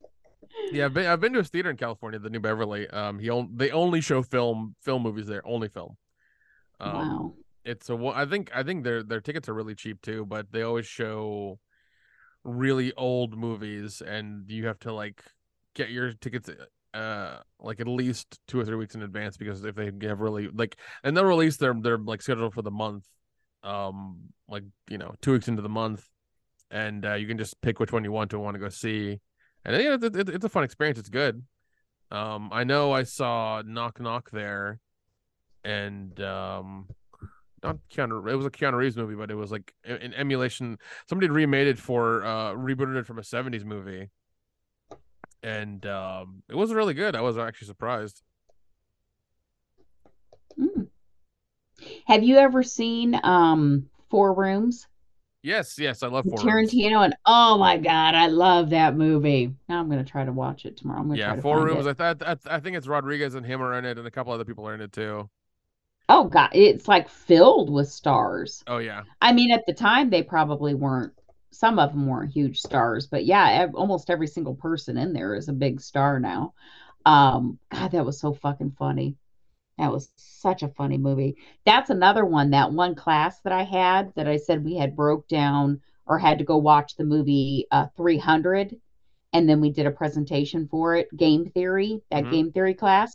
[0.72, 2.88] yeah, I've been, I've been to a theater in California, the New Beverly.
[2.88, 5.96] Um, he on, they only show film film movies there, only film.
[6.78, 7.34] Um, wow.
[7.64, 10.62] It's a I think I think their their tickets are really cheap too, but they
[10.62, 11.58] always show
[12.44, 15.22] really old movies, and you have to like
[15.74, 16.50] get your tickets
[16.92, 20.48] uh like at least two or three weeks in advance because if they have really
[20.48, 23.04] like and they'll release their their like schedule for the month
[23.62, 24.18] um
[24.48, 26.04] like you know two weeks into the month
[26.70, 29.20] and uh, you can just pick which one you want to want to go see.
[29.64, 30.98] And yeah, it, it, it's a fun experience.
[30.98, 31.42] It's good.
[32.10, 34.80] Um, I know I saw Knock Knock there,
[35.64, 36.88] and um,
[37.62, 38.28] not Keanu.
[38.30, 40.78] It was a Keanu Reeves movie, but it was like an emulation.
[41.08, 44.10] Somebody remade it for uh, rebooted it from a '70s movie,
[45.42, 47.14] and um, it was really good.
[47.14, 48.22] I was actually surprised.
[50.58, 50.88] Mm.
[52.06, 54.86] Have you ever seen um, Four Rooms?
[55.42, 57.04] Yes, yes, I love Four Tarantino, Rooms.
[57.04, 59.54] and oh my god, I love that movie.
[59.68, 61.00] Now I'm gonna try to watch it tomorrow.
[61.00, 61.86] I'm gonna yeah, Four Rooms.
[61.86, 64.32] I thought I, I think it's Rodriguez and him are in it, and a couple
[64.32, 65.30] other people are in it too.
[66.10, 68.62] Oh god, it's like filled with stars.
[68.66, 69.04] Oh yeah.
[69.22, 71.14] I mean, at the time they probably weren't.
[71.52, 75.48] Some of them weren't huge stars, but yeah, almost every single person in there is
[75.48, 76.54] a big star now.
[77.06, 79.16] Um, God, that was so fucking funny.
[79.78, 81.36] That was such a funny movie.
[81.64, 85.26] That's another one, that one class that I had that I said we had broke
[85.28, 88.76] down or had to go watch the movie uh, 300.
[89.32, 92.32] And then we did a presentation for it, game theory, that mm-hmm.
[92.32, 93.14] game theory class.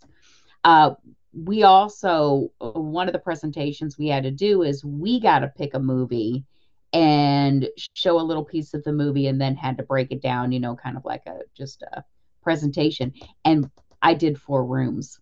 [0.63, 0.91] Uh,
[1.33, 5.47] we also, uh, one of the presentations we had to do is we got to
[5.49, 6.45] pick a movie
[6.93, 10.53] and show a little piece of the movie and then had to break it down,
[10.53, 12.03] you know, kind of like a just a
[12.41, 13.13] presentation.
[13.43, 13.69] And
[14.01, 15.19] I did four rooms.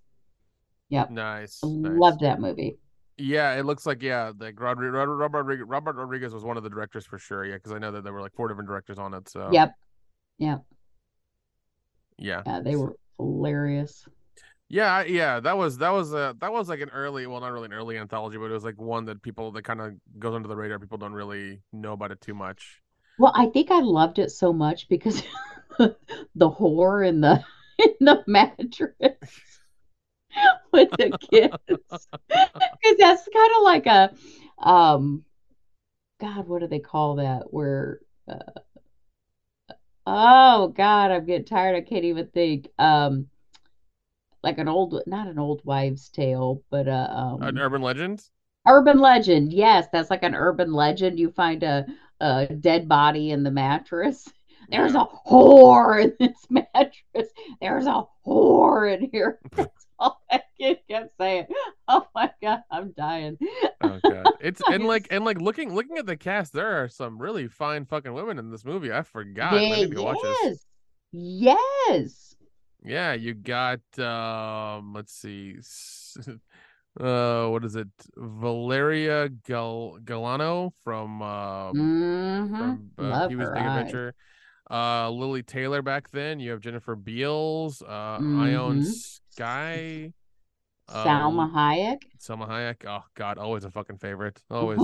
[0.93, 1.09] Yep.
[1.09, 1.59] Nice.
[1.63, 2.77] Love that movie.
[3.17, 6.69] Yeah, it looks like yeah, like Robert, Robert Rodriguez, Robert Rodriguez was one of the
[6.69, 7.43] directors for sure.
[7.45, 9.27] Yeah, because I know that there were like four different directors on it.
[9.27, 9.49] So.
[9.51, 9.73] Yep.
[10.37, 10.63] Yep.
[12.19, 12.43] Yeah.
[12.45, 14.07] Yeah, they were hilarious.
[14.69, 17.65] Yeah, yeah, that was that was a that was like an early, well, not really
[17.65, 20.47] an early anthology, but it was like one that people that kind of goes under
[20.47, 20.77] the radar.
[20.77, 22.83] People don't really know about it too much.
[23.17, 25.23] Well, I think I loved it so much because
[26.35, 27.43] the horror in the
[27.79, 29.52] in the mattress.
[30.73, 34.13] with the kids because that's kind of like a
[34.59, 35.23] um
[36.19, 37.51] God, what do they call that?
[37.51, 37.99] Where
[38.29, 38.39] uh,
[40.05, 41.75] oh God, I'm getting tired.
[41.75, 42.69] I can't even think.
[42.79, 43.27] Um,
[44.43, 48.23] like an old, not an old wives' tale, but uh, An um, urban legend?
[48.67, 49.53] urban legend.
[49.53, 51.19] Yes, that's like an urban legend.
[51.19, 51.85] You find a
[52.19, 54.27] a dead body in the mattress.
[54.69, 57.29] There's a whore in this mattress.
[57.61, 59.39] There's a whore in here.
[60.03, 61.45] That's all I kept kept saying.
[61.87, 63.37] Oh my God, I'm dying.
[63.81, 64.25] Oh god.
[64.41, 67.85] It's and like and like looking looking at the cast, there are some really fine
[67.85, 68.91] fucking women in this movie.
[68.93, 69.53] I forgot.
[69.53, 70.65] I They- need to go watch this.
[71.11, 71.77] yes.
[71.87, 72.35] Yes.
[72.85, 75.57] Yeah, you got um let's see.
[76.99, 77.87] Uh what is it?
[78.15, 83.63] Valeria Gal Golino from um hmm from uh, Wee's her Big.
[83.63, 84.13] Adventure.
[84.69, 86.39] Uh Lili Taylor back then.
[86.39, 88.85] You have Jennifer Beals, uh Ione
[89.33, 90.13] Skye,
[90.89, 91.97] Salma um, Hayek.
[92.19, 92.85] Selma Hayek.
[92.87, 94.39] Oh god, always a fucking favorite.
[94.51, 94.79] Always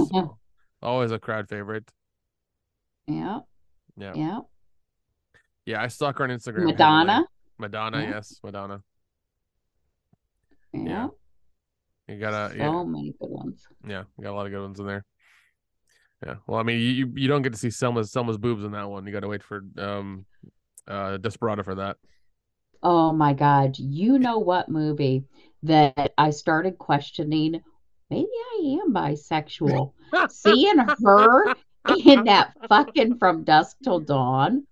[0.81, 1.89] always a crowd favorite.
[3.07, 3.39] Yeah.
[3.97, 4.13] Yeah.
[4.15, 4.39] Yeah.
[5.65, 6.65] Yeah, I stalk her on Instagram.
[6.65, 7.25] Madonna.
[7.59, 8.09] Madonna, Yeah.
[8.09, 8.81] yes, Madonna.
[10.73, 11.07] Yeah.
[12.07, 13.67] You gotta, so yeah, many good ones.
[13.87, 15.05] yeah, you got a lot of good ones in there.
[16.25, 18.71] Yeah, well, I mean, you you- you don't get to see Selma's Selma's boobs in
[18.71, 19.05] that one.
[19.05, 20.25] You got to wait for um,
[20.87, 21.97] uh, Desperado for that.
[22.81, 23.77] Oh my God.
[23.77, 25.25] You know what movie
[25.63, 27.61] that I started questioning?
[28.09, 29.93] Maybe I am bisexual.
[30.29, 31.55] Seeing her
[32.05, 34.65] in that fucking From Dusk Till Dawn,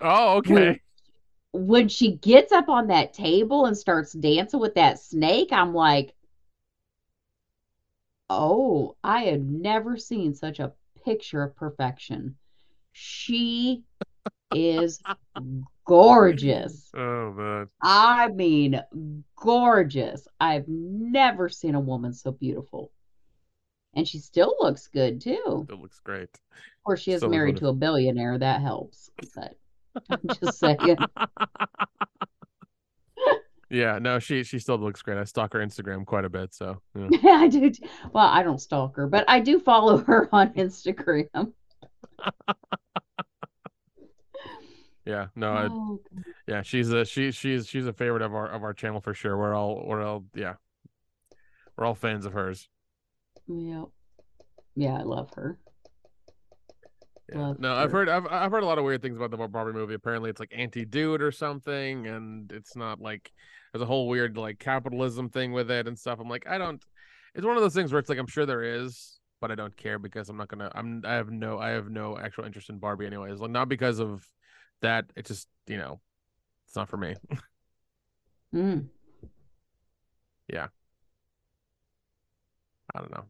[0.00, 0.80] Oh, okay.
[1.52, 6.14] when she gets up on that table and starts dancing with that snake, I'm like,
[8.28, 10.72] oh, I had never seen such a
[11.04, 12.36] picture of perfection.
[12.92, 13.82] She
[14.54, 15.00] is
[15.84, 16.90] gorgeous.
[16.96, 18.80] Oh man, I mean,
[19.36, 20.26] gorgeous.
[20.40, 22.90] I've never seen a woman so beautiful.
[23.94, 25.66] And she still looks good too.
[25.68, 26.28] It looks great.
[26.32, 28.38] Of course, she is married to a billionaire.
[28.38, 29.10] That helps.
[29.34, 29.56] But
[30.10, 30.96] I'm just saying.
[33.70, 35.18] yeah, no, she she still looks great.
[35.18, 37.08] I stalk her Instagram quite a bit, so yeah.
[37.24, 37.72] I do.
[38.12, 41.52] Well, I don't stalk her, but I do follow her on Instagram.
[45.06, 46.00] Yeah, no, I, Oh,
[46.48, 49.36] yeah, she's a she she's she's a favorite of our of our channel for sure.
[49.36, 50.54] We're all we're all yeah,
[51.76, 52.68] we're all fans of hers.
[53.46, 53.84] yeah.
[54.74, 55.58] Yeah, I love her.
[57.32, 57.38] Yeah.
[57.38, 59.72] Love No, I've heard I've I've heard a lot of weird things about the Barbie
[59.72, 59.94] movie.
[59.94, 63.32] Apparently, it's like anti-dude or something, and it's not like
[63.72, 66.18] there's a whole weird like capitalism thing with it and stuff.
[66.20, 66.84] I'm like, I don't.
[67.34, 69.76] It's one of those things where it's like I'm sure there is, but I don't
[69.76, 70.70] care because I'm not gonna.
[70.74, 73.40] I'm I have no I have no actual interest in Barbie anyways.
[73.40, 74.26] Like not because of
[74.82, 75.06] that.
[75.16, 76.00] it just you know,
[76.66, 77.14] it's not for me.
[78.54, 78.86] Mm.
[80.48, 80.68] Yeah.
[82.94, 83.24] I don't know.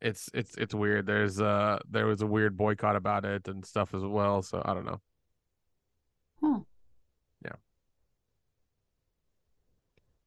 [0.00, 1.06] It's it's it's weird.
[1.06, 4.42] There's uh there was a weird boycott about it and stuff as well.
[4.42, 5.00] So I don't know.
[6.42, 6.60] Huh.
[7.44, 7.52] Yeah.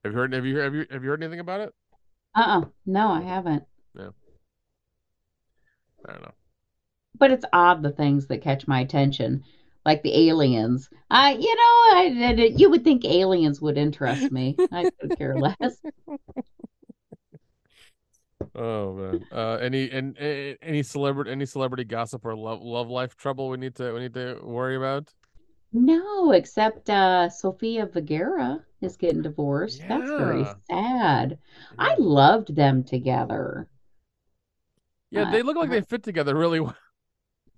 [0.04, 0.34] Have you heard?
[0.34, 1.74] Have you have you have you heard anything about it?
[2.36, 2.66] Uh-uh.
[2.86, 3.64] No, I haven't.
[3.98, 4.10] Yeah.
[6.08, 6.34] I don't know.
[7.18, 9.44] But it's odd the things that catch my attention,
[9.85, 10.89] like the aliens.
[11.10, 14.60] I, you know, I, I- you would think aliens would interest me.
[14.72, 15.57] I could care less.
[18.55, 19.26] Oh man.
[19.31, 23.76] Uh, any and any celebrity any celebrity gossip or love love life trouble we need
[23.76, 25.11] to we need to worry about?
[25.73, 29.85] No, except uh Sofia Vergara is getting divorced.
[29.89, 30.53] That's very Yeah.
[30.69, 31.38] sad.
[31.77, 33.68] I loved them together.
[35.11, 36.76] yeah, they look like I they fit together really well.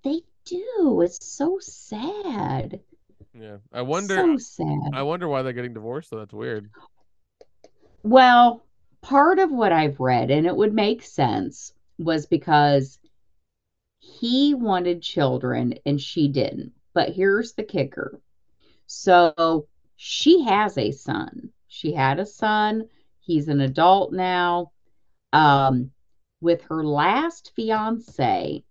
[0.02, 1.02] they do.
[1.02, 2.80] It's so sad.
[3.34, 3.58] Yeah.
[3.72, 4.90] I wonder So sad.
[4.94, 6.70] I wonder why they're getting divorced, so that's weird.
[8.02, 8.64] Well,
[9.02, 12.98] part of what I've read, and it would make sense, was because
[13.98, 16.72] he wanted children and she didn't.
[16.94, 18.20] But here's the kicker.
[18.86, 19.66] So
[19.96, 21.50] she has a son.
[21.68, 22.88] She had a son.
[23.20, 24.72] He's an adult now.
[25.32, 25.90] Um,
[26.40, 28.62] with her last fiance,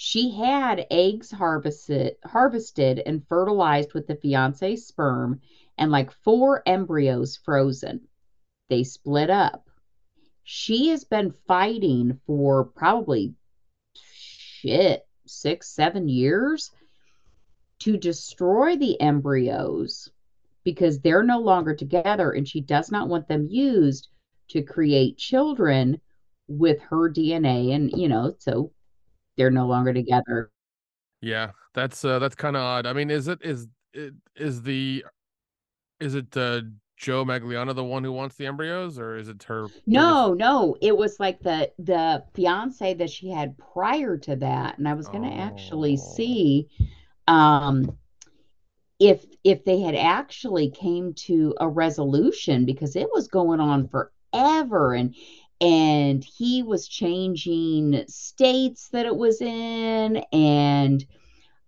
[0.00, 5.40] she had eggs harvested harvested and fertilized with the fiance's sperm
[5.76, 8.06] and like four embryos frozen.
[8.68, 9.68] They split up.
[10.44, 13.34] She has been fighting for probably
[13.92, 16.70] shit, six, seven years
[17.80, 20.08] to destroy the embryos
[20.62, 24.06] because they're no longer together and she does not want them used
[24.50, 26.00] to create children
[26.46, 27.74] with her DNA.
[27.74, 28.70] And, you know, so
[29.38, 30.50] they're no longer together.
[31.20, 32.86] Yeah, that's uh that's kind of odd.
[32.86, 35.04] I mean, is it is it is the
[36.00, 36.62] is it uh
[36.96, 39.68] Joe Manganiello the one who wants the embryos, or is it her?
[39.86, 44.88] No, no, it was like the the fiance that she had prior to that, and
[44.88, 46.04] I was going to actually Oh.
[46.16, 46.68] see
[47.26, 47.98] um
[48.98, 54.94] if if they had actually came to a resolution because it was going on forever
[54.94, 55.14] and
[55.60, 61.04] and he was changing states that it was in and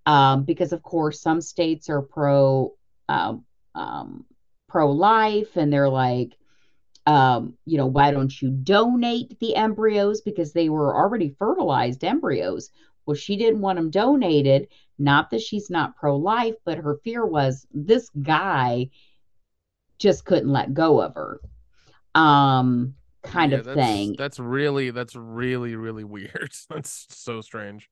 [0.06, 2.72] um because of course some states are pro
[3.08, 3.44] um,
[3.74, 4.24] um
[4.68, 6.36] pro life and they're like
[7.06, 10.20] um you know why don't you donate the embryos?
[10.20, 12.70] Because they were already fertilized embryos.
[13.06, 14.68] Well she didn't want them donated.
[14.98, 18.90] Not that she's not pro life, but her fear was this guy
[19.98, 21.40] just couldn't let go of her.
[22.14, 24.16] Um, kind Yeah, of that's, thing.
[24.16, 26.52] That's really that's really really weird.
[26.68, 27.88] That's so strange.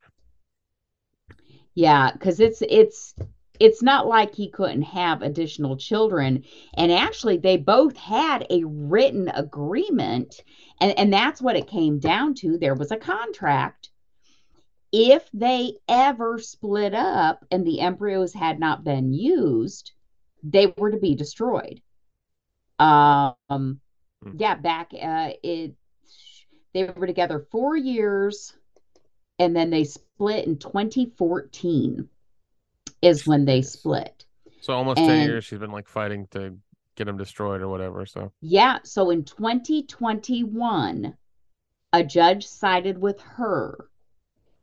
[1.74, 3.14] Yeah, because it's it's
[3.58, 6.44] it's not like he couldn't have additional children.
[6.74, 10.42] And actually, they both had a written agreement,
[10.80, 12.58] and, and that's what it came down to.
[12.58, 13.90] There was a contract.
[14.92, 19.92] If they ever split up and the embryos had not been used,
[20.42, 21.80] they were to be destroyed.
[22.78, 23.80] Um.
[24.36, 25.74] Yeah, back uh, it
[26.74, 28.54] they were together four years,
[29.38, 32.08] and then they split in 2014
[33.00, 34.24] is when they split.
[34.60, 36.56] So almost ten years she's been like fighting to
[36.96, 38.04] get him destroyed or whatever.
[38.06, 41.16] So Yeah, so in 2021,
[41.92, 43.88] a judge sided with her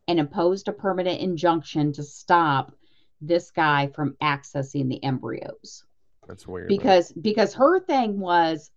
[0.08, 2.74] and imposed a permanent injunction to stop
[3.22, 5.86] this guy from accessing the embryos.
[6.28, 6.68] that's weird.
[6.68, 8.70] because because her thing was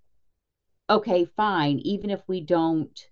[0.90, 3.08] okay fine even if we don't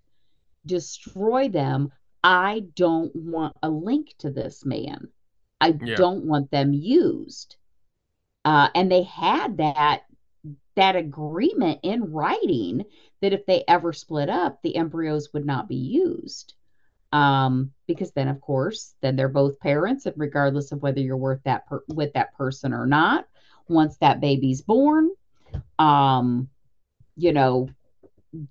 [0.65, 1.89] destroy them
[2.23, 5.07] i don't want a link to this man.
[5.61, 5.97] I Yeah.
[5.97, 7.55] don't want them used.
[8.45, 10.01] Uh, and they had that
[10.75, 12.85] that agreement in writing
[13.21, 16.53] that if they ever split up the embryos would not be used.
[17.13, 21.41] Um, because then of course then they're both parents and regardless of whether you're worth
[21.45, 23.25] that per- with that person or not
[23.69, 25.09] once that baby's born
[25.79, 26.49] um
[27.17, 27.67] you know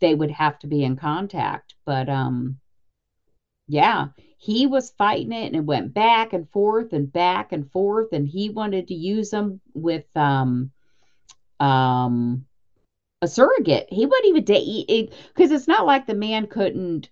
[0.01, 2.59] they would have to be in contact but um
[3.69, 4.07] yeah
[4.39, 8.27] he was fighting it and it went back and forth and back and forth and
[8.29, 10.71] he wanted to use them with um
[11.61, 12.45] um
[13.23, 13.87] a surrogate.
[13.91, 17.09] He wouldn't even date it because it's not like the man couldn't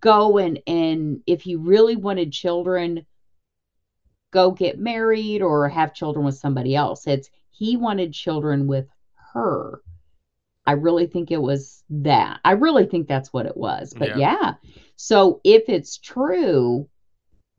[0.00, 3.02] go and and if he really wanted children
[4.32, 7.06] go get married or have children with somebody else.
[7.06, 8.86] It's he wanted children with
[9.34, 9.80] her
[10.66, 12.40] i really think it was that.
[12.44, 14.18] I really think that's what it was but Yeah.
[14.18, 14.54] yeah,
[14.96, 16.88] so if it's true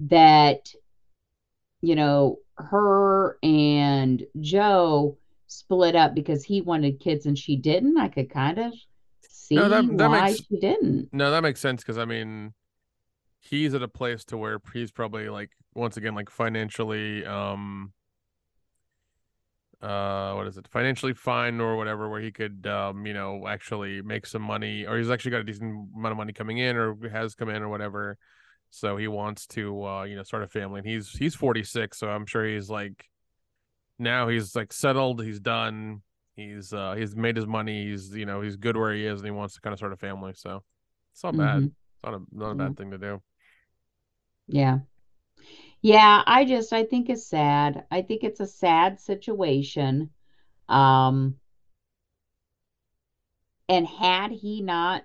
[0.01, 0.69] that
[1.81, 5.17] you know her and joe
[5.47, 8.73] split up because he wanted kids and she didn't i could kind of
[9.27, 11.09] see No, that- that why makes- she didn't.
[11.13, 12.53] No, that makes sense because I mean,
[13.41, 17.91] he's at a place to where he's probably like once again like financially um
[19.84, 24.01] uh what is it financially fine or whatever where he could um you know actually
[24.01, 26.95] make some money or he's actually got a decent amount of money coming in or
[27.10, 28.18] has come in or whatever
[28.72, 32.07] so he wants to uh you know start a family and he's he's 46 so
[32.10, 33.05] i'm sure he's like
[33.99, 36.01] now he's like settled he's done
[36.35, 39.26] he's uh he's made his money he's you know he's good where he is and
[39.27, 40.64] he wants to kind of start a family so
[41.14, 41.65] it's not bad Mhm.
[41.65, 42.68] it's not a not a Yeah.
[42.68, 43.22] bad thing to do
[44.47, 44.80] Yeah.
[45.84, 47.85] Yeah, I just I think it's sad.
[47.91, 50.10] I think it's a sad situation.
[50.69, 51.35] Um,
[53.69, 55.03] and had he not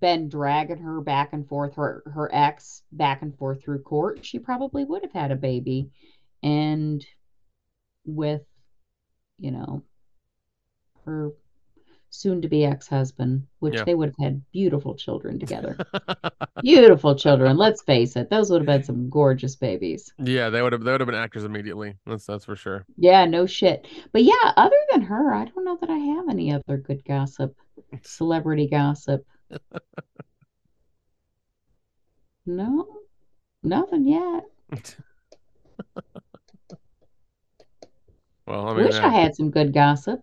[0.00, 4.38] been dragging her back and forth, her her ex back and forth through court, she
[4.38, 5.88] probably would have had a baby.
[6.42, 7.04] And
[8.06, 8.42] with,
[9.38, 9.82] you know,
[11.04, 11.32] her
[12.14, 13.84] soon to be ex-husband, which Yeah.
[13.84, 15.76] they would have had beautiful children together.
[16.62, 17.56] Beautiful children.
[17.56, 20.12] Let's face it, those would have been some gorgeous babies.
[20.18, 21.96] Yeah, they would have they would have been actors immediately.
[22.06, 22.86] That's that's for sure.
[22.96, 23.86] Yeah, no shit.
[24.12, 27.54] But yeah, other than her, I don't know that I have any other good gossip,
[28.02, 29.26] celebrity gossip.
[32.46, 32.86] No,
[33.62, 34.44] nothing yet.
[38.46, 38.96] well, I mean, Wish.
[38.96, 40.20] I had some good gossip.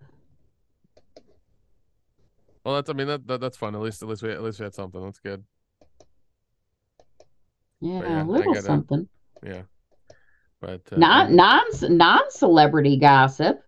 [2.64, 3.76] Well, that's I mean that, that that's fun.
[3.76, 5.04] At least at least we at least we had something.
[5.04, 5.44] That's good.
[7.80, 8.64] Yeah, yeah, a little it.
[8.64, 9.08] something.
[9.44, 9.64] Yeah,
[10.60, 13.62] but uh, not non non celebrity gossip,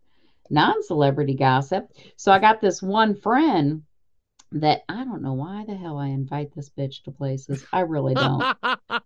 [0.49, 1.88] non celebrity gossip.
[2.15, 3.84] So I got this one friend
[4.53, 7.65] that I don't know why the hell I invite this bitch to places.
[7.73, 8.49] I really don't.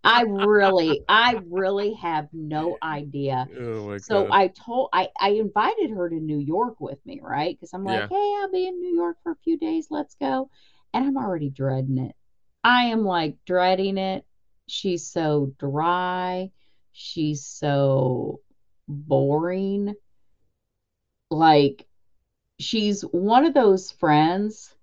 [0.04, 3.50] I really, I really have no idea.
[3.58, 4.32] oh So god.
[4.32, 7.56] I told I I invited her to New York with me, right?
[7.56, 8.10] Because I'm like, Yeah.
[8.10, 9.88] hey, I'll be in New York for a few days.
[9.90, 10.50] Let's go.
[10.94, 12.16] And I'm already dreading it.
[12.64, 14.26] I am like dreading it.
[14.68, 16.52] She's so dry.
[16.94, 18.42] She's so
[18.88, 19.96] boring.
[21.30, 21.86] Like
[22.60, 24.76] she's one of those friends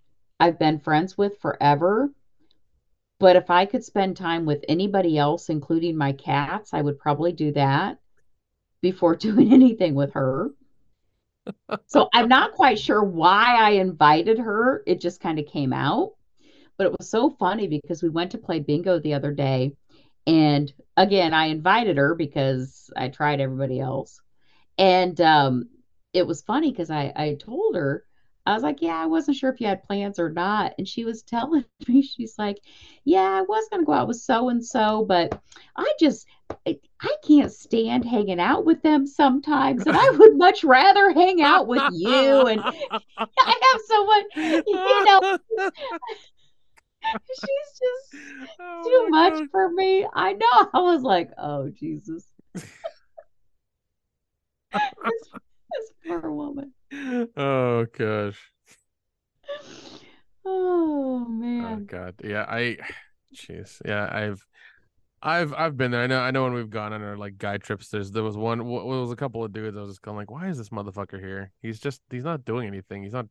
[0.44, 2.10] I've been friends with forever.
[3.18, 7.32] But if I could spend time with anybody else, including my cats, I would probably
[7.32, 7.96] do that
[8.82, 10.50] before doing anything with her.
[11.86, 14.82] So I'm not quite sure why I invited her.
[14.86, 16.12] It just kind of came out.
[16.76, 19.72] But it was so funny because we went to play bingo the other day.
[20.26, 24.20] And again, I invited her because I tried everybody else.
[24.76, 25.70] And um,
[26.12, 28.04] it was funny because I, I told her,
[28.46, 30.74] I was like, yeah, I wasn't sure if you had plans or not.
[30.76, 32.60] And she was telling me, she's like,
[33.04, 35.40] yeah, I was going to go out with so and so, but
[35.76, 36.26] I just,
[36.66, 39.86] I, I can't stand hanging out with them sometimes.
[39.86, 42.46] And I would much rather hang out with you.
[42.46, 42.60] And
[43.18, 45.38] I have so much, you know,
[47.28, 48.24] she's just
[48.60, 49.48] Oh too much God.
[49.50, 50.06] for me.
[50.12, 50.70] I know.
[50.74, 52.26] I was like, oh, Jesus.
[52.62, 52.62] this,
[54.72, 56.72] this poor woman.
[57.36, 58.38] Oh gosh.
[60.44, 61.64] Oh, oh man.
[61.64, 62.14] Oh god.
[62.22, 62.76] Yeah, I
[63.34, 63.80] jeez.
[63.84, 64.44] Yeah, I've
[65.22, 66.02] I've I've been there.
[66.02, 68.36] I know I know when we've gone on our like guide trips, there's there was
[68.36, 70.68] one there was a couple of dudes I was just going like, why is this
[70.68, 71.50] motherfucker here?
[71.62, 73.02] He's just he's not doing anything.
[73.02, 73.26] He's not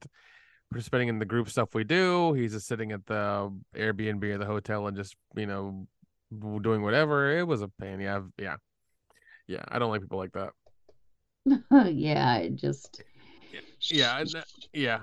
[0.72, 2.34] participating in the group stuff we do.
[2.34, 5.86] He's just sitting at the Airbnb or the hotel and just, you know,
[6.62, 7.38] doing whatever.
[7.38, 8.00] It was a pain.
[8.00, 8.56] Yeah, I've- yeah.
[9.46, 10.54] Yeah, I don't like people like that.
[11.94, 13.04] yeah, it just.
[13.92, 14.24] Yeah,
[14.74, 15.00] yeah.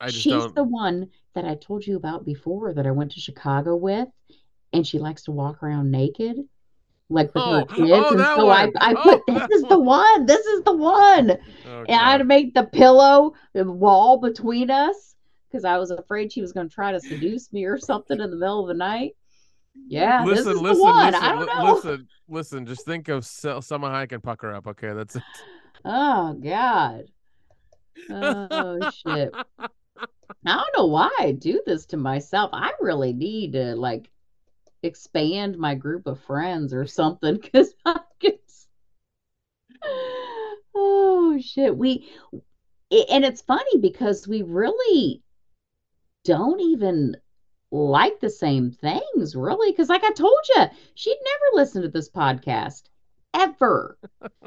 [0.00, 3.12] I just She's don't the one that I told you about before that I went
[3.12, 4.08] to Chicago with,
[4.72, 6.38] and she likes to walk around naked,
[7.08, 7.90] like with her Oh, kids.
[7.92, 8.72] oh, and so I, one.
[8.76, 10.26] I Oh, put, this is the one.
[10.26, 11.30] This is the one.
[11.64, 15.14] And I had to make the pillow the wall between us
[15.48, 18.30] because I was afraid she was going to try to seduce me or something in
[18.30, 19.12] the middle of the night.
[19.86, 21.06] Yeah, this listen, is listen, the one.
[21.12, 21.74] listen, I don't know.
[21.74, 22.66] listen, listen.
[22.66, 24.66] Just think of Salma Hayek and Pucker Up.
[24.66, 25.22] Okay, that's it.
[25.84, 27.04] Oh God.
[28.10, 29.34] Oh shit.
[29.58, 32.50] I don't know why I do this to myself.
[32.52, 34.10] I really need to like
[34.82, 38.00] expand my group of friends or something because I
[40.74, 41.76] oh shit.
[41.76, 42.08] We
[43.10, 45.22] and it's funny because we really
[46.24, 47.16] don't even
[47.70, 49.72] like the same things, really.
[49.72, 52.82] Because, like I told you, she'd never listen to this podcast
[53.34, 53.98] ever.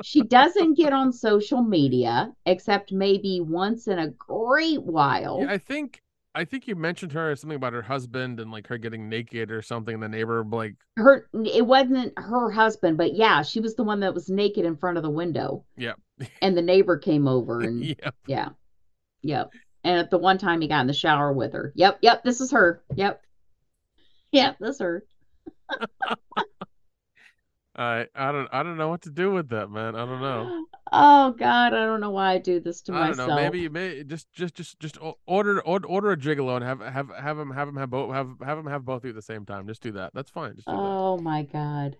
[0.03, 5.39] She doesn't get on social media except maybe once in a great while.
[5.41, 6.01] Yeah, I think
[6.33, 9.61] I think you mentioned her something about her husband and like her getting naked or
[9.61, 9.99] something.
[9.99, 14.13] The neighbor like Her, it wasn't her husband, but yeah, she was the one that
[14.13, 15.93] was naked in front of the window, yeah
[16.41, 18.09] and the neighbor came over and yeah.
[18.27, 18.49] yeah,
[19.21, 19.51] yep.
[19.83, 21.71] And at the one time he got in the shower with her.
[21.75, 22.83] Yep, yep, this is her.
[22.95, 23.21] Yep,
[24.31, 25.05] yep, this is her.
[27.77, 29.95] I I don't I don't know what to do with that, man.
[29.95, 30.65] I don't know.
[30.91, 33.29] Oh God, I don't know why I do this to I don't myself.
[33.29, 33.35] know.
[33.35, 37.37] Maybe maybe just just just just order order, order a gigolo and have have have
[37.37, 39.45] him have him have both have have him have both of you at the same
[39.45, 39.67] time.
[39.67, 40.11] Just do that.
[40.13, 40.55] That's fine.
[40.55, 40.81] Just do that.
[40.81, 41.97] Oh my God.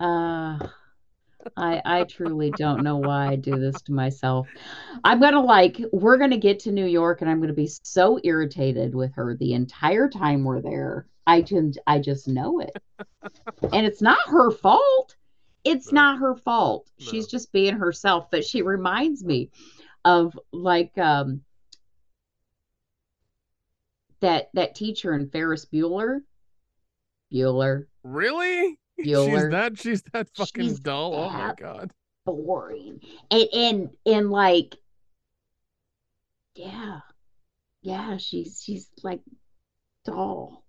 [0.00, 0.58] Uh
[1.56, 4.48] I I truly don't know why I do this to myself.
[5.04, 8.94] I'm gonna like we're gonna get to New York and I'm gonna be so irritated
[8.94, 11.06] with her the entire time we're there.
[11.26, 12.70] I just I just know it.
[13.72, 15.16] And it's not her fault.
[15.64, 16.00] It's No.
[16.00, 16.88] not her fault.
[16.98, 18.30] She's just being herself.
[18.30, 19.50] But she reminds me
[20.04, 21.42] of like um
[24.20, 26.20] that that teacher in Ferris Bueller.
[27.32, 27.86] Bueller.
[28.02, 28.78] Really?
[28.98, 29.50] She's Bueller.
[29.50, 31.14] that she's that fucking She's dull.
[31.14, 31.92] Oh my god.
[32.24, 33.00] boring
[33.30, 34.74] and and and like
[36.54, 37.00] yeah
[37.82, 39.20] yeah she's she's like
[40.06, 40.64] dull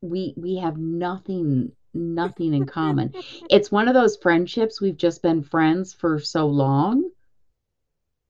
[0.00, 3.12] we we have nothing nothing in common.
[3.50, 7.10] It's one of those friendships we've just been friends for so long.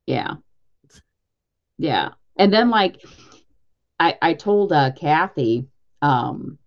[0.06, 0.34] Yeah.
[1.78, 2.10] Yeah.
[2.36, 3.00] And then like
[4.00, 5.66] i i told uh kathy
[6.02, 6.58] um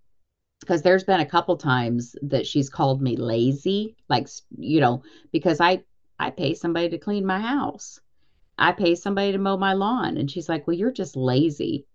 [0.59, 4.27] because there's been a couple times that she's called me lazy like
[4.57, 5.01] you know
[5.31, 5.81] because i
[6.19, 7.99] i pay somebody to clean my house.
[8.57, 10.17] I pay somebody to mow my lawn.
[10.17, 11.85] And she's like well you're just lazy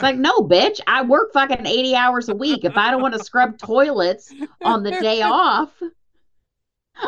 [0.00, 3.14] it's like no bitch i work fucking 80 hours a week if i don't want
[3.14, 4.32] to scrub toilets
[4.64, 5.72] on the day off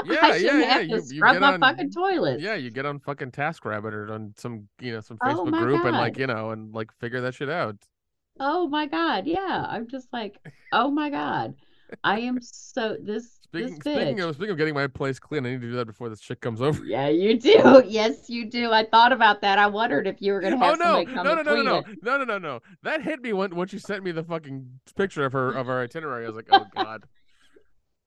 [0.07, 0.73] Yeah, I shouldn't yeah.
[0.73, 2.41] have to You, you scrub get my on, fucking toilet.
[2.41, 5.61] yeah, you get on fucking TaskRabbit or on some, you know, some Oh Facebook my
[5.61, 7.77] group and like, you know, and like figure that shit out.
[8.41, 9.27] Oh my God.
[9.27, 9.67] Yeah.
[9.69, 10.39] I'm just like,
[10.73, 11.55] oh my God.
[12.03, 15.61] I am so this Speaking, speaking of, speaking of getting my place clean, I need
[15.61, 16.83] to do that before this shit comes over.
[16.85, 17.83] Yeah, you do.
[17.87, 18.73] Yes, you do.
[18.73, 19.59] I thought about that.
[19.59, 21.63] I wondered if you were gonna Oh have no, somebody no, come no, no, no,
[21.63, 21.99] no, it.
[22.03, 22.61] no, no, no, no.
[22.83, 25.83] That hit me when when she sent me the fucking picture of her of our
[25.83, 26.25] itinerary.
[26.25, 27.05] I was like, oh god.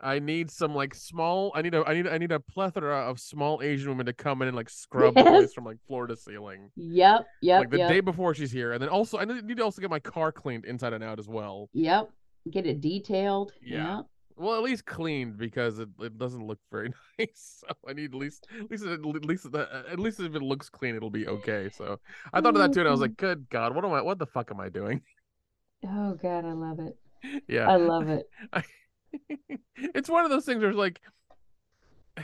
[0.02, 1.52] I need some like small.
[1.56, 1.84] I need a.
[1.88, 2.08] I need.
[2.08, 5.24] I need a plethora of small Asian women to come in and like scrub the
[5.24, 6.70] place from like floor to ceiling.
[6.76, 9.58] Yep, yep, like the yep, day before she's here, and then also I need need
[9.58, 11.70] to also get my car cleaned inside and out as well.
[11.74, 12.10] yep.
[12.52, 13.54] Get it detailed.
[13.64, 13.98] Yeah.
[13.98, 14.06] Yep.
[14.38, 17.64] Well, at least cleaned because it, it doesn't look very nice.
[17.66, 20.70] So I need at least at least at least uh, at least if it looks
[20.70, 21.70] clean, it'll be okay.
[21.70, 22.00] So
[22.34, 23.18] I thought of that too, and I was like, mm.
[23.18, 24.02] good God, what am I?
[24.02, 25.02] What the fuck am I doing?
[25.86, 26.98] Oh God, I love it.
[27.48, 27.68] Yeah.
[27.68, 28.30] I love it.
[29.78, 31.02] it's one of those things where it's like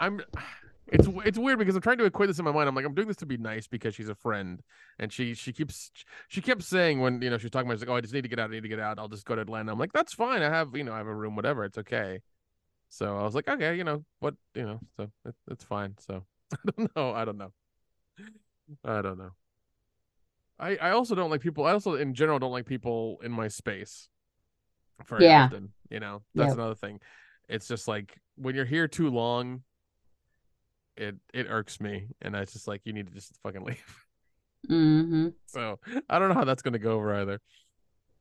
[0.00, 0.20] I'm
[0.92, 2.68] it's it's weird because I'm trying to equate this in my mind.
[2.68, 4.60] I'm like, I'm doing this to be nice because she's a friend.
[4.98, 5.90] And she she keeps
[6.28, 8.22] she kept saying when you know she's talking about she's like, Oh, I just need
[8.22, 8.98] to get out, I need to get out.
[8.98, 9.72] I'll just go to Atlanta.
[9.72, 10.42] I'm like, that's fine.
[10.42, 12.20] I have, you know, I have a room, whatever, it's okay.
[12.90, 15.94] So I was like, okay, you know, what you know, so it, it's fine.
[15.98, 17.12] So I don't know.
[17.14, 17.52] I don't know.
[18.84, 19.30] I don't know.
[20.58, 23.48] I I also don't like people I also in general don't like people in my
[23.48, 24.08] space
[25.08, 25.44] very Yeah.
[25.44, 25.72] often.
[25.90, 26.58] You know, that's Yep.
[26.58, 27.00] another thing.
[27.48, 29.62] It's just like when you're here too long,
[31.00, 34.06] it it irks me, and I just like you need to just fucking leave.
[34.68, 35.28] Mm-hmm.
[35.46, 35.78] So
[36.08, 37.40] I don't know how that's gonna go over either.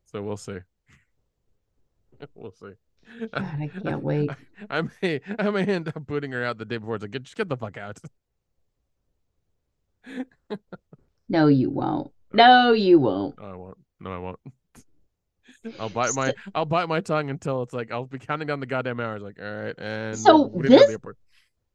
[0.05, 0.59] So we'll see.
[2.35, 2.71] we'll see.
[3.19, 4.29] God, I can't wait.
[4.69, 6.95] I may I may end up booting her out the day before.
[6.95, 7.99] It's like get just get the fuck out.
[11.27, 12.11] No, you won't.
[12.33, 13.39] No, you won't.
[13.39, 13.77] No, I won't.
[13.99, 14.39] No, I won't.
[15.79, 18.65] I'll bite my I'll bite my tongue until it's like I'll be counting down the
[18.65, 19.21] goddamn hours.
[19.21, 21.15] Like, all right, and So we didn't go to this-.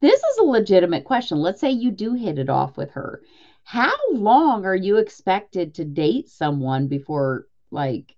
[0.01, 1.39] This is a legitimate question.
[1.39, 3.21] Let's say you do hit it off with her.
[3.63, 8.15] How long are you expected to date someone before like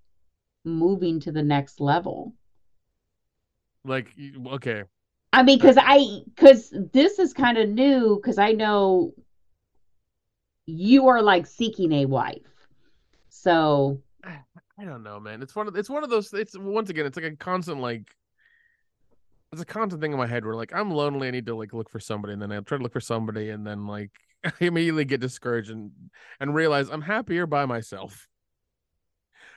[0.64, 2.34] moving to the next level?
[3.84, 4.12] Like,
[4.48, 4.82] okay,
[5.32, 9.14] I mean, because I because this is kind of new because I know
[10.66, 12.42] you are like seeking a wife.
[13.28, 15.42] So I don't know, man.
[15.42, 16.32] It's one of it's one of those.
[16.32, 18.14] It's once again, it's like a constant like.
[19.52, 21.28] It's a constant thing in my head where like I'm lonely.
[21.28, 23.50] I need to like look for somebody, and then I try to look for somebody,
[23.50, 24.10] and then like
[24.44, 25.90] I immediately get discouraged and
[26.40, 28.28] and realize I'm happier by myself.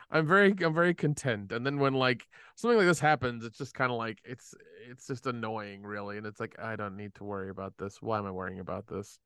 [0.09, 3.73] I'm very I'm very content, and then when like something like this happens, it's just
[3.73, 4.53] kind of like it's
[4.89, 8.01] it's just annoying, really, and it's like I don't need to worry about this.
[8.01, 9.19] Why am I worrying about this?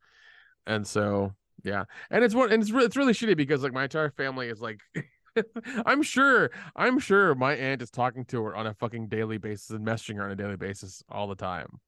[0.68, 1.34] And so
[1.64, 4.50] yeah, and it's what and it's re- it's really shitty because like my entire family
[4.50, 4.80] is like.
[5.86, 6.52] I'm sure.
[6.76, 10.16] I'm sure my aunt is talking to her on a fucking daily basis and messaging
[10.18, 11.80] her on a daily basis all the time.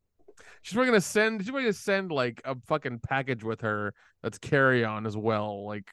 [0.61, 1.41] She's probably gonna send.
[1.41, 5.65] She's probably gonna send like a fucking package with her that's carry on as well,
[5.65, 5.89] like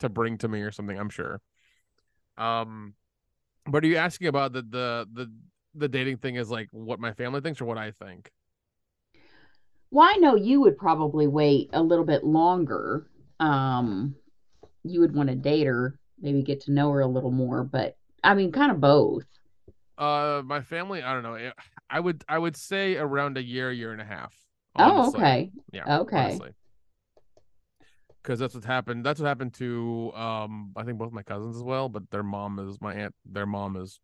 [0.00, 0.98] to bring to me or something.
[0.98, 1.40] I'm sure.
[2.36, 2.94] Um,
[3.66, 5.32] but are you asking about the the the
[5.74, 6.36] the dating thing?
[6.36, 8.30] Is like what my family thinks or what I think?
[9.90, 13.10] Well, I know you would probably wait a little bit longer.
[13.40, 14.14] Um,
[14.84, 17.96] you would want to date her, maybe get to know her a little more, but
[18.22, 19.24] I mean, kind of both.
[19.98, 21.02] Uh, my family.
[21.02, 21.34] I don't know.
[21.34, 21.50] eh,
[21.90, 24.34] I would I would say around a year, year and a half.
[24.76, 25.50] Oh, okay.
[25.72, 26.00] Yeah.
[26.00, 26.38] Okay.
[28.22, 29.04] Because that's what happened.
[29.04, 32.58] That's what happened to um I think both my cousins as well, but their mom
[32.58, 33.14] is my aunt.
[33.24, 34.00] Their mom is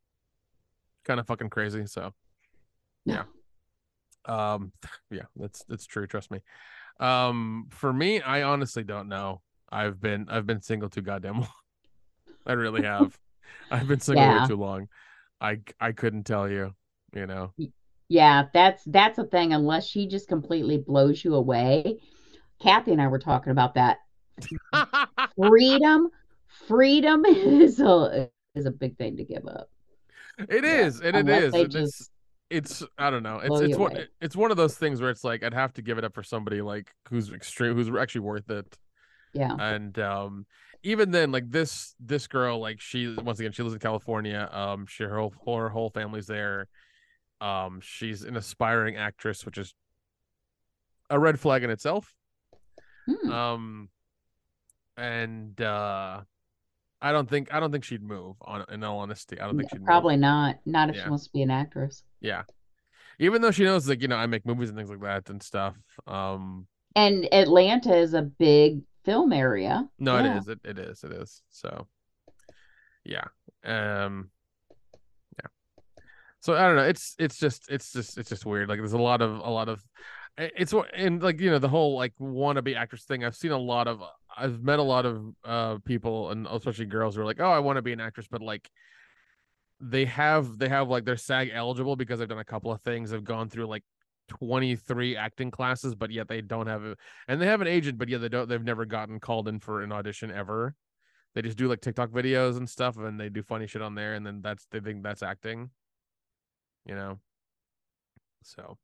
[1.05, 1.87] kind of fucking crazy.
[1.87, 2.13] So
[3.05, 3.25] yeah.
[4.27, 4.73] Um
[5.11, 6.07] yeah, that's that's true.
[6.07, 6.41] Trust me.
[7.01, 9.41] Um for me, I honestly don't know.
[9.71, 11.49] I've been I've been single too goddamn long.
[12.49, 13.19] I really have.
[13.71, 14.43] I've been single Yeah.
[14.43, 14.89] way too long.
[15.41, 16.75] I I couldn't tell you.
[17.15, 17.53] You know.
[18.09, 22.01] Yeah, that's that's a thing unless she just completely blows you away.
[22.61, 23.99] Kathy and I were talking about that.
[25.37, 26.09] Freedom,
[26.67, 29.71] freedom is a is a big thing to give up.
[30.49, 32.11] It Yeah, is, and it unless is, they and it's
[32.51, 33.39] it's I don't know.
[33.41, 34.07] It's it's one away.
[34.21, 36.23] it's one of those things where it's like I'd have to give it up for
[36.23, 38.79] somebody like who's extreme who's actually worth it.
[39.33, 39.57] yeah.
[39.59, 40.47] And um
[40.83, 44.49] even then like this this girl like she once again she lives in California.
[44.53, 46.69] Um she her whole her whole family's there.
[47.41, 49.75] Um she's an aspiring actress which is
[51.11, 52.15] a red flag in itself.
[53.07, 53.31] Hmm.
[53.33, 53.89] Um
[54.97, 56.21] and uh
[57.01, 59.41] I don't think I don't think she'd move on in all honesty.
[59.41, 59.87] I don't think Yeah, she'd move.
[59.87, 60.57] Probably not.
[60.67, 61.05] Not if Yeah.
[61.05, 62.03] she wants to be an actress.
[62.21, 62.43] Yeah.
[63.21, 65.43] Even though she knows like, you know, I make movies and things like that and
[65.43, 65.77] stuff.
[66.07, 69.89] Um And Atlanta is a big film area.
[69.99, 70.35] no, Yeah.
[70.35, 70.49] it is.
[70.49, 71.03] It, it is.
[71.05, 71.43] It is.
[71.49, 71.87] So
[73.05, 73.25] yeah.
[73.65, 74.31] Um
[75.39, 75.47] yeah.
[76.41, 76.83] So I don't know.
[76.85, 78.69] It's it's just it's just it's just weird.
[78.69, 79.83] Like there's a lot of a lot of
[80.37, 83.25] it's and like you know the whole like wannabe actress thing.
[83.25, 84.03] I've seen a lot of
[84.37, 87.61] I've met a lot of uh people and especially girls who are like, oh, I
[87.61, 88.71] want to be an actress, but like
[89.81, 93.11] they have they have like they're SAG eligible because they've done a couple of things.
[93.11, 93.85] They've gone through like
[94.29, 96.97] 23 acting classes, but yet they don't have a
[97.27, 99.83] and they have an agent, but yet they don't they've never gotten called in for
[99.83, 100.75] an audition ever.
[101.35, 104.15] They just do like TikTok videos and stuff and they do funny shit on there
[104.15, 105.71] and then that's they think that's acting.
[106.87, 107.19] You know.
[108.43, 108.79] So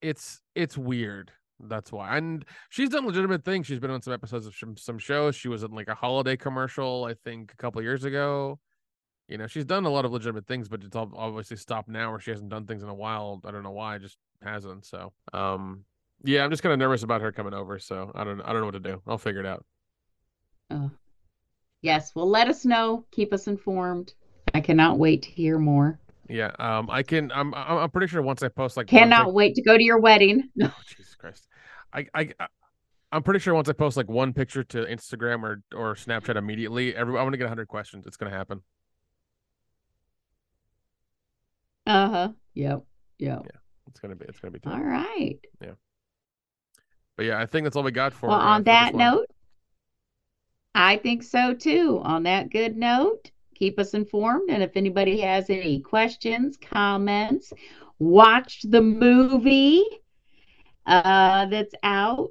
[0.00, 1.32] it's it's weird.
[1.60, 2.16] That's why.
[2.16, 3.66] And she's done legitimate things.
[3.66, 5.34] She's been on some episodes of some, some shows.
[5.34, 8.60] She was in like a holiday commercial, I think, a couple years ago.
[9.28, 12.10] You know, she's done a lot of legitimate things, but it's all obviously stopped now
[12.10, 13.40] where she hasn't done things in a while.
[13.44, 14.86] I don't know why, just hasn't.
[14.86, 15.84] So um
[16.24, 17.78] yeah, I'm just kind of nervous about her coming over.
[17.78, 19.02] So I don't I don't know what to do.
[19.06, 19.64] I'll figure it out.
[20.70, 20.90] Oh.
[21.82, 23.04] Yes, well let us know.
[23.10, 24.14] Keep us informed.
[24.54, 26.00] I cannot wait to hear more.
[26.28, 27.32] Yeah, um, I can.
[27.32, 27.54] I'm.
[27.54, 28.86] I'm pretty sure once I post like.
[28.86, 30.50] Cannot wait to go to your wedding.
[30.62, 31.48] oh, Jesus Christ,
[31.92, 32.30] I, I,
[33.10, 36.94] I'm pretty sure once I post like one picture to Instagram or or Snapchat immediately,
[36.94, 38.06] every I'm gonna get 100 questions.
[38.06, 38.62] It's gonna happen.
[41.88, 42.28] Uh huh.
[42.54, 42.84] Yep.
[43.18, 43.42] Yep.
[43.44, 44.26] Yeah, it's gonna be.
[44.28, 44.60] It's gonna be.
[44.66, 45.38] All right.
[45.60, 45.72] Yeah.
[47.16, 48.28] But yeah, I think that's all we got for.
[48.28, 49.26] Well, uh, on that note,
[50.74, 52.00] I think so too.
[52.04, 54.50] On that good note keep us informed.
[54.50, 57.52] And if anybody has any questions, comments,
[57.98, 59.84] watched the movie
[60.86, 62.30] uh, that's out,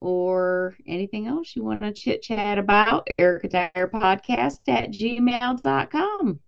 [0.00, 6.40] or anything else you want to chit chat about, Erica Dyer Podcast at gmail.com.